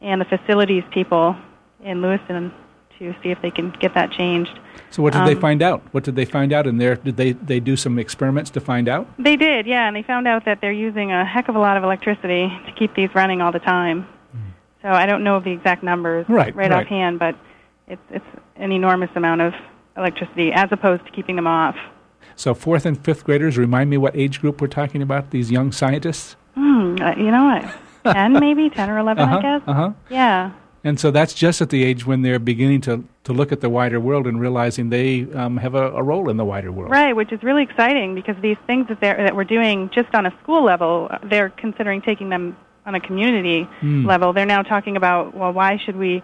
and 0.00 0.20
the 0.20 0.24
facilities 0.26 0.84
people 0.92 1.34
in 1.82 2.02
Lewiston 2.02 2.52
to 3.00 3.12
see 3.20 3.30
if 3.30 3.42
they 3.42 3.50
can 3.50 3.74
get 3.80 3.94
that 3.94 4.12
changed. 4.12 4.56
So, 4.90 5.02
what 5.02 5.12
did 5.12 5.26
they 5.26 5.34
Um, 5.34 5.40
find 5.40 5.60
out? 5.60 5.82
What 5.90 6.04
did 6.04 6.14
they 6.14 6.24
find 6.24 6.52
out 6.52 6.68
in 6.68 6.76
there? 6.76 6.94
Did 6.94 7.16
they, 7.16 7.32
they 7.32 7.58
do 7.58 7.74
some 7.74 7.98
experiments 7.98 8.48
to 8.50 8.60
find 8.60 8.88
out? 8.88 9.08
They 9.18 9.34
did, 9.34 9.66
yeah, 9.66 9.88
and 9.88 9.96
they 9.96 10.04
found 10.04 10.28
out 10.28 10.44
that 10.44 10.60
they're 10.60 10.70
using 10.70 11.10
a 11.10 11.24
heck 11.24 11.48
of 11.48 11.56
a 11.56 11.58
lot 11.58 11.76
of 11.76 11.82
electricity 11.82 12.46
to 12.66 12.72
keep 12.78 12.94
these 12.94 13.12
running 13.12 13.42
all 13.42 13.50
the 13.50 13.58
time. 13.58 14.06
So 14.82 14.88
I 14.88 15.06
don't 15.06 15.22
know 15.24 15.40
the 15.40 15.50
exact 15.52 15.82
numbers 15.82 16.26
Right, 16.28 16.54
right, 16.54 16.70
right. 16.70 16.84
offhand, 16.86 17.18
but 17.18 17.36
it's 17.88 18.02
it's 18.10 18.24
an 18.56 18.72
enormous 18.72 19.10
amount 19.14 19.40
of 19.40 19.54
electricity 19.96 20.52
as 20.52 20.68
opposed 20.72 21.04
to 21.06 21.12
keeping 21.12 21.36
them 21.36 21.46
off. 21.46 21.76
So, 22.34 22.54
fourth 22.54 22.86
and 22.86 23.02
fifth 23.02 23.24
graders, 23.24 23.58
remind 23.58 23.90
me 23.90 23.98
what 23.98 24.16
age 24.16 24.40
group 24.40 24.60
we're 24.60 24.66
talking 24.68 25.02
about, 25.02 25.30
these 25.30 25.50
young 25.50 25.70
scientists? 25.70 26.36
Uh, 26.56 27.14
you 27.16 27.30
know 27.30 27.44
what? 27.44 27.74
ten 28.14 28.32
maybe, 28.32 28.70
ten 28.70 28.88
or 28.90 28.98
11 28.98 29.22
Uh-huh, 29.22 29.38
I 29.38 29.42
guess. 29.42 29.62
uh-huh. 29.66 29.92
Yeah. 30.10 30.52
And 30.84 30.98
so 30.98 31.10
that's 31.12 31.32
just 31.34 31.60
at 31.60 31.68
the 31.70 31.84
age 31.84 32.06
when 32.06 32.22
they're 32.22 32.38
beginning 32.40 32.80
to, 32.82 33.04
to 33.24 33.32
look 33.32 33.52
at 33.52 33.60
the 33.60 33.68
wider 33.70 34.00
world 34.00 34.26
and 34.26 34.40
realizing 34.40 34.88
they 34.90 35.30
um, 35.32 35.58
have 35.58 35.74
a, 35.76 35.92
a 35.92 36.02
role 36.02 36.28
in 36.28 36.36
the 36.38 36.44
wider 36.44 36.72
world. 36.72 36.90
Right, 36.90 37.14
which 37.14 37.30
is 37.32 37.42
really 37.44 37.62
exciting 37.62 38.14
because 38.16 38.34
these 38.42 38.56
things 38.66 38.88
that 38.88 39.00
they're 39.00 39.16
that 39.18 39.36
we're 39.36 39.44
doing 39.44 39.90
just 39.94 40.12
on 40.14 40.26
a 40.26 40.32
school 40.42 40.64
level, 40.64 41.08
they're 41.24 41.50
considering 41.50 42.02
taking 42.02 42.30
them 42.30 42.56
on 42.86 42.94
a 42.94 43.00
community 43.00 43.68
Hmm. 43.80 44.04
level. 44.06 44.32
They're 44.32 44.46
now 44.46 44.62
talking 44.62 44.96
about, 44.96 45.34
well, 45.34 45.52
why 45.52 45.78
should 45.84 45.96
we 45.96 46.22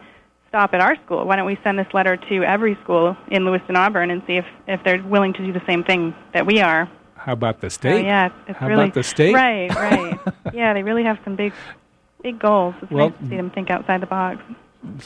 stop 0.48 0.72
at 0.74 0.80
our 0.80 0.96
school? 1.04 1.24
Why 1.26 1.36
don't 1.36 1.46
we 1.46 1.58
send 1.62 1.78
this 1.78 1.86
letter 1.92 2.16
to 2.16 2.42
every 2.42 2.76
school 2.82 3.16
in 3.30 3.44
Lewiston 3.44 3.76
Auburn 3.76 4.10
and 4.10 4.22
see 4.26 4.36
if 4.36 4.46
if 4.66 4.82
they're 4.84 5.02
willing 5.02 5.32
to 5.34 5.44
do 5.44 5.52
the 5.52 5.62
same 5.66 5.84
thing 5.84 6.14
that 6.32 6.46
we 6.46 6.60
are? 6.60 6.88
How 7.16 7.32
about 7.32 7.60
the 7.60 7.68
state? 7.70 8.04
yeah, 8.04 8.26
it's, 8.26 8.34
it's 8.48 8.58
How 8.58 8.68
really 8.68 8.84
about 8.84 8.94
the 8.94 9.02
state? 9.02 9.34
Right, 9.34 9.68
right. 9.74 10.18
yeah, 10.54 10.72
they 10.72 10.82
really 10.82 11.04
have 11.04 11.18
some 11.24 11.36
big 11.36 11.52
big 12.22 12.38
goals. 12.38 12.74
It's 12.82 12.90
Well- 12.90 13.10
nice 13.10 13.18
to 13.18 13.28
see 13.28 13.36
them 13.36 13.50
think 13.50 13.70
outside 13.70 14.00
the 14.00 14.06
box. 14.06 14.40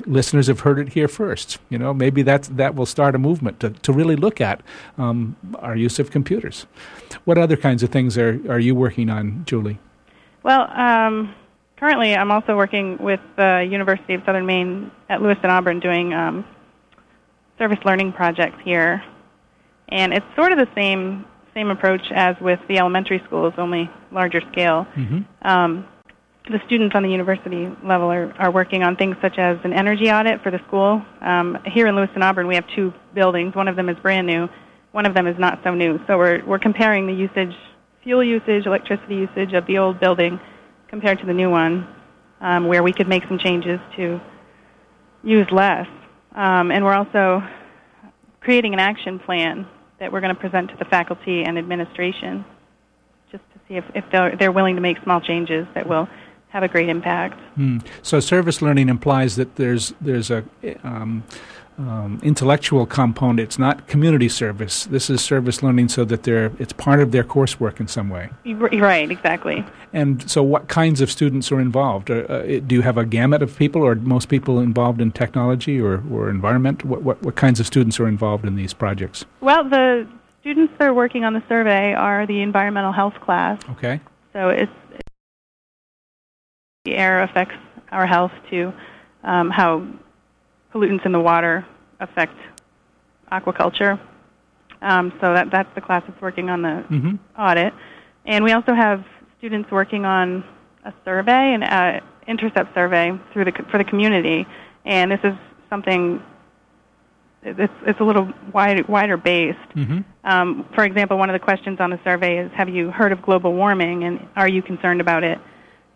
Listeners 0.07 0.49
have 0.49 0.61
heard 0.61 0.79
it 0.79 0.91
here 0.91 1.09
first. 1.09 1.59
You 1.71 1.79
know, 1.79 1.95
maybe 1.95 2.21
that's, 2.23 2.49
that 2.49 2.75
will 2.75 2.85
start 2.87 3.15
a 3.15 3.19
movement 3.19 3.59
to, 3.61 3.71
to 3.71 3.93
really 3.93 4.17
look 4.17 4.39
at 4.41 4.63
um, 4.99 5.35
our 5.61 5.75
use 5.75 5.99
of 5.99 6.11
computers. 6.11 6.67
What 7.25 7.39
other 7.39 7.57
kinds 7.57 7.83
of 7.83 7.89
things 7.89 8.19
are, 8.19 8.39
are 8.51 8.59
you 8.59 8.75
working 8.75 9.09
on, 9.09 9.45
Julie? 9.47 9.79
Well, 10.43 10.71
um, 10.79 11.35
currently 11.83 12.15
I'm 12.15 12.31
also 12.31 12.57
working 12.57 12.97
with 12.99 13.19
the 13.37 13.67
University 13.69 14.15
of 14.15 14.23
Southern 14.25 14.47
Maine 14.47 14.93
at 15.09 15.21
Lewiston 15.21 15.51
Auburn 15.51 15.81
doing 15.81 16.15
um, 16.15 16.45
service 17.59 17.81
learning 17.85 18.13
projects 18.13 18.59
here, 18.65 19.03
and 19.89 20.15
it's 20.15 20.25
sort 20.37 20.53
of 20.53 20.59
the 20.59 20.69
same 20.77 21.27
same 21.55 21.71
approach 21.71 22.03
as 22.15 22.37
with 22.41 22.61
the 22.69 22.79
elementary 22.79 23.21
schools, 23.27 23.53
only 23.59 23.91
larger 24.13 24.41
scale. 24.53 24.87
Mm-hmm. 24.97 25.47
Um, 25.47 25.87
the 26.49 26.61
students 26.67 26.95
on 26.95 27.03
the 27.03 27.11
university 27.11 27.69
level 27.85 28.11
are, 28.11 28.33
are 28.39 28.51
working 28.51 28.85
on 28.85 28.97
things 28.97 29.17
such 29.21 29.39
as 29.39 29.59
an 29.65 29.73
energy 29.73 30.11
audit 30.11 30.41
for 30.43 30.51
the 30.51 30.61
school. 30.69 31.05
Um, 31.21 31.59
here 31.67 31.89
in 31.89 31.97
Lewiston 31.97 32.23
Auburn, 32.23 32.47
we 32.47 32.55
have 32.55 32.65
two 32.75 32.95
buildings. 33.13 33.55
One 33.55 33.69
of 33.69 33.77
them 33.77 33.89
is 33.89 33.97
brand 33.99 34.27
new. 34.27 34.49
One 34.93 35.05
of 35.05 35.15
them 35.15 35.27
is 35.27 35.37
not 35.39 35.61
so 35.65 35.75
new. 35.75 35.99
So 36.07 36.17
we're 36.17 36.45
we're 36.47 36.61
comparing 36.61 37.09
the 37.09 37.13
usage, 37.13 37.55
fuel 38.05 38.23
usage, 38.23 38.67
electricity 38.67 39.17
usage 39.17 39.53
of 39.53 39.67
the 39.67 39.79
old 39.79 39.99
building 39.99 40.39
compared 40.93 41.19
to 41.19 41.25
the 41.25 41.33
new 41.33 41.49
one, 41.49 41.89
um, 42.43 42.67
where 42.67 42.83
we 42.83 42.93
could 42.93 43.09
make 43.09 43.23
some 43.27 43.39
changes 43.39 43.81
to 43.97 44.21
use 45.25 45.47
less. 45.51 45.87
Um, 46.35 46.71
and 46.71 46.85
we're 46.85 46.93
also 46.93 47.43
creating 48.41 48.75
an 48.75 48.79
action 48.79 49.19
plan 49.19 49.67
that 49.99 50.13
we're 50.13 50.21
going 50.21 50.35
to 50.35 50.41
present 50.41 50.69
to 50.69 50.77
the 50.77 50.85
faculty 50.85 51.45
and 51.45 51.57
administration 51.57 52.45
just 53.31 53.43
to 53.55 53.61
see 53.67 53.77
if, 53.77 53.85
if 53.95 54.05
they're, 54.13 54.37
they're 54.37 54.53
willing 54.53 54.75
to 54.75 54.83
make 54.83 55.03
small 55.03 55.23
changes 55.23 55.67
that 55.75 55.89
will 55.89 56.07
have 56.49 56.63
a 56.63 56.69
great 56.69 56.91
impact. 56.91 57.41
Hmm. 57.55 57.79
So 58.03 58.21
service 58.21 58.61
learning 58.61 58.91
implies 58.91 59.37
that 59.37 59.57
there's 59.57 59.95
there's 60.03 60.31
a 60.31 60.45
um, 60.85 61.25
um, 61.89 62.21
intellectual 62.23 62.87
component. 62.87 63.41
It's 63.41 63.59
not 63.59 63.87
community 63.87 64.29
service. 64.29 64.85
This 64.85 65.11
is 65.11 65.23
service 65.23 65.63
learning, 65.63 65.89
so 65.89 66.05
that 66.05 66.23
they're 66.23 66.53
it's 66.59 66.73
part 66.73 67.01
of 67.01 67.13
their 67.13 67.25
coursework 67.25 67.81
in 67.81 67.89
some 67.89 68.09
way. 68.09 68.31
Right, 68.45 69.11
exactly. 69.11 69.65
And 69.93 70.29
so, 70.31 70.43
what 70.43 70.69
kinds 70.69 71.01
of 71.01 71.11
students 71.11 71.53
are 71.53 71.61
involved? 71.61 72.11
Uh, 72.11 72.15
uh, 72.15 72.43
do 72.67 72.75
you 72.75 72.83
have 72.83 72.97
a 72.97 73.05
gamut 73.05 73.43
of 73.43 73.57
people, 73.57 73.83
or 73.83 73.95
most 73.95 74.29
people 74.29 74.61
involved 74.61 75.01
in 75.01 75.13
technology 75.13 75.81
or, 75.81 76.03
or 76.11 76.31
environment? 76.31 76.85
What, 76.85 77.03
what 77.03 77.23
what 77.23 77.37
kinds 77.37 77.61
of 77.61 77.67
students 77.67 78.01
are 78.01 78.09
involved 78.09 78.45
in 78.45 78.57
these 78.57 78.73
projects? 78.73 79.25
Well, 79.41 79.69
the 79.69 80.07
students 80.43 80.73
that 80.79 80.89
are 80.89 80.95
working 80.95 81.25
on 81.25 81.35
the 81.35 81.43
survey 81.49 81.95
are 81.95 82.27
the 82.27 82.43
environmental 82.43 82.93
health 82.93 83.15
class. 83.21 83.61
Okay. 83.71 84.01
So 84.33 84.49
it's, 84.49 84.73
the 86.85 86.97
air 86.97 87.23
affects 87.23 87.55
our 87.93 88.07
health 88.07 88.33
to 88.51 88.73
um, 89.23 89.51
how 89.51 89.87
pollutants 90.75 91.07
in 91.07 91.13
the 91.13 91.21
water 91.21 91.65
affect 92.03 92.37
aquaculture. 93.31 93.99
Um, 94.83 95.13
so 95.21 95.33
that 95.33 95.51
that's 95.51 95.73
the 95.75 95.81
class 95.81 96.03
that's 96.07 96.21
working 96.21 96.51
on 96.51 96.63
the 96.63 96.85
Mm-hmm. 96.91 97.41
audit, 97.41 97.73
and 98.27 98.45
we 98.45 98.53
also 98.53 98.75
have 98.75 99.05
students 99.39 99.71
working 99.71 100.05
on 100.05 100.45
a 100.85 100.93
survey, 101.05 101.55
an 101.55 101.63
uh, 101.63 102.01
intercept 102.27 102.75
survey 102.75 103.13
through 103.33 103.45
the 103.45 103.53
for 103.71 103.79
the 103.79 103.85
community, 103.85 104.47
and 104.85 105.11
this 105.11 105.21
is 105.23 105.35
something. 105.71 106.23
It's 107.45 107.73
it's 107.87 108.01
a 108.01 108.05
little 108.05 108.33
wide, 108.53 108.89
wider 108.89 109.17
based. 109.17 109.59
Mm-hmm. 109.75 110.01
Um, 110.25 110.69
for 110.75 110.85
example, 110.85 111.17
one 111.19 111.29
of 111.31 111.35
the 111.35 111.45
questions 111.45 111.79
on 111.81 111.91
the 111.91 112.01
survey 112.05 112.39
is, 112.39 112.51
"Have 112.53 112.69
you 112.69 112.91
heard 112.91 113.13
of 113.13 113.23
global 113.23 113.53
warming, 113.53 114.05
and 114.05 114.29
are 114.37 114.49
you 114.49 114.63
concerned 114.63 115.01
about 115.01 115.23
it?" 115.25 115.39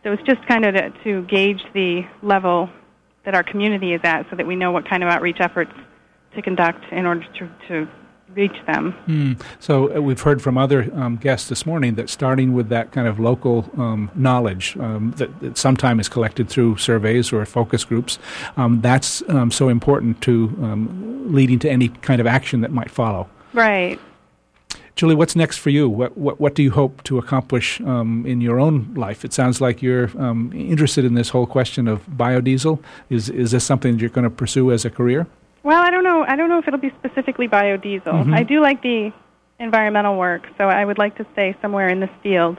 So 0.02 0.12
it's 0.12 0.22
just 0.22 0.46
kind 0.46 0.64
of 0.64 0.74
to, 0.74 0.90
to 1.04 1.22
gauge 1.22 1.62
the 1.74 2.02
level 2.22 2.70
that 3.24 3.34
our 3.34 3.42
community 3.42 3.92
is 3.92 4.00
at, 4.04 4.26
so 4.30 4.36
that 4.36 4.46
we 4.46 4.54
know 4.54 4.70
what 4.70 4.88
kind 4.88 5.02
of 5.02 5.08
outreach 5.08 5.38
efforts 5.40 5.72
to 6.36 6.42
conduct 6.42 6.84
in 6.92 7.06
order 7.06 7.26
to, 7.38 7.50
to 7.68 7.88
reach 8.34 8.56
them. 8.66 8.94
Mm. 9.06 9.42
So 9.58 9.96
uh, 9.96 10.00
we've 10.00 10.20
heard 10.20 10.42
from 10.42 10.58
other 10.58 10.90
um, 10.94 11.16
guests 11.16 11.48
this 11.48 11.66
morning 11.66 11.94
that 11.94 12.08
starting 12.10 12.52
with 12.52 12.68
that 12.68 12.92
kind 12.92 13.08
of 13.08 13.18
local 13.18 13.68
um, 13.76 14.10
knowledge 14.14 14.76
um, 14.76 15.12
that, 15.16 15.40
that 15.40 15.58
sometimes 15.58 16.02
is 16.02 16.08
collected 16.08 16.48
through 16.48 16.76
surveys 16.76 17.32
or 17.32 17.44
focus 17.46 17.84
groups, 17.84 18.18
um, 18.56 18.80
that's 18.80 19.22
um, 19.28 19.50
so 19.50 19.68
important 19.68 20.20
to 20.22 20.56
um, 20.62 21.32
leading 21.32 21.58
to 21.60 21.70
any 21.70 21.88
kind 21.88 22.20
of 22.20 22.26
action 22.26 22.60
that 22.60 22.70
might 22.70 22.90
follow. 22.90 23.28
Right. 23.52 23.98
Julie, 24.96 25.14
what's 25.14 25.36
next 25.36 25.58
for 25.58 25.68
you? 25.68 25.90
What 25.90 26.16
what, 26.16 26.40
what 26.40 26.54
do 26.54 26.62
you 26.62 26.70
hope 26.70 27.02
to 27.04 27.18
accomplish 27.18 27.80
um, 27.82 28.24
in 28.26 28.40
your 28.40 28.58
own 28.58 28.94
life? 28.94 29.26
It 29.26 29.32
sounds 29.34 29.60
like 29.60 29.82
you're 29.82 30.10
um, 30.18 30.50
interested 30.54 31.04
in 31.04 31.12
this 31.12 31.28
whole 31.28 31.46
question 31.46 31.86
of 31.86 32.06
biodiesel. 32.06 32.82
Is 33.10 33.28
is 33.28 33.50
this 33.50 33.62
something 33.62 33.92
that 33.92 34.00
you're 34.00 34.08
going 34.10 34.24
to 34.24 34.30
pursue 34.30 34.72
as 34.72 34.86
a 34.86 34.90
career? 34.90 35.26
Well, 35.66 35.82
I 35.82 35.90
don't 35.90 36.04
know. 36.04 36.24
I 36.24 36.36
don't 36.36 36.48
know 36.48 36.60
if 36.60 36.68
it'll 36.68 36.78
be 36.78 36.92
specifically 36.96 37.48
biodiesel. 37.48 38.04
Mm-hmm. 38.04 38.34
I 38.34 38.44
do 38.44 38.60
like 38.60 38.82
the 38.82 39.10
environmental 39.58 40.16
work, 40.16 40.46
so 40.56 40.68
I 40.68 40.84
would 40.84 40.96
like 40.96 41.16
to 41.16 41.26
stay 41.32 41.56
somewhere 41.60 41.88
in 41.88 41.98
this 41.98 42.10
field. 42.22 42.56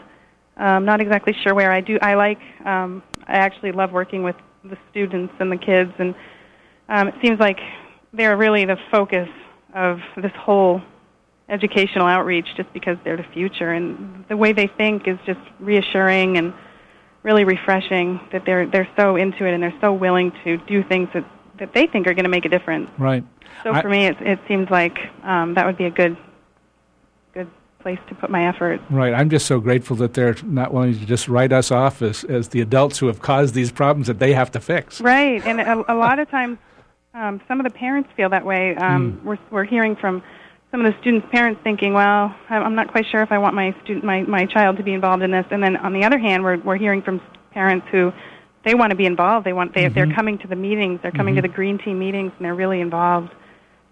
Um, 0.58 0.84
not 0.84 1.00
exactly 1.00 1.34
sure 1.42 1.56
where. 1.56 1.72
I 1.72 1.80
do. 1.80 1.98
I 2.02 2.16
like. 2.16 2.40
Um, 2.66 3.02
I 3.26 3.38
actually 3.38 3.72
love 3.72 3.94
working 3.94 4.24
with 4.24 4.36
the 4.66 4.78
students 4.92 5.34
and 5.40 5.50
the 5.50 5.56
kids, 5.56 5.94
and 6.00 6.16
um, 6.90 7.08
it 7.08 7.14
seems 7.22 7.40
like 7.40 7.60
they're 8.12 8.36
really 8.36 8.66
the 8.66 8.76
focus 8.92 9.30
of 9.74 10.00
this 10.18 10.34
whole 10.36 10.82
educational 11.48 12.08
outreach, 12.08 12.48
just 12.58 12.74
because 12.74 12.98
they're 13.06 13.16
the 13.16 13.32
future, 13.34 13.72
and 13.72 14.26
the 14.28 14.36
way 14.36 14.52
they 14.52 14.68
think 14.68 15.08
is 15.08 15.18
just 15.26 15.40
reassuring 15.62 16.38
and 16.38 16.54
really 17.24 17.46
refreshing. 17.46 18.20
That 18.34 18.44
they're 18.46 18.70
they're 18.70 18.90
so 18.98 19.16
into 19.16 19.46
it 19.46 19.54
and 19.54 19.64
they're 19.64 19.80
so 19.80 19.94
willing 19.94 20.34
to 20.44 20.58
do 20.58 20.84
things 20.84 21.08
that 21.14 21.24
that 21.60 21.74
they 21.74 21.88
think 21.88 22.08
are 22.08 22.14
going 22.14 22.26
to 22.26 22.30
make 22.30 22.46
a 22.46 22.50
difference. 22.50 22.90
Right. 22.98 23.24
So 23.64 23.74
I- 23.74 23.82
for 23.82 23.90
me, 23.90 24.06
it, 24.08 24.18
it 24.22 24.40
seems 24.48 24.70
like 24.70 24.98
um, 25.24 25.54
that 25.56 25.66
would 25.66 25.78
be 25.78 25.86
a 25.86 25.90
good 25.92 26.18
good 27.34 27.50
place 27.80 28.00
to 28.10 28.16
put 28.16 28.30
my 28.30 28.48
effort. 28.48 28.82
Right. 28.90 29.14
I'm 29.14 29.30
just 29.30 29.46
so 29.46 29.60
grateful 29.60 29.96
that 29.98 30.14
they're 30.14 30.36
not 30.44 30.74
willing 30.74 30.94
to 30.98 31.06
just 31.06 31.28
write 31.28 31.52
us 31.54 31.72
off 31.72 32.02
as, 32.02 32.24
as 32.24 32.50
the 32.50 32.62
adults 32.62 33.00
who 33.00 33.08
have 33.08 33.22
caused 33.22 33.54
these 33.54 33.72
problems 33.72 34.08
that 34.08 34.20
they 34.20 34.34
have 34.34 34.52
to 34.52 34.60
fix. 34.60 35.00
Right, 35.02 35.46
and 35.46 35.60
a, 35.62 35.94
a 35.94 35.96
lot 35.96 36.20
of 36.20 36.30
times, 36.38 36.58
um, 37.14 37.42
some 37.48 37.60
of 37.60 37.64
the 37.64 37.72
parents 37.72 38.10
feel 38.16 38.30
that 38.30 38.46
way. 38.46 38.76
Um, 38.76 39.22
We're 39.24 39.40
we're 39.50 39.64
hearing 39.64 39.96
from 39.96 40.22
some 40.70 40.86
of 40.86 40.94
the 40.94 41.00
students' 41.02 41.26
parents 41.32 41.60
thinking, 41.64 41.94
"Well, 41.94 42.36
I'm 42.50 42.76
not 42.76 42.90
quite 42.92 43.06
sure 43.10 43.22
if 43.24 43.32
I 43.32 43.38
want 43.40 43.56
my 43.56 43.74
student 43.84 44.06
my 44.06 44.22
my 44.24 44.46
child 44.46 44.78
to 44.78 44.84
be 44.84 44.94
involved 44.94 45.24
in 45.24 45.32
this." 45.32 45.46
And 45.50 45.64
then 45.64 45.78
on 45.78 45.94
the 45.94 46.04
other 46.04 46.20
hand, 46.20 46.44
we're 46.44 46.58
we're 46.58 46.76
hearing 46.78 47.02
from 47.02 47.22
parents 47.52 47.88
who 47.90 48.12
they 48.68 48.76
want 48.76 48.92
to 48.92 48.96
be 48.96 49.06
involved. 49.06 49.46
They 49.46 49.54
want 49.54 49.74
they 49.74 49.88
they're 49.88 50.12
coming 50.12 50.38
to 50.40 50.48
the 50.48 50.56
meetings. 50.56 51.00
They're 51.02 51.12
coming 51.12 51.36
to 51.36 51.42
the 51.42 51.48
green 51.48 51.78
team 51.78 52.00
meetings, 52.00 52.34
and 52.38 52.46
they're 52.46 52.54
really 52.54 52.82
involved. 52.82 53.34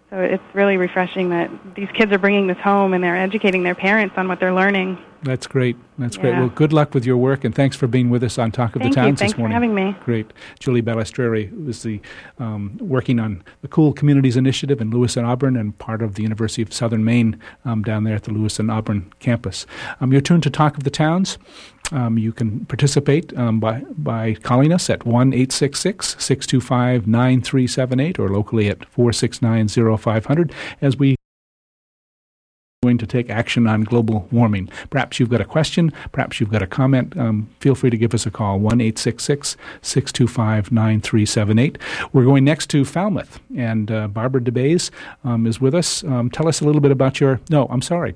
So 0.10 0.20
it's 0.20 0.44
really 0.54 0.78
refreshing 0.78 1.30
that 1.30 1.50
these 1.76 1.90
kids 1.94 2.12
are 2.12 2.20
bringing 2.20 2.46
this 2.48 2.60
home 2.60 2.94
and 2.94 3.04
they're 3.04 3.18
educating 3.18 3.64
their 3.64 3.74
parents 3.74 4.16
on 4.18 4.28
what 4.28 4.40
they're 4.40 4.54
learning. 4.54 5.00
That's 5.24 5.48
great. 5.48 5.76
That's 5.98 6.16
great. 6.16 6.36
Well, 6.36 6.50
good 6.50 6.72
luck 6.72 6.94
with 6.94 7.06
your 7.06 7.18
work, 7.18 7.44
and 7.44 7.56
thanks 7.56 7.76
for 7.76 7.88
being 7.88 8.12
with 8.12 8.24
us 8.24 8.38
on 8.38 8.52
Talk 8.52 8.76
of 8.76 8.84
Thank 8.84 8.94
the. 8.94 9.02
Towns 9.02 9.20
Thanks 9.20 9.34
for 9.34 9.48
having 9.48 9.74
me. 9.74 9.96
Great. 10.04 10.32
Julie 10.60 10.84
Balistreri 10.84 11.66
was 11.66 11.82
the 11.82 12.00
um, 12.38 12.78
working 12.80 13.20
on 13.20 13.44
the 13.62 13.68
Cool 13.68 13.94
Communities 13.94 14.38
Initiative 14.38 14.80
in 14.80 14.92
Lewiston 14.92 15.26
Auburn 15.26 15.58
and 15.58 15.76
part 15.80 16.04
of 16.04 16.14
the 16.14 16.22
University 16.22 16.62
of 16.62 16.72
Southern 16.72 17.04
Maine 17.04 17.40
um, 17.64 17.82
down 17.82 18.04
there 18.04 18.16
at 18.16 18.24
the 18.24 18.32
Lewiston 18.32 18.70
Auburn 18.70 19.12
campus. 19.20 19.66
Um, 20.00 20.12
you're 20.12 20.22
tuned 20.22 20.44
to 20.44 20.52
Talk 20.52 20.78
of 20.78 20.84
the 20.84 20.92
Towns. 20.92 21.40
Um, 21.92 22.18
you 22.18 22.34
can 22.34 22.66
participate 22.66 23.36
um, 23.38 23.60
by, 23.60 23.82
by 23.98 24.36
calling 24.36 24.72
us 24.72 24.90
at 24.90 25.06
1 25.06 25.34
866 25.34 26.16
625 26.20 27.08
9378 27.08 28.20
or 28.20 28.30
locally 28.30 28.70
at 28.70 28.86
469 28.86 29.98
0500 29.98 30.54
as 30.82 30.98
we 30.98 31.16
going 32.86 32.98
to 33.00 33.08
take 33.08 33.32
action 33.32 33.66
on 33.66 33.84
global 33.84 34.28
warming. 34.32 34.70
Perhaps 34.92 35.20
you've 35.20 35.30
got 35.32 35.42
a 35.42 35.46
question, 35.46 35.92
perhaps 36.12 36.40
you've 36.40 36.52
got 36.52 36.62
a 36.62 36.68
comment. 36.68 37.18
Um, 37.18 37.50
feel 37.60 37.74
free 37.74 37.90
to 37.90 37.98
give 37.98 38.14
us 38.14 38.28
a 38.28 38.32
call, 38.32 38.60
1 38.60 38.80
866 38.80 39.58
625 39.82 40.72
9378. 40.72 41.80
We're 42.14 42.26
going 42.26 42.44
next 42.44 42.70
to 42.70 42.86
Falmouth, 42.86 43.40
and 43.58 43.90
uh, 43.90 44.08
Barbara 44.08 44.42
DeBays 44.42 44.92
um, 45.24 45.48
is 45.48 45.60
with 45.60 45.74
us. 45.74 46.04
Um, 46.04 46.30
tell 46.30 46.48
us 46.48 46.62
a 46.62 46.66
little 46.66 46.82
bit 46.82 46.92
about 46.92 47.20
your. 47.20 47.42
No, 47.50 47.66
I'm 47.72 47.82
sorry. 47.82 48.14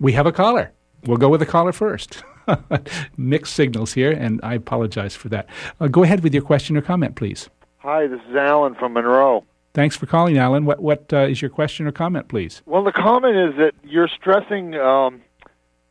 We 0.00 0.12
have 0.12 0.26
a 0.26 0.32
caller. 0.32 0.72
We'll 1.06 1.18
go 1.18 1.28
with 1.28 1.40
the 1.40 1.46
caller 1.46 1.72
first. 1.72 2.24
Mixed 3.16 3.54
signals 3.54 3.92
here, 3.92 4.10
and 4.10 4.40
I 4.42 4.54
apologize 4.54 5.14
for 5.14 5.28
that. 5.30 5.48
Uh, 5.80 5.88
go 5.88 6.02
ahead 6.02 6.22
with 6.22 6.34
your 6.34 6.42
question 6.42 6.76
or 6.76 6.82
comment, 6.82 7.16
please. 7.16 7.48
Hi, 7.78 8.06
this 8.06 8.20
is 8.28 8.36
Alan 8.36 8.74
from 8.74 8.94
Monroe. 8.94 9.44
Thanks 9.74 9.96
for 9.96 10.06
calling, 10.06 10.38
Alan. 10.38 10.64
What, 10.64 10.80
what 10.80 11.12
uh, 11.12 11.26
is 11.26 11.42
your 11.42 11.50
question 11.50 11.86
or 11.86 11.92
comment, 11.92 12.28
please? 12.28 12.62
Well, 12.64 12.84
the 12.84 12.92
comment 12.92 13.36
is 13.36 13.56
that 13.58 13.72
you're 13.82 14.08
stressing 14.08 14.74
um, 14.76 15.20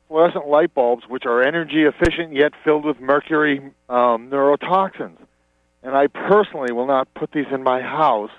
fluorescent 0.08 0.48
light 0.48 0.74
bulbs, 0.74 1.04
which 1.08 1.26
are 1.26 1.42
energy 1.42 1.84
efficient 1.84 2.34
yet 2.34 2.54
filled 2.64 2.86
with 2.86 3.00
mercury 3.00 3.60
um, 3.90 4.30
neurotoxins. 4.30 5.18
And 5.84 5.96
I 5.96 6.08
personally 6.08 6.72
will 6.72 6.88
not 6.88 7.14
put 7.14 7.32
these 7.32 7.48
in 7.52 7.62
my 7.62 7.82
house 7.82 8.32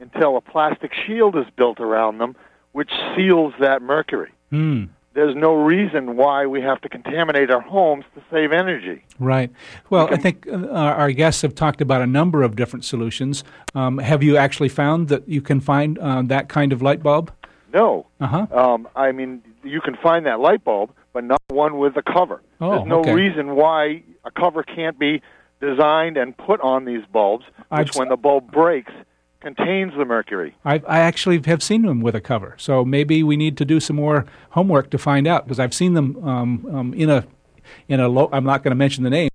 until 0.00 0.36
a 0.36 0.40
plastic 0.40 0.92
shield 1.06 1.36
is 1.36 1.44
built 1.56 1.80
around 1.80 2.18
them, 2.18 2.34
which 2.72 2.90
seals 3.16 3.54
that 3.60 3.82
mercury. 3.82 4.32
Hmm. 4.50 4.84
There's 5.18 5.34
no 5.34 5.52
reason 5.52 6.16
why 6.16 6.46
we 6.46 6.60
have 6.60 6.80
to 6.82 6.88
contaminate 6.88 7.50
our 7.50 7.60
homes 7.60 8.04
to 8.14 8.22
save 8.30 8.52
energy. 8.52 9.02
Right. 9.18 9.50
Well, 9.90 10.06
I 10.14 10.16
think 10.16 10.46
uh, 10.46 10.68
our 10.68 11.10
guests 11.10 11.42
have 11.42 11.56
talked 11.56 11.80
about 11.80 12.02
a 12.02 12.06
number 12.06 12.44
of 12.44 12.54
different 12.54 12.84
solutions. 12.84 13.42
Um, 13.74 13.98
have 13.98 14.22
you 14.22 14.36
actually 14.36 14.68
found 14.68 15.08
that 15.08 15.28
you 15.28 15.42
can 15.42 15.58
find 15.58 15.98
uh, 15.98 16.22
that 16.26 16.48
kind 16.48 16.72
of 16.72 16.82
light 16.82 17.02
bulb? 17.02 17.32
No. 17.74 18.06
Uh 18.20 18.26
huh. 18.28 18.46
Um, 18.52 18.86
I 18.94 19.10
mean, 19.10 19.42
you 19.64 19.80
can 19.80 19.96
find 19.96 20.24
that 20.26 20.38
light 20.38 20.62
bulb, 20.62 20.92
but 21.12 21.24
not 21.24 21.42
one 21.48 21.78
with 21.78 21.96
a 21.96 22.02
cover. 22.02 22.40
Oh, 22.60 22.76
There's 22.76 22.86
no 22.86 23.00
okay. 23.00 23.12
reason 23.12 23.56
why 23.56 24.04
a 24.24 24.30
cover 24.30 24.62
can't 24.62 25.00
be 25.00 25.20
designed 25.60 26.16
and 26.16 26.36
put 26.36 26.60
on 26.60 26.84
these 26.84 27.02
bulbs, 27.12 27.44
I've 27.72 27.80
which, 27.86 27.88
s- 27.96 27.98
when 27.98 28.08
the 28.08 28.16
bulb 28.16 28.52
breaks, 28.52 28.92
contains 29.40 29.92
the 29.96 30.04
mercury. 30.04 30.56
I, 30.64 30.82
I 30.86 31.00
actually 31.00 31.40
have 31.46 31.62
seen 31.62 31.82
them 31.82 32.00
with 32.00 32.14
a 32.14 32.20
cover, 32.20 32.54
so 32.58 32.84
maybe 32.84 33.22
we 33.22 33.36
need 33.36 33.56
to 33.58 33.64
do 33.64 33.80
some 33.80 33.96
more 33.96 34.26
homework 34.50 34.90
to 34.90 34.98
find 34.98 35.26
out 35.26 35.44
because 35.44 35.60
I've 35.60 35.74
seen 35.74 35.94
them 35.94 36.22
um, 36.26 36.66
um, 36.72 36.94
in 36.94 37.10
a 37.10 37.26
in 37.88 38.00
a. 38.00 38.08
Lo- 38.08 38.30
I'm 38.32 38.44
not 38.44 38.62
going 38.62 38.72
to 38.72 38.76
mention 38.76 39.04
the 39.04 39.10
name 39.10 39.28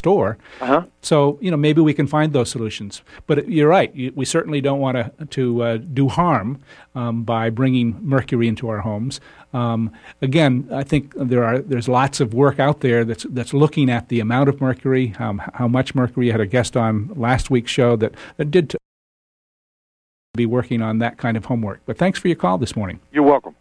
store. 0.00 0.30
Uh-huh. 0.60 0.82
So 1.02 1.38
you 1.40 1.50
know 1.50 1.56
maybe 1.66 1.80
we 1.90 1.94
can 1.94 2.06
find 2.16 2.32
those 2.32 2.50
solutions. 2.56 3.02
But 3.28 3.36
you're 3.48 3.72
right. 3.78 3.90
We 4.20 4.24
certainly 4.24 4.60
don't 4.60 4.80
want 4.86 4.96
to 4.96 5.04
to 5.38 5.62
uh, 5.62 5.76
do 5.98 6.08
harm 6.08 6.48
um, 6.94 7.24
by 7.34 7.50
bringing 7.50 7.88
mercury 8.14 8.46
into 8.52 8.64
our 8.72 8.80
homes. 8.80 9.20
Um, 9.52 9.80
again, 10.22 10.52
I 10.82 10.84
think 10.90 11.02
there 11.32 11.44
are 11.44 11.58
there's 11.70 11.88
lots 12.00 12.20
of 12.20 12.28
work 12.34 12.58
out 12.66 12.80
there 12.80 13.04
that's 13.04 13.26
that's 13.36 13.52
looking 13.52 13.90
at 13.90 14.08
the 14.08 14.20
amount 14.20 14.48
of 14.48 14.60
mercury, 14.60 15.14
um, 15.18 15.36
how 15.54 15.68
much 15.68 15.94
mercury. 15.94 16.30
I 16.30 16.32
had 16.32 16.40
a 16.40 16.52
guest 16.56 16.76
on 16.76 16.92
last 17.14 17.50
week's 17.50 17.70
show 17.70 17.96
that 17.96 18.12
that 18.36 18.50
did. 18.50 18.70
T- 18.70 18.76
be 20.34 20.46
working 20.46 20.80
on 20.80 20.98
that 20.98 21.18
kind 21.18 21.36
of 21.36 21.46
homework. 21.46 21.80
But 21.86 21.98
thanks 21.98 22.16
for 22.20 22.28
your 22.28 22.36
call 22.36 22.56
this 22.56 22.76
morning. 22.76 23.00
You're 23.12 23.24
welcome. 23.24 23.56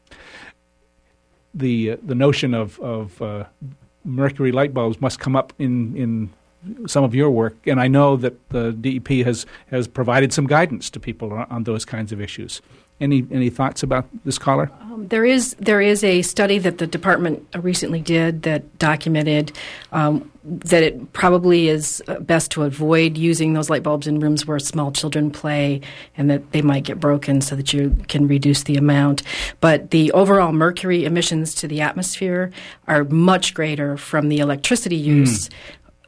The 1.54 1.92
uh, 1.92 1.98
the 2.04 2.14
notion 2.14 2.54
of 2.54 2.80
of 2.80 3.20
uh, 3.22 3.46
mercury 4.04 4.52
light 4.52 4.74
bulbs 4.74 5.02
must 5.02 5.20
come 5.20 5.36
up 5.36 5.54
in 5.60 5.96
in 5.96 6.30
some 6.88 7.04
of 7.04 7.16
your 7.16 7.30
work, 7.30 7.56
and 7.66 7.80
I 7.80 7.88
know 7.88 8.18
that 8.18 8.50
the 8.50 8.72
DEP 8.72 9.26
has 9.26 9.46
has 9.68 9.88
provided 9.88 10.34
some 10.34 10.48
guidance 10.48 10.90
to 10.92 11.00
people 11.00 11.32
on, 11.34 11.48
on 11.50 11.64
those 11.64 11.86
kinds 11.86 12.12
of 12.12 12.20
issues. 12.22 12.62
Any 13.02 13.26
any 13.32 13.50
thoughts 13.50 13.82
about 13.82 14.08
this 14.26 14.38
caller? 14.38 14.70
Um, 14.82 15.08
there 15.08 15.26
is 15.26 15.56
there 15.60 15.80
is 15.80 16.04
a 16.04 16.22
study 16.22 16.60
that 16.60 16.80
the 16.80 16.88
department 16.88 17.48
recently 17.58 18.02
did 18.02 18.44
that 18.44 18.78
documented 18.78 19.54
um, 19.92 20.30
that 20.44 20.84
it 20.84 21.14
probably 21.14 21.70
is 21.70 22.02
uh, 22.08 22.20
best 22.20 22.52
to 22.52 22.64
avoid 22.64 23.18
using 23.18 23.54
those 23.54 23.70
light 23.70 23.84
bulbs 23.84 24.08
in 24.08 24.20
rooms 24.20 24.46
where 24.46 24.60
small 24.60 24.92
children 24.92 25.32
play 25.32 25.82
and 26.18 26.30
that 26.30 26.52
they 26.52 26.62
might 26.62 26.84
get 26.84 27.00
broken, 27.00 27.40
so 27.40 27.56
that 27.56 27.72
you 27.72 27.96
can 28.08 28.28
reduce 28.28 28.64
the 28.64 28.76
amount. 28.76 29.24
But 29.62 29.92
the 29.92 30.12
overall 30.12 30.52
mercury 30.52 31.06
emissions 31.06 31.56
to 31.56 31.68
the 31.68 31.80
atmosphere 31.82 32.52
are 32.88 33.06
much 33.06 33.54
greater 33.54 33.96
from 33.96 34.28
the 34.30 34.40
electricity 34.40 34.98
use. 34.98 35.50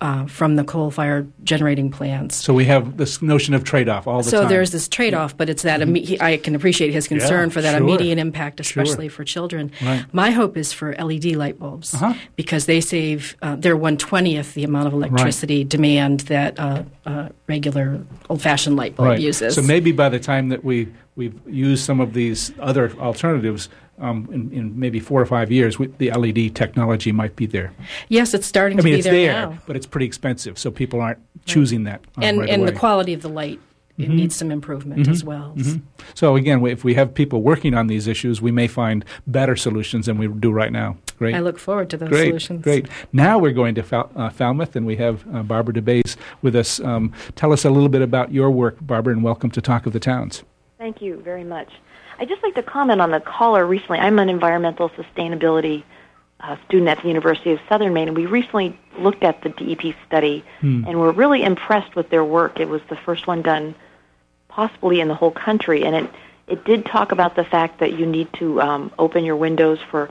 Uh, 0.01 0.25
from 0.25 0.55
the 0.55 0.63
coal-fired 0.63 1.31
generating 1.43 1.91
plants, 1.91 2.35
So 2.35 2.55
we 2.55 2.65
have 2.65 2.97
this 2.97 3.21
notion 3.21 3.53
of 3.53 3.63
trade 3.63 3.87
off 3.87 4.07
all 4.07 4.23
the 4.23 4.29
so 4.31 4.37
time. 4.39 4.45
So 4.45 4.49
there's 4.49 4.71
this 4.71 4.87
trade-off, 4.87 5.37
but 5.37 5.47
it's 5.47 5.61
that 5.61 5.79
imme- 5.79 6.03
he, 6.03 6.19
I 6.19 6.37
can 6.37 6.55
appreciate 6.55 6.91
his 6.91 7.07
concern 7.07 7.49
Yeah, 7.49 7.53
for 7.53 7.61
that 7.61 7.77
sure. 7.77 7.81
immediate 7.87 8.17
impact, 8.17 8.65
Sure. 8.65 8.81
especially 8.81 9.09
for 9.09 9.23
children. 9.23 9.71
Right. 9.79 10.03
My 10.11 10.31
hope 10.31 10.57
is 10.57 10.73
for 10.73 10.95
LED 10.97 11.35
light 11.35 11.59
bulbs 11.59 11.93
Uh-huh. 11.93 12.15
because 12.35 12.65
they 12.65 12.81
save 12.81 13.35
uh, 13.43 13.55
they're 13.57 13.77
one 13.77 13.95
twentieth 13.95 14.55
the 14.55 14.63
amount 14.63 14.87
of 14.87 14.93
electricity 14.93 15.63
demand 15.63 16.21
that 16.21 16.59
uh, 16.59 16.81
uh, 17.05 17.29
regular 17.47 18.01
old-fashioned 18.27 18.75
light 18.75 18.95
bulb 18.95 19.09
right. 19.09 19.19
uses. 19.19 19.53
So 19.53 19.61
maybe 19.61 19.91
by 19.91 20.09
the 20.09 20.19
time 20.19 20.49
that 20.49 20.63
we 20.63 20.87
we've 21.15 21.39
used 21.47 21.85
some 21.85 21.99
of 21.99 22.13
these 22.13 22.51
other 22.59 22.91
alternatives. 22.99 23.69
Um, 23.99 24.27
in, 24.31 24.51
in 24.51 24.79
maybe 24.79 24.99
four 24.99 25.21
or 25.21 25.27
five 25.27 25.51
years, 25.51 25.77
we, 25.77 25.87
the 25.99 26.09
LED 26.11 26.55
technology 26.55 27.11
might 27.11 27.35
be 27.35 27.45
there. 27.45 27.71
yes, 28.09 28.33
it's 28.33 28.47
starting 28.47 28.79
I 28.79 28.81
to 28.81 28.85
mean, 28.85 28.93
be 28.93 28.99
it's 28.99 29.05
there, 29.05 29.13
there, 29.13 29.49
now, 29.49 29.57
but 29.67 29.75
it's 29.75 29.85
pretty 29.85 30.07
expensive, 30.07 30.57
so 30.57 30.71
people 30.71 31.01
aren't 31.01 31.19
choosing 31.45 31.83
that 31.83 32.01
um, 32.17 32.23
and 32.23 32.39
right 32.39 32.49
and 32.49 32.61
away. 32.61 32.67
Mm-hmm. 32.69 32.73
the 32.73 32.79
quality 32.79 33.13
of 33.13 33.21
the 33.21 33.29
light 33.29 33.59
it 33.97 34.09
needs 34.09 34.35
some 34.35 34.51
improvement 34.51 35.07
as 35.07 35.23
well. 35.23 35.55
so 36.15 36.35
again, 36.35 36.65
if 36.65 36.83
we 36.83 36.95
have 36.95 37.13
people 37.13 37.41
working 37.41 37.73
on 37.73 37.87
these 37.87 38.07
issues, 38.07 38.41
we 38.41 38.51
may 38.51 38.67
find 38.67 39.05
better 39.27 39.55
solutions 39.55 40.07
than 40.07 40.17
we 40.17 40.27
do 40.27 40.51
right 40.51 40.71
now. 40.71 40.97
Great. 41.17 41.35
I 41.35 41.39
look 41.39 41.59
forward 41.59 41.89
to 41.91 41.97
those 41.97 42.09
Great, 42.09 42.29
solutions. 42.29 42.63
great. 42.63 42.87
Now 43.13 43.37
we're 43.37 43.51
going 43.51 43.75
to 43.75 43.83
Fal- 43.83 44.11
uh, 44.15 44.29
Falmouth, 44.29 44.75
and 44.75 44.87
we 44.87 44.95
have 44.95 45.23
uh, 45.35 45.43
Barbara 45.43 45.75
DeBays 45.75 46.15
with 46.41 46.55
us. 46.55 46.79
Um, 46.79 47.13
tell 47.35 47.53
us 47.53 47.63
a 47.63 47.69
little 47.69 47.89
bit 47.89 48.01
about 48.01 48.31
your 48.31 48.49
work, 48.49 48.77
Barbara, 48.81 49.13
and 49.13 49.23
welcome 49.23 49.51
to 49.51 49.61
Talk 49.61 49.85
of 49.85 49.93
the 49.93 49.99
Towns. 49.99 50.43
Thank 50.79 51.01
you 51.01 51.21
very 51.21 51.43
much. 51.43 51.71
I'd 52.21 52.29
just 52.29 52.43
like 52.43 52.53
to 52.53 52.61
comment 52.61 53.01
on 53.01 53.09
the 53.09 53.19
caller 53.19 53.65
recently. 53.65 53.97
I'm 53.97 54.19
an 54.19 54.29
environmental 54.29 54.91
sustainability 54.91 55.81
uh, 56.39 56.55
student 56.67 56.87
at 56.87 57.01
the 57.01 57.07
University 57.07 57.51
of 57.51 57.59
Southern 57.67 57.93
Maine, 57.93 58.09
and 58.09 58.15
we 58.15 58.27
recently 58.27 58.79
looked 58.99 59.23
at 59.23 59.41
the 59.41 59.49
DEP 59.49 59.95
study, 60.05 60.43
Hmm. 60.59 60.83
and 60.87 60.99
we're 60.99 61.13
really 61.13 61.41
impressed 61.41 61.95
with 61.95 62.11
their 62.11 62.23
work. 62.23 62.59
It 62.59 62.69
was 62.69 62.81
the 62.89 62.95
first 62.95 63.25
one 63.25 63.41
done 63.41 63.73
possibly 64.49 64.99
in 64.99 65.07
the 65.07 65.15
whole 65.15 65.31
country, 65.31 65.83
and 65.83 65.95
it 65.95 66.09
it 66.47 66.63
did 66.63 66.85
talk 66.85 67.11
about 67.11 67.35
the 67.35 67.43
fact 67.43 67.79
that 67.79 67.93
you 67.93 68.05
need 68.05 68.31
to 68.33 68.61
um, 68.61 68.91
open 68.99 69.23
your 69.25 69.37
windows 69.37 69.79
for 69.89 70.09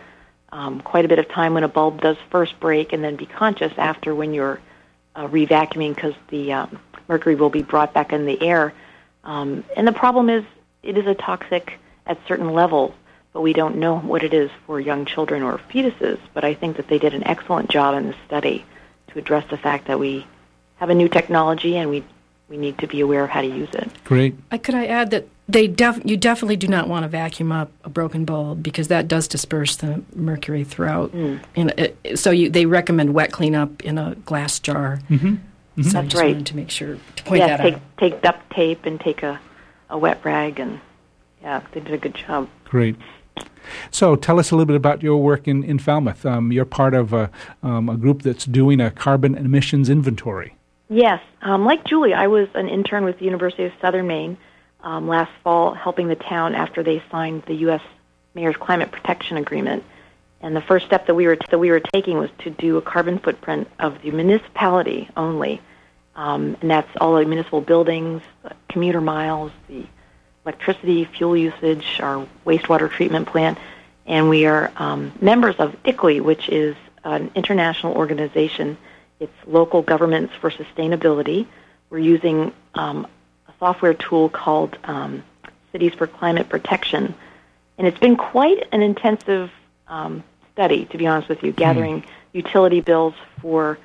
um, 0.50 0.80
quite 0.80 1.04
a 1.04 1.08
bit 1.08 1.20
of 1.20 1.28
time 1.28 1.54
when 1.54 1.62
a 1.62 1.68
bulb 1.68 2.00
does 2.00 2.16
first 2.30 2.58
break, 2.58 2.92
and 2.92 3.04
then 3.04 3.14
be 3.14 3.26
conscious 3.26 3.72
after 3.76 4.16
when 4.16 4.34
you're 4.34 4.58
uh, 5.14 5.28
revacuuming 5.28 5.94
because 5.94 6.14
the 6.30 6.54
um, 6.54 6.80
mercury 7.06 7.36
will 7.36 7.50
be 7.50 7.62
brought 7.62 7.94
back 7.94 8.12
in 8.12 8.26
the 8.26 8.42
air. 8.42 8.72
Um, 9.22 9.62
and 9.76 9.86
the 9.86 9.92
problem 9.92 10.28
is, 10.28 10.44
it 10.82 10.98
is 10.98 11.06
a 11.06 11.14
toxic 11.14 11.78
at 12.10 12.18
certain 12.26 12.52
levels, 12.52 12.92
but 13.32 13.40
we 13.40 13.52
don't 13.52 13.76
know 13.76 13.98
what 13.98 14.24
it 14.24 14.34
is 14.34 14.50
for 14.66 14.80
young 14.80 15.06
children 15.06 15.42
or 15.42 15.58
fetuses. 15.72 16.18
But 16.34 16.44
I 16.44 16.54
think 16.54 16.76
that 16.76 16.88
they 16.88 16.98
did 16.98 17.14
an 17.14 17.24
excellent 17.24 17.70
job 17.70 17.94
in 17.96 18.08
this 18.08 18.16
study 18.26 18.66
to 19.08 19.18
address 19.18 19.48
the 19.48 19.56
fact 19.56 19.86
that 19.86 19.98
we 19.98 20.26
have 20.76 20.90
a 20.90 20.94
new 20.94 21.08
technology 21.08 21.76
and 21.76 21.88
we 21.88 22.04
we 22.48 22.56
need 22.56 22.78
to 22.78 22.88
be 22.88 22.98
aware 22.98 23.22
of 23.22 23.30
how 23.30 23.40
to 23.42 23.46
use 23.46 23.68
it. 23.74 23.88
Great. 24.02 24.34
Uh, 24.50 24.58
could 24.58 24.74
I 24.74 24.86
add 24.86 25.12
that 25.12 25.28
they 25.48 25.68
def- 25.68 26.04
you 26.04 26.16
definitely 26.16 26.56
do 26.56 26.66
not 26.66 26.88
want 26.88 27.04
to 27.04 27.08
vacuum 27.08 27.52
up 27.52 27.70
a 27.84 27.88
broken 27.88 28.24
bulb 28.24 28.60
because 28.60 28.88
that 28.88 29.06
does 29.06 29.28
disperse 29.28 29.76
the 29.76 30.02
mercury 30.16 30.64
throughout. 30.64 31.12
Mm. 31.12 31.40
And 31.54 31.70
it, 31.78 32.18
so 32.18 32.32
you, 32.32 32.50
they 32.50 32.66
recommend 32.66 33.14
wet 33.14 33.30
cleanup 33.30 33.84
in 33.84 33.98
a 33.98 34.16
glass 34.16 34.58
jar. 34.58 34.98
Mm-hmm. 35.08 35.36
So 35.82 35.88
I 35.90 36.02
That's 36.02 36.08
just 36.08 36.20
right. 36.20 36.32
wanted 36.32 36.46
to 36.46 36.56
make 36.56 36.70
sure 36.70 36.98
to 37.16 37.22
point 37.22 37.38
yes, 37.38 37.58
that 37.58 37.62
take 37.62 37.74
out. 37.74 37.98
take 37.98 38.22
duct 38.22 38.50
tape 38.50 38.84
and 38.84 39.00
take 39.00 39.22
a 39.22 39.40
a 39.88 39.96
wet 39.96 40.24
rag 40.24 40.58
and 40.58 40.80
yeah, 41.42 41.62
they 41.72 41.80
did 41.80 41.92
a 41.92 41.98
good 41.98 42.14
job. 42.14 42.48
Great. 42.64 42.96
So 43.90 44.16
tell 44.16 44.38
us 44.38 44.50
a 44.50 44.54
little 44.56 44.66
bit 44.66 44.76
about 44.76 45.02
your 45.02 45.18
work 45.18 45.46
in, 45.46 45.62
in 45.62 45.78
Falmouth. 45.78 46.24
Um, 46.26 46.52
you're 46.52 46.64
part 46.64 46.94
of 46.94 47.12
a, 47.12 47.30
um, 47.62 47.88
a 47.88 47.96
group 47.96 48.22
that's 48.22 48.44
doing 48.44 48.80
a 48.80 48.90
carbon 48.90 49.34
emissions 49.34 49.88
inventory. 49.88 50.56
Yes, 50.88 51.22
um, 51.42 51.64
like 51.64 51.84
Julie, 51.84 52.14
I 52.14 52.26
was 52.26 52.48
an 52.54 52.68
intern 52.68 53.04
with 53.04 53.18
the 53.18 53.24
University 53.24 53.64
of 53.64 53.72
Southern 53.80 54.06
Maine 54.08 54.36
um, 54.82 55.06
last 55.06 55.30
fall, 55.44 55.74
helping 55.74 56.08
the 56.08 56.16
town 56.16 56.54
after 56.54 56.82
they 56.82 57.02
signed 57.10 57.44
the 57.46 57.54
U.S. 57.54 57.82
Mayor's 58.34 58.56
Climate 58.56 58.90
Protection 58.90 59.36
Agreement. 59.36 59.84
And 60.40 60.56
the 60.56 60.62
first 60.62 60.86
step 60.86 61.06
that 61.06 61.14
we 61.14 61.26
were 61.26 61.36
that 61.50 61.58
we 61.58 61.70
were 61.70 61.80
taking 61.80 62.16
was 62.16 62.30
to 62.38 62.50
do 62.50 62.78
a 62.78 62.82
carbon 62.82 63.18
footprint 63.18 63.68
of 63.78 64.00
the 64.02 64.10
municipality 64.10 65.08
only, 65.16 65.60
um, 66.16 66.56
and 66.62 66.70
that's 66.70 66.88
all 66.98 67.14
the 67.14 67.26
municipal 67.26 67.60
buildings, 67.60 68.22
uh, 68.44 68.50
commuter 68.70 69.02
miles, 69.02 69.52
the 69.68 69.84
electricity, 70.50 71.04
fuel 71.04 71.36
usage, 71.36 72.00
our 72.00 72.26
wastewater 72.44 72.90
treatment 72.90 73.28
plant, 73.28 73.56
and 74.04 74.28
we 74.28 74.46
are 74.46 74.72
um, 74.76 75.12
members 75.20 75.54
of 75.56 75.80
ICLEI, 75.84 76.20
which 76.20 76.48
is 76.48 76.74
an 77.04 77.30
international 77.36 77.94
organization. 77.94 78.76
It's 79.20 79.32
local 79.46 79.82
governments 79.82 80.34
for 80.40 80.50
sustainability. 80.50 81.46
We're 81.88 81.98
using 81.98 82.52
um, 82.74 83.06
a 83.46 83.52
software 83.60 83.94
tool 83.94 84.28
called 84.28 84.76
um, 84.82 85.22
Cities 85.70 85.94
for 85.94 86.08
Climate 86.08 86.48
Protection, 86.48 87.14
and 87.78 87.86
it's 87.86 88.00
been 88.00 88.16
quite 88.16 88.66
an 88.72 88.82
intensive 88.82 89.52
um, 89.86 90.24
study, 90.52 90.84
to 90.86 90.98
be 90.98 91.06
honest 91.06 91.28
with 91.28 91.44
you, 91.44 91.52
gathering 91.52 92.04
utility 92.32 92.80
bills 92.80 93.14
for 93.40 93.78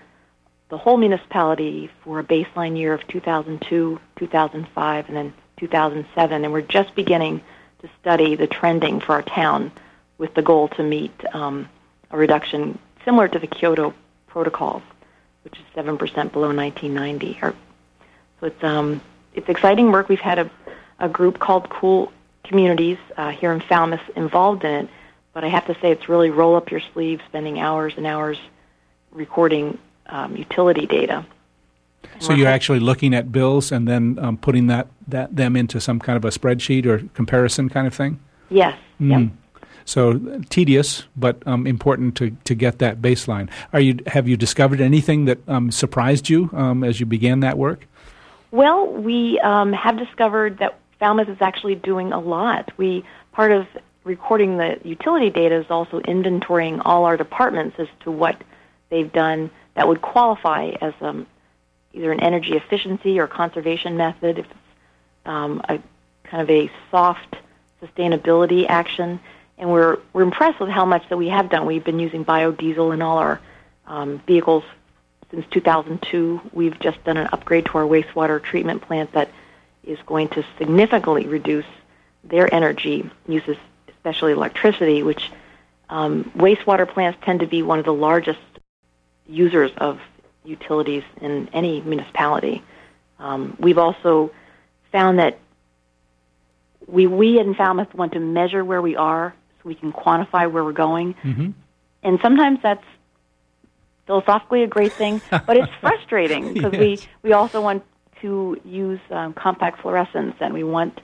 the 0.70 0.80
whole 0.80 0.98
municipality 0.98 1.92
for 2.04 2.20
a 2.20 2.24
baseline 2.24 2.76
year 2.76 2.96
of 2.96 3.08
2002, 3.08 4.00
2005, 4.16 5.08
and 5.08 5.16
then 5.16 5.34
2007. 5.58 6.44
And 6.44 6.54
we're 6.54 6.62
just 6.62 6.96
beginning 6.96 7.42
to 7.82 7.90
study 8.02 8.36
the 8.36 8.48
trending 8.48 9.00
for 9.00 9.14
our 9.14 9.22
town 9.22 9.72
with 10.18 10.34
the 10.34 10.42
goal 10.42 10.68
to 10.70 10.84
meet 10.84 11.14
um, 11.34 11.70
a 12.12 12.18
reduction 12.18 12.80
similar 13.04 13.28
to 13.28 13.40
the 13.40 13.48
Kyoto 13.48 13.94
Protocol, 14.28 14.82
which 15.44 15.54
is 15.58 15.66
7% 15.76 15.98
below 16.32 16.54
1990. 16.54 17.40
Or, 17.42 17.54
so 18.40 18.48
it's, 18.48 18.64
um, 18.64 19.02
it's 19.34 19.50
exciting 19.50 19.92
work. 19.92 20.10
We've 20.10 20.20
had 20.20 20.40
a, 20.40 20.50
a 21.00 21.10
group 21.10 21.40
called 21.40 21.70
Cool 21.70 22.12
Communities 22.44 22.98
uh, 23.18 23.32
here 23.32 23.52
in 23.52 23.60
Falmouth 23.60 24.08
involved 24.16 24.64
in 24.64 24.86
it, 24.86 24.90
but 25.34 25.44
I 25.44 25.50
have 25.50 25.66
to 25.68 25.74
say 25.82 25.92
it's 25.92 26.08
really 26.08 26.30
roll 26.30 26.56
up 26.56 26.72
your 26.72 26.82
sleeves, 26.94 27.22
spending 27.28 27.60
hours 27.60 27.94
and 27.98 28.06
hours 28.06 28.38
recording 29.12 29.78
um, 30.08 30.36
utility 30.36 30.86
data. 30.86 31.26
So 32.20 32.34
you're 32.34 32.48
actually 32.48 32.80
looking 32.80 33.14
at 33.14 33.32
bills 33.32 33.72
and 33.72 33.88
then 33.88 34.18
um, 34.20 34.38
putting 34.38 34.68
that, 34.68 34.88
that 35.08 35.36
them 35.36 35.56
into 35.56 35.80
some 35.80 36.00
kind 36.00 36.18
of 36.18 36.26
a 36.26 36.30
spreadsheet 36.30 36.86
or 36.86 37.00
comparison 37.14 37.70
kind 37.70 37.88
of 37.88 37.94
thing. 37.94 38.20
Yes. 38.50 38.78
Mm. 39.00 39.10
Yep. 39.10 39.62
So 39.86 40.12
uh, 40.12 40.40
tedious, 40.50 41.04
but 41.16 41.44
um, 41.46 41.68
important 41.68 42.16
to, 42.18 42.32
to 42.46 42.56
get 42.56 42.80
that 42.80 43.02
baseline. 43.02 43.50
Are 43.72 43.80
you 43.80 44.00
have 44.08 44.28
you 44.28 44.36
discovered 44.36 44.82
anything 44.82 45.26
that 45.26 45.48
um, 45.48 45.72
surprised 45.72 46.28
you 46.28 46.50
um, 46.54 46.84
as 46.84 47.00
you 47.00 47.06
began 47.06 47.42
that 47.42 47.58
work? 47.58 47.86
Well, 48.52 48.88
we 48.88 49.40
um, 49.42 49.74
have 49.74 49.98
discovered 49.98 50.58
that 50.60 50.80
Falmouth 51.00 51.30
is 51.30 51.38
actually 51.40 51.76
doing 51.76 52.14
a 52.14 52.20
lot. 52.20 52.72
We 52.78 53.04
part 53.32 53.52
of 53.52 53.68
recording 54.04 54.58
the 54.58 54.80
utility 54.84 55.30
data 55.30 55.60
is 55.60 55.66
also 55.70 56.00
inventorying 56.02 56.82
all 56.84 57.06
our 57.06 57.18
departments 57.18 57.76
as 57.80 57.88
to 58.02 58.12
what 58.12 58.42
they've 58.90 59.12
done 59.12 59.52
that 59.76 59.88
would 59.88 60.02
qualify 60.02 60.70
as 60.82 60.94
um, 61.02 61.28
either 61.96 62.12
an 62.12 62.20
energy 62.20 62.54
efficiency 62.54 63.20
or 63.20 63.28
conservation 63.28 63.98
method, 63.98 64.40
if 64.40 64.46
it's 64.46 64.56
um, 65.26 65.62
a 65.70 65.80
kind 66.26 66.44
of 66.44 66.50
a 66.50 66.70
soft 66.92 67.36
sustainability 67.82 68.66
action. 68.68 69.20
And 69.58 69.72
we're 69.72 70.00
we're 70.12 70.24
impressed 70.24 70.60
with 70.60 70.70
how 70.70 70.86
much 70.86 71.08
that 71.10 71.18
we 71.18 71.30
have 71.30 71.50
done. 71.50 71.66
We've 71.66 71.84
been 71.84 72.00
using 72.00 72.26
biodiesel 72.26 72.94
in 72.94 73.02
all 73.02 73.18
our 73.18 73.40
um, 73.88 74.22
vehicles 74.28 74.64
since 75.32 75.46
2002. 75.52 76.42
We've 76.52 76.78
just 76.80 77.02
done 77.06 77.18
an 77.18 77.30
upgrade 77.32 77.66
to 77.68 77.78
our 77.78 77.86
wastewater 77.86 78.44
treatment 78.44 78.82
plant 78.82 79.14
that 79.14 79.30
is 79.84 79.98
going 80.06 80.28
to 80.30 80.44
significantly 80.58 81.28
reduce 81.28 81.66
their 82.24 82.54
energy 82.54 83.10
uses, 83.28 83.56
especially 83.88 84.34
electricity, 84.34 85.04
which 85.04 85.32
um, 85.90 86.32
wastewater 86.36 86.88
plants 86.88 87.20
tend 87.24 87.40
to 87.40 87.48
be 87.48 87.62
one 87.62 87.80
of 87.80 87.86
the 87.86 87.94
largest 87.94 88.40
users 89.28 89.72
of 89.78 90.00
utilities 90.46 91.04
in 91.22 91.50
any 91.54 91.82
municipality. 91.82 92.64
Um, 93.20 93.56
we've 93.60 93.78
also 93.78 94.32
found 94.92 95.20
that 95.20 95.40
we, 96.88 97.08
we 97.08 97.40
in 97.40 97.56
Falmouth 97.56 97.94
want 97.94 98.14
to 98.14 98.20
measure 98.20 98.64
where 98.64 98.82
we 98.82 98.96
are 98.96 99.34
so 99.58 99.70
we 99.70 99.76
can 99.76 99.92
quantify 99.92 100.52
where 100.52 100.64
we're 100.64 100.72
going. 100.72 101.16
Mm-hmm. 101.24 101.52
And 102.04 102.20
sometimes 102.22 102.60
that's 102.62 102.84
philosophically 104.06 104.64
a 104.64 104.68
great 104.68 104.94
thing, 104.94 105.22
but 105.32 105.58
it's 105.58 105.72
frustrating 105.82 106.54
because 106.54 106.72
we, 106.74 106.90
Yes. 106.92 107.08
we 107.24 107.34
also 107.34 107.62
want 107.62 107.84
to 108.22 108.60
use 108.64 109.00
um, 109.10 109.34
compact 109.34 109.82
fluorescence 109.82 110.36
and 110.40 110.54
we 110.54 110.64
want 110.64 111.00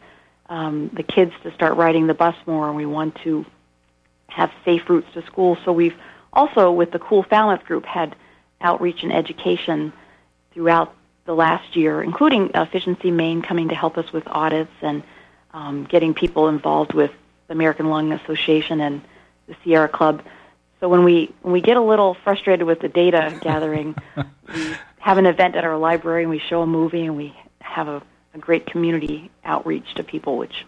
um, 0.49 0.91
the 0.93 1.03
kids 1.03 1.31
to 1.43 1.53
start 1.53 1.75
riding 1.77 2.07
the 2.07 2.13
bus 2.13 2.35
more 2.45 2.67
and 2.67 2.75
we 2.75 2.85
want 2.85 3.15
to 3.23 3.45
have 4.27 4.51
safe 4.63 4.89
routes 4.89 5.07
to 5.13 5.25
school. 5.25 5.57
So 5.65 5.71
we've 5.71 5.95
also, 6.33 6.71
with 6.71 6.91
the 6.91 6.99
Cool 6.99 7.23
Falmouth 7.23 7.65
group, 7.65 7.85
had 7.85 8.15
outreach 8.61 9.03
and 9.03 9.11
education 9.11 9.93
throughout 10.53 10.93
the 11.25 11.33
last 11.33 11.75
year, 11.75 12.01
including 12.01 12.51
Efficiency 12.55 13.11
Maine 13.11 13.41
coming 13.41 13.69
to 13.69 13.75
help 13.75 13.97
us 13.97 14.11
with 14.11 14.27
audits 14.27 14.71
and 14.81 15.03
um, 15.53 15.85
getting 15.85 16.13
people 16.13 16.47
involved 16.47 16.93
with 16.93 17.11
the 17.47 17.53
American 17.53 17.89
Lung 17.89 18.11
Association 18.11 18.81
and 18.81 19.01
the 19.47 19.55
Sierra 19.63 19.87
Club. 19.87 20.23
So 20.79 20.89
when 20.89 21.03
we 21.03 21.33
when 21.41 21.53
we 21.53 21.61
get 21.61 21.77
a 21.77 21.81
little 21.81 22.15
frustrated 22.23 22.65
with 22.65 22.79
the 22.79 22.87
data 22.87 23.37
gathering, 23.41 23.95
we 24.53 24.75
have 24.99 25.17
an 25.17 25.25
event 25.25 25.55
at 25.55 25.63
our 25.63 25.77
library 25.77 26.23
and 26.23 26.29
we 26.29 26.39
show 26.39 26.61
a 26.61 26.67
movie 26.67 27.05
and 27.05 27.15
we 27.15 27.35
have 27.59 27.87
a, 27.87 28.01
a 28.33 28.37
great 28.39 28.65
community 28.65 29.29
outreach 29.43 29.93
to 29.95 30.03
people, 30.03 30.37
which 30.37 30.65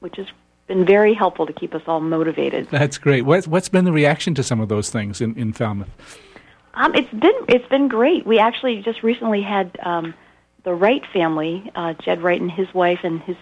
which 0.00 0.16
has 0.16 0.26
been 0.66 0.84
very 0.84 1.14
helpful 1.14 1.46
to 1.46 1.52
keep 1.52 1.74
us 1.74 1.82
all 1.86 2.00
motivated. 2.00 2.68
That's 2.70 2.98
great. 2.98 3.22
What's, 3.22 3.46
what's 3.46 3.68
been 3.68 3.84
the 3.84 3.92
reaction 3.92 4.34
to 4.34 4.42
some 4.42 4.60
of 4.60 4.68
those 4.68 4.90
things 4.90 5.20
in, 5.20 5.36
in 5.36 5.52
Falmouth? 5.52 5.88
Um, 6.76 6.94
it's 6.94 7.10
been 7.10 7.34
it's 7.48 7.66
been 7.68 7.88
great. 7.88 8.26
We 8.26 8.38
actually 8.38 8.82
just 8.82 9.02
recently 9.02 9.40
had 9.40 9.76
um, 9.82 10.14
the 10.62 10.74
Wright 10.74 11.02
family, 11.12 11.70
uh, 11.74 11.94
Jed 11.94 12.22
Wright 12.22 12.40
and 12.40 12.50
his 12.52 12.72
wife 12.74 13.00
and 13.02 13.20
his 13.22 13.36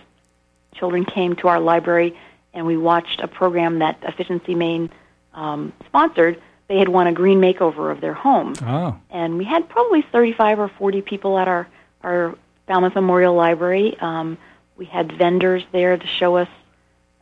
children 0.75 1.05
came 1.05 1.35
to 1.37 1.49
our 1.49 1.59
library, 1.61 2.17
and 2.53 2.65
we 2.65 2.77
watched 2.77 3.21
a 3.21 3.29
program 3.29 3.81
that 3.81 3.99
Efficiency 4.03 4.55
Maine 4.55 4.89
um, 5.35 5.73
sponsored. 5.87 6.41
They 6.69 6.79
had 6.79 6.89
won 6.89 7.09
a 7.09 7.13
green 7.13 7.41
makeover 7.41 7.91
of 7.91 8.01
their 8.01 8.15
home, 8.15 8.55
Oh, 8.63 8.97
and 9.11 9.37
we 9.37 9.45
had 9.45 9.69
probably 9.69 10.03
35 10.03 10.61
or 10.61 10.69
40 10.69 11.03
people 11.03 11.37
at 11.37 11.49
our 11.49 11.69
our 12.03 12.37
Falmouth 12.69 12.95
Memorial 12.95 13.35
Library. 13.35 13.97
Um, 14.01 14.39
we 14.77 14.85
had 14.85 15.11
vendors 15.11 15.65
there 15.73 15.97
to 15.97 16.07
show 16.07 16.37
us, 16.37 16.49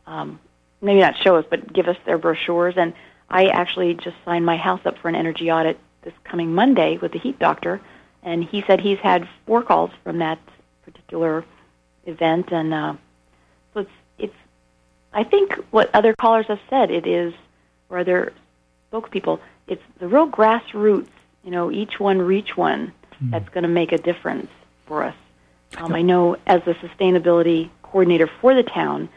um, 0.05 0.39
maybe 0.79 0.99
not 0.99 1.17
show 1.17 1.37
us, 1.37 1.45
but 1.49 1.73
give 1.73 1.87
us 1.87 1.97
their 2.05 2.17
brochures. 2.19 2.75
And 2.77 2.93
I 3.29 3.47
actually 3.47 3.95
just 3.95 4.15
signed 4.25 4.45
my 4.45 4.57
house 4.57 4.81
up 4.85 4.99
for 4.99 5.09
an 5.09 5.15
energy 5.15 5.51
audit 5.51 5.79
this 6.03 6.13
coming 6.23 6.53
Monday 6.53 6.97
with 6.97 7.11
the 7.11 7.19
heat 7.19 7.39
doctor, 7.39 7.81
and 8.21 8.43
he 8.43 8.63
said 8.67 8.79
he's 8.79 8.99
had 8.99 9.27
four 9.45 9.61
calls 9.63 9.91
from 10.03 10.19
that 10.19 10.39
particular 10.85 11.45
event, 12.05 12.51
and 12.51 12.73
uh, 12.73 12.93
so 13.73 13.81
it's 13.81 13.91
it's 14.17 14.35
I 15.13 15.23
think 15.23 15.53
what 15.71 15.89
other 15.93 16.13
callers 16.13 16.47
have 16.47 16.59
said, 16.69 16.91
it 16.91 17.05
is, 17.05 17.33
or 17.89 17.99
other 17.99 18.33
spokespeople, 18.91 19.39
it's 19.67 19.83
the 19.99 20.07
real 20.07 20.27
grassroots, 20.29 21.09
you 21.43 21.51
know, 21.51 21.71
each 21.71 21.99
one 21.99 22.21
reach 22.21 22.57
one, 22.57 22.93
mm. 23.21 23.31
that's 23.31 23.49
going 23.49 23.63
to 23.63 23.69
make 23.69 23.91
a 23.91 23.97
difference 23.97 24.49
for 24.85 25.03
us. 25.03 25.15
Um, 25.77 25.93
I 25.93 26.01
know 26.01 26.37
as 26.45 26.61
the 26.65 26.73
sustainability 26.75 27.69
coordinator 27.81 28.29
for 28.41 28.53
the 28.53 28.63
town, 28.63 29.09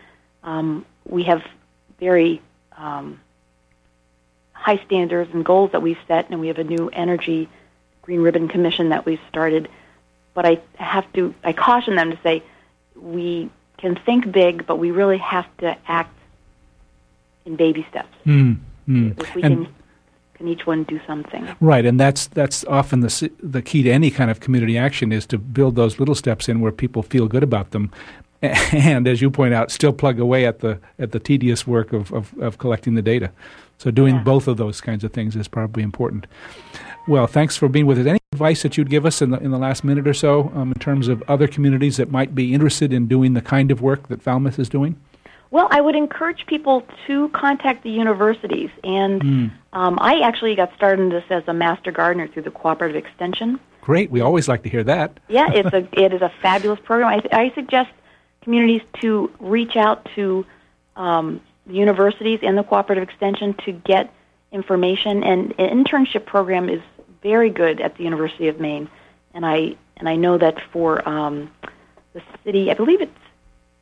um, 0.42 0.86
we 1.04 1.24
have 1.24 1.42
very 1.98 2.40
um, 2.76 3.20
high 4.66 4.84
standards 4.84 5.32
and 5.32 5.44
goals 5.44 5.70
that 5.70 5.80
we've 5.80 5.98
set, 6.08 6.28
and 6.28 6.40
we 6.40 6.48
have 6.48 6.58
a 6.58 6.64
new 6.64 6.88
energy 6.92 7.48
green 8.02 8.20
ribbon 8.20 8.48
commission 8.48 8.88
that 8.88 9.06
we've 9.06 9.20
started. 9.28 9.68
But 10.34 10.44
I 10.44 10.60
have 10.74 11.10
to, 11.12 11.32
I 11.44 11.52
caution 11.52 11.94
them 11.94 12.10
to 12.10 12.18
say, 12.24 12.42
we 12.96 13.48
can 13.78 13.94
think 13.94 14.32
big, 14.32 14.66
but 14.66 14.80
we 14.80 14.90
really 14.90 15.18
have 15.18 15.46
to 15.58 15.76
act 15.86 16.12
in 17.44 17.54
baby 17.54 17.86
steps. 17.90 18.12
Mm, 18.26 18.56
mm. 18.88 19.20
If 19.20 19.36
we 19.36 19.42
and 19.44 19.66
can, 19.66 19.74
can 20.34 20.48
each 20.48 20.66
one 20.66 20.82
do 20.82 21.00
something. 21.06 21.46
Right, 21.60 21.86
and 21.86 22.00
that's 22.00 22.26
that's 22.26 22.64
often 22.64 23.00
the 23.00 23.30
the 23.40 23.62
key 23.62 23.84
to 23.84 23.90
any 23.90 24.10
kind 24.10 24.32
of 24.32 24.40
community 24.40 24.76
action 24.76 25.12
is 25.12 25.26
to 25.26 25.38
build 25.38 25.76
those 25.76 26.00
little 26.00 26.16
steps 26.16 26.48
in 26.48 26.60
where 26.60 26.72
people 26.72 27.04
feel 27.04 27.28
good 27.28 27.44
about 27.44 27.70
them, 27.70 27.92
and 28.42 29.06
as 29.06 29.22
you 29.22 29.30
point 29.30 29.54
out, 29.54 29.70
still 29.70 29.92
plug 29.92 30.18
away 30.18 30.44
at 30.44 30.58
the 30.58 30.80
at 30.98 31.12
the 31.12 31.20
tedious 31.20 31.68
work 31.68 31.92
of 31.92 32.12
of, 32.12 32.36
of 32.40 32.58
collecting 32.58 32.94
the 32.94 33.02
data. 33.02 33.30
So 33.78 33.90
doing 33.90 34.16
yeah. 34.16 34.22
both 34.22 34.48
of 34.48 34.56
those 34.56 34.80
kinds 34.80 35.04
of 35.04 35.12
things 35.12 35.36
is 35.36 35.48
probably 35.48 35.82
important. 35.82 36.26
Well, 37.06 37.26
thanks 37.26 37.56
for 37.56 37.68
being 37.68 37.86
with 37.86 37.98
us. 37.98 38.06
Any 38.06 38.18
advice 38.32 38.62
that 38.62 38.76
you'd 38.76 38.90
give 38.90 39.06
us 39.06 39.22
in 39.22 39.30
the, 39.30 39.38
in 39.38 39.50
the 39.50 39.58
last 39.58 39.84
minute 39.84 40.08
or 40.08 40.14
so 40.14 40.50
um, 40.54 40.72
in 40.72 40.78
terms 40.78 41.08
of 41.08 41.22
other 41.28 41.46
communities 41.46 41.98
that 41.98 42.10
might 42.10 42.34
be 42.34 42.52
interested 42.52 42.92
in 42.92 43.06
doing 43.06 43.34
the 43.34 43.42
kind 43.42 43.70
of 43.70 43.80
work 43.80 44.08
that 44.08 44.22
Falmouth 44.22 44.58
is 44.58 44.68
doing? 44.68 45.00
Well, 45.50 45.68
I 45.70 45.80
would 45.80 45.94
encourage 45.94 46.44
people 46.46 46.84
to 47.06 47.28
contact 47.28 47.84
the 47.84 47.90
universities. 47.90 48.70
And 48.82 49.22
mm. 49.22 49.52
um, 49.72 49.98
I 50.00 50.20
actually 50.20 50.56
got 50.56 50.74
started 50.74 51.02
in 51.02 51.08
this 51.10 51.24
as 51.30 51.44
a 51.46 51.54
master 51.54 51.92
gardener 51.92 52.26
through 52.28 52.42
the 52.42 52.50
Cooperative 52.50 52.96
Extension. 52.96 53.60
Great. 53.80 54.10
We 54.10 54.20
always 54.20 54.48
like 54.48 54.64
to 54.64 54.68
hear 54.68 54.82
that. 54.84 55.20
yeah, 55.28 55.52
it's 55.52 55.72
a, 55.72 55.88
it 55.92 56.12
is 56.12 56.20
a 56.20 56.32
fabulous 56.42 56.80
program. 56.84 57.08
I, 57.08 57.36
I 57.36 57.54
suggest 57.54 57.90
communities 58.42 58.82
to 59.00 59.30
reach 59.38 59.76
out 59.76 60.08
to 60.16 60.44
um, 60.96 61.40
the 61.66 61.74
universities 61.74 62.40
and 62.42 62.56
the 62.56 62.62
Cooperative 62.62 63.02
Extension 63.02 63.54
to 63.64 63.72
get 63.72 64.12
information. 64.52 65.22
And 65.22 65.54
an 65.58 65.84
internship 65.84 66.26
program 66.26 66.68
is 66.68 66.80
very 67.22 67.50
good 67.50 67.80
at 67.80 67.96
the 67.96 68.04
University 68.04 68.48
of 68.48 68.60
Maine, 68.60 68.88
and 69.34 69.44
I 69.44 69.76
and 69.96 70.08
I 70.08 70.16
know 70.16 70.38
that 70.38 70.60
for 70.72 71.06
um, 71.08 71.50
the 72.12 72.22
city, 72.44 72.70
I 72.70 72.74
believe 72.74 73.00
it's 73.00 73.12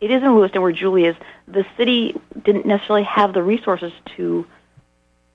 it 0.01 0.11
is 0.11 0.22
in 0.22 0.35
Lewiston 0.35 0.62
where 0.62 0.72
Julie 0.72 1.05
is. 1.05 1.16
The 1.47 1.64
city 1.76 2.14
didn't 2.43 2.66
necessarily 2.66 3.05
have 3.05 3.32
the 3.32 3.43
resources 3.43 3.93
to 4.16 4.47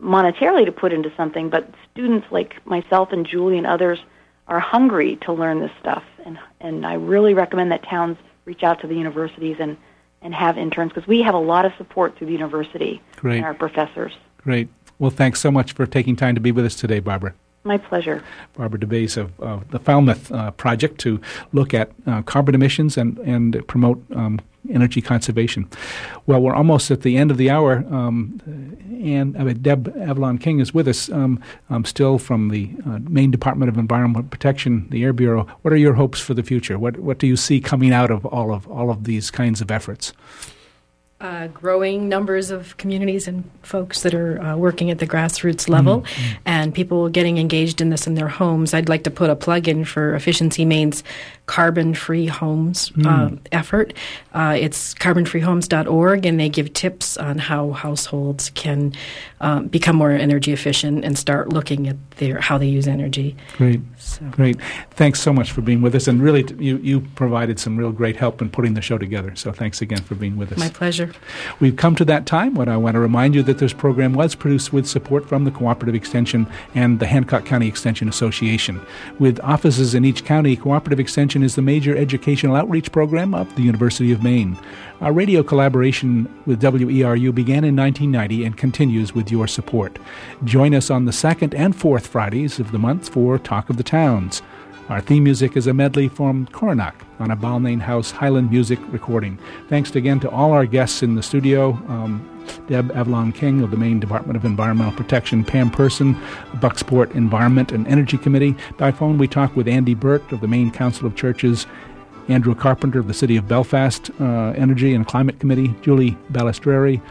monetarily 0.01 0.65
to 0.65 0.71
put 0.71 0.93
into 0.93 1.11
something, 1.15 1.49
but 1.49 1.69
students 1.91 2.27
like 2.31 2.65
myself 2.65 3.11
and 3.11 3.25
Julie 3.25 3.57
and 3.57 3.67
others 3.67 3.99
are 4.47 4.59
hungry 4.59 5.17
to 5.17 5.33
learn 5.33 5.59
this 5.59 5.71
stuff, 5.79 6.03
and 6.25 6.39
and 6.59 6.85
I 6.85 6.93
really 6.93 7.33
recommend 7.33 7.71
that 7.71 7.83
towns 7.83 8.17
reach 8.45 8.63
out 8.63 8.81
to 8.81 8.87
the 8.87 8.95
universities 8.95 9.57
and 9.59 9.77
and 10.21 10.33
have 10.33 10.57
interns 10.57 10.91
because 10.93 11.07
we 11.07 11.21
have 11.21 11.35
a 11.35 11.39
lot 11.39 11.65
of 11.65 11.71
support 11.77 12.17
through 12.17 12.27
the 12.27 12.33
university 12.33 13.01
Great. 13.15 13.37
and 13.37 13.45
our 13.45 13.53
professors. 13.53 14.13
Great. 14.37 14.69
Well, 14.97 15.11
thanks 15.11 15.39
so 15.39 15.51
much 15.51 15.73
for 15.73 15.85
taking 15.85 16.15
time 16.15 16.35
to 16.35 16.41
be 16.41 16.51
with 16.51 16.65
us 16.65 16.75
today, 16.75 16.99
Barbara. 16.99 17.33
My 17.63 17.77
pleasure. 17.77 18.23
Barbara 18.53 18.79
DeBase 18.79 19.17
of 19.17 19.39
uh, 19.41 19.59
the 19.69 19.79
Falmouth 19.79 20.31
uh, 20.31 20.51
Project 20.51 20.97
to 21.01 21.19
look 21.51 21.73
at 21.73 21.91
uh, 22.07 22.21
carbon 22.21 22.55
emissions 22.55 22.97
and, 22.97 23.17
and 23.19 23.65
promote 23.67 24.03
um, 24.15 24.39
energy 24.69 25.01
conservation. 25.01 25.67
Well, 26.25 26.41
we're 26.41 26.55
almost 26.55 26.91
at 26.91 27.01
the 27.01 27.17
end 27.17 27.31
of 27.31 27.37
the 27.37 27.49
hour, 27.49 27.85
um, 27.89 28.39
and 29.03 29.37
uh, 29.37 29.53
Deb 29.53 29.95
Avalon 29.97 30.37
King 30.37 30.59
is 30.59 30.73
with 30.73 30.87
us, 30.87 31.09
um, 31.09 31.41
um, 31.69 31.85
still 31.85 32.17
from 32.17 32.49
the 32.49 32.71
uh, 32.85 32.99
Maine 33.03 33.31
Department 33.31 33.69
of 33.69 33.77
Environmental 33.77 34.23
Protection, 34.29 34.87
the 34.89 35.03
Air 35.03 35.13
Bureau. 35.13 35.47
What 35.61 35.73
are 35.73 35.77
your 35.77 35.93
hopes 35.93 36.19
for 36.19 36.33
the 36.33 36.43
future? 36.43 36.77
What 36.77 36.99
what 36.99 37.17
do 37.17 37.27
you 37.27 37.35
see 37.35 37.61
coming 37.61 37.93
out 37.93 38.11
of 38.11 38.25
all 38.25 38.53
of 38.53 38.67
all 38.67 38.89
of 38.89 39.05
these 39.05 39.31
kinds 39.31 39.61
of 39.61 39.71
efforts? 39.71 40.13
Uh, 41.21 41.47
growing 41.47 42.07
numbers 42.07 42.49
of 42.49 42.77
communities 42.77 43.27
and 43.27 43.49
folks 43.61 44.03
that 44.03 44.13
are 44.13 44.41
uh, 44.41 44.55
working 44.55 44.89
at 44.89 44.99
the 44.99 45.07
grassroots 45.07 45.67
level 45.67 46.01
mm-hmm. 46.01 46.37
and 46.45 46.73
people 46.73 47.09
getting 47.09 47.37
engaged 47.37 47.81
in 47.81 47.89
this 47.89 48.07
in 48.07 48.15
their 48.15 48.29
homes. 48.29 48.73
I'd 48.73 48.87
like 48.87 49.03
to 49.03 49.11
put 49.11 49.29
a 49.29 49.35
plug 49.35 49.67
in 49.67 49.83
for 49.83 50.15
Efficiency 50.15 50.63
Maine's 50.63 51.03
Carbon 51.45 51.93
Free 51.93 52.27
Homes 52.27 52.91
mm. 52.91 53.05
uh, 53.05 53.35
effort. 53.51 53.93
Uh, 54.33 54.55
it's 54.57 54.93
carbonfreehomes.org, 54.93 56.25
and 56.25 56.39
they 56.39 56.47
give 56.47 56.71
tips 56.73 57.17
on 57.17 57.37
how 57.37 57.71
households 57.71 58.51
can 58.51 58.93
um, 59.41 59.67
become 59.67 59.97
more 59.97 60.11
energy 60.11 60.53
efficient 60.53 61.03
and 61.03 61.17
start 61.17 61.49
looking 61.49 61.87
at 61.87 61.97
their 62.11 62.39
how 62.39 62.57
they 62.57 62.67
use 62.67 62.87
energy. 62.87 63.35
Great. 63.57 63.81
So. 64.09 64.25
Great. 64.31 64.59
Thanks 64.91 65.21
so 65.21 65.31
much 65.31 65.51
for 65.51 65.61
being 65.61 65.81
with 65.81 65.95
us. 65.95 66.07
And 66.07 66.21
really, 66.21 66.43
t- 66.43 66.55
you, 66.55 66.77
you 66.77 67.01
provided 67.15 67.59
some 67.59 67.77
real 67.77 67.91
great 67.91 68.15
help 68.15 68.41
in 68.41 68.49
putting 68.49 68.73
the 68.73 68.81
show 68.81 68.97
together. 68.97 69.35
So 69.35 69.51
thanks 69.51 69.81
again 69.81 70.01
for 70.01 70.15
being 70.15 70.37
with 70.37 70.51
us. 70.51 70.57
My 70.57 70.69
pleasure. 70.69 71.11
We've 71.59 71.75
come 71.75 71.95
to 71.95 72.05
that 72.05 72.25
time 72.25 72.55
when 72.55 72.69
I 72.69 72.77
want 72.77 72.95
to 72.95 72.99
remind 72.99 73.35
you 73.35 73.43
that 73.43 73.59
this 73.59 73.73
program 73.73 74.13
was 74.13 74.35
produced 74.35 74.73
with 74.73 74.87
support 74.87 75.27
from 75.27 75.43
the 75.43 75.51
Cooperative 75.51 75.95
Extension 75.95 76.47
and 76.75 76.99
the 76.99 77.07
Hancock 77.07 77.45
County 77.45 77.67
Extension 77.67 78.09
Association. 78.09 78.81
With 79.19 79.39
offices 79.41 79.93
in 79.93 80.05
each 80.05 80.25
county, 80.25 80.55
Cooperative 80.55 80.99
Extension 80.99 81.43
is 81.43 81.55
the 81.55 81.61
major 81.61 81.95
educational 81.95 82.55
outreach 82.55 82.91
program 82.91 83.33
of 83.33 83.55
the 83.55 83.61
University 83.61 84.11
of 84.11 84.23
Maine. 84.23 84.57
Our 85.01 85.13
radio 85.13 85.43
collaboration 85.43 86.27
with 86.45 86.61
WERU 86.61 87.33
began 87.33 87.63
in 87.63 87.73
1990 87.73 88.43
and 88.43 88.57
continues 88.57 89.15
with 89.15 89.31
your 89.31 89.47
support. 89.47 89.97
Join 90.43 90.75
us 90.75 90.89
on 90.89 91.05
the 91.05 91.13
second 91.13 91.55
and 91.55 91.73
fourth 91.73 92.07
Fridays 92.07 92.59
of 92.59 92.73
the 92.73 92.79
month 92.79 93.07
for 93.07 93.39
Talk 93.39 93.69
of 93.69 93.77
the 93.77 93.83
Our 93.99 95.01
theme 95.01 95.25
music 95.25 95.57
is 95.57 95.67
a 95.67 95.73
medley 95.73 96.07
from 96.07 96.47
Coronach 96.47 96.95
on 97.19 97.31
a 97.31 97.35
Balnain 97.35 97.81
House 97.81 98.11
Highland 98.11 98.49
music 98.49 98.79
recording. 98.93 99.37
Thanks 99.67 99.93
again 99.93 100.21
to 100.21 100.29
all 100.29 100.53
our 100.53 100.65
guests 100.65 101.03
in 101.03 101.15
the 101.15 101.21
studio. 101.21 101.73
Um, 101.89 102.25
Deb 102.67 102.91
Avalon 102.93 103.33
King 103.33 103.61
of 103.61 103.71
the 103.71 103.77
Maine 103.77 103.99
Department 103.99 104.37
of 104.37 104.45
Environmental 104.45 104.93
Protection, 104.93 105.43
Pam 105.43 105.69
Person, 105.69 106.15
Bucksport 106.55 107.13
Environment 107.13 107.73
and 107.73 107.85
Energy 107.87 108.17
Committee. 108.17 108.55
By 108.77 108.91
phone, 108.91 109.17
we 109.17 109.27
talked 109.27 109.57
with 109.57 109.67
Andy 109.67 109.95
Burt 109.95 110.31
of 110.31 110.39
the 110.39 110.47
Maine 110.47 110.71
Council 110.71 111.05
of 111.05 111.15
Churches 111.15 111.67
Andrew 112.29 112.55
Carpenter 112.55 112.99
of 112.99 113.07
the 113.07 113.13
City 113.13 113.35
of 113.35 113.49
Belfast 113.49 114.09
uh, 114.21 114.53
Energy 114.55 114.93
and 114.93 115.05
Climate 115.05 115.41
Committee, 115.41 115.75
Julie 115.81 116.17
Balistreri 116.31 117.01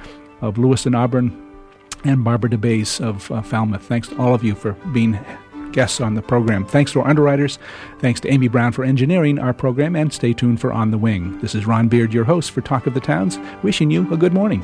of 0.40 0.56
Lewiston 0.56 0.94
Auburn, 0.94 1.36
and 2.04 2.24
Barbara 2.24 2.50
DeBase 2.50 3.04
of 3.04 3.30
uh, 3.30 3.42
Falmouth. 3.42 3.82
Thanks 3.82 4.08
to 4.08 4.18
all 4.18 4.34
of 4.34 4.42
you 4.42 4.54
for 4.54 4.72
being 4.92 5.18
guests 5.72 6.00
on 6.00 6.14
the 6.14 6.22
program. 6.22 6.64
Thanks 6.64 6.92
to 6.92 7.00
our 7.00 7.08
underwriters. 7.08 7.58
Thanks 8.00 8.20
to 8.20 8.32
Amy 8.32 8.48
Brown 8.48 8.72
for 8.72 8.84
engineering 8.84 9.38
our 9.38 9.52
program, 9.52 9.96
and 9.96 10.12
stay 10.12 10.32
tuned 10.32 10.60
for 10.60 10.72
On 10.72 10.90
the 10.90 10.98
Wing. 10.98 11.38
This 11.40 11.54
is 11.54 11.66
Ron 11.66 11.88
Beard, 11.88 12.12
your 12.12 12.24
host 12.24 12.50
for 12.50 12.60
Talk 12.60 12.86
of 12.86 12.94
the 12.94 13.00
Towns, 13.00 13.38
wishing 13.62 13.90
you 13.90 14.12
a 14.12 14.16
good 14.16 14.32
morning. 14.32 14.62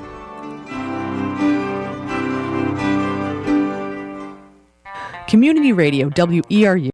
Community 5.26 5.72
Radio 5.72 6.10
WERU 6.10 6.82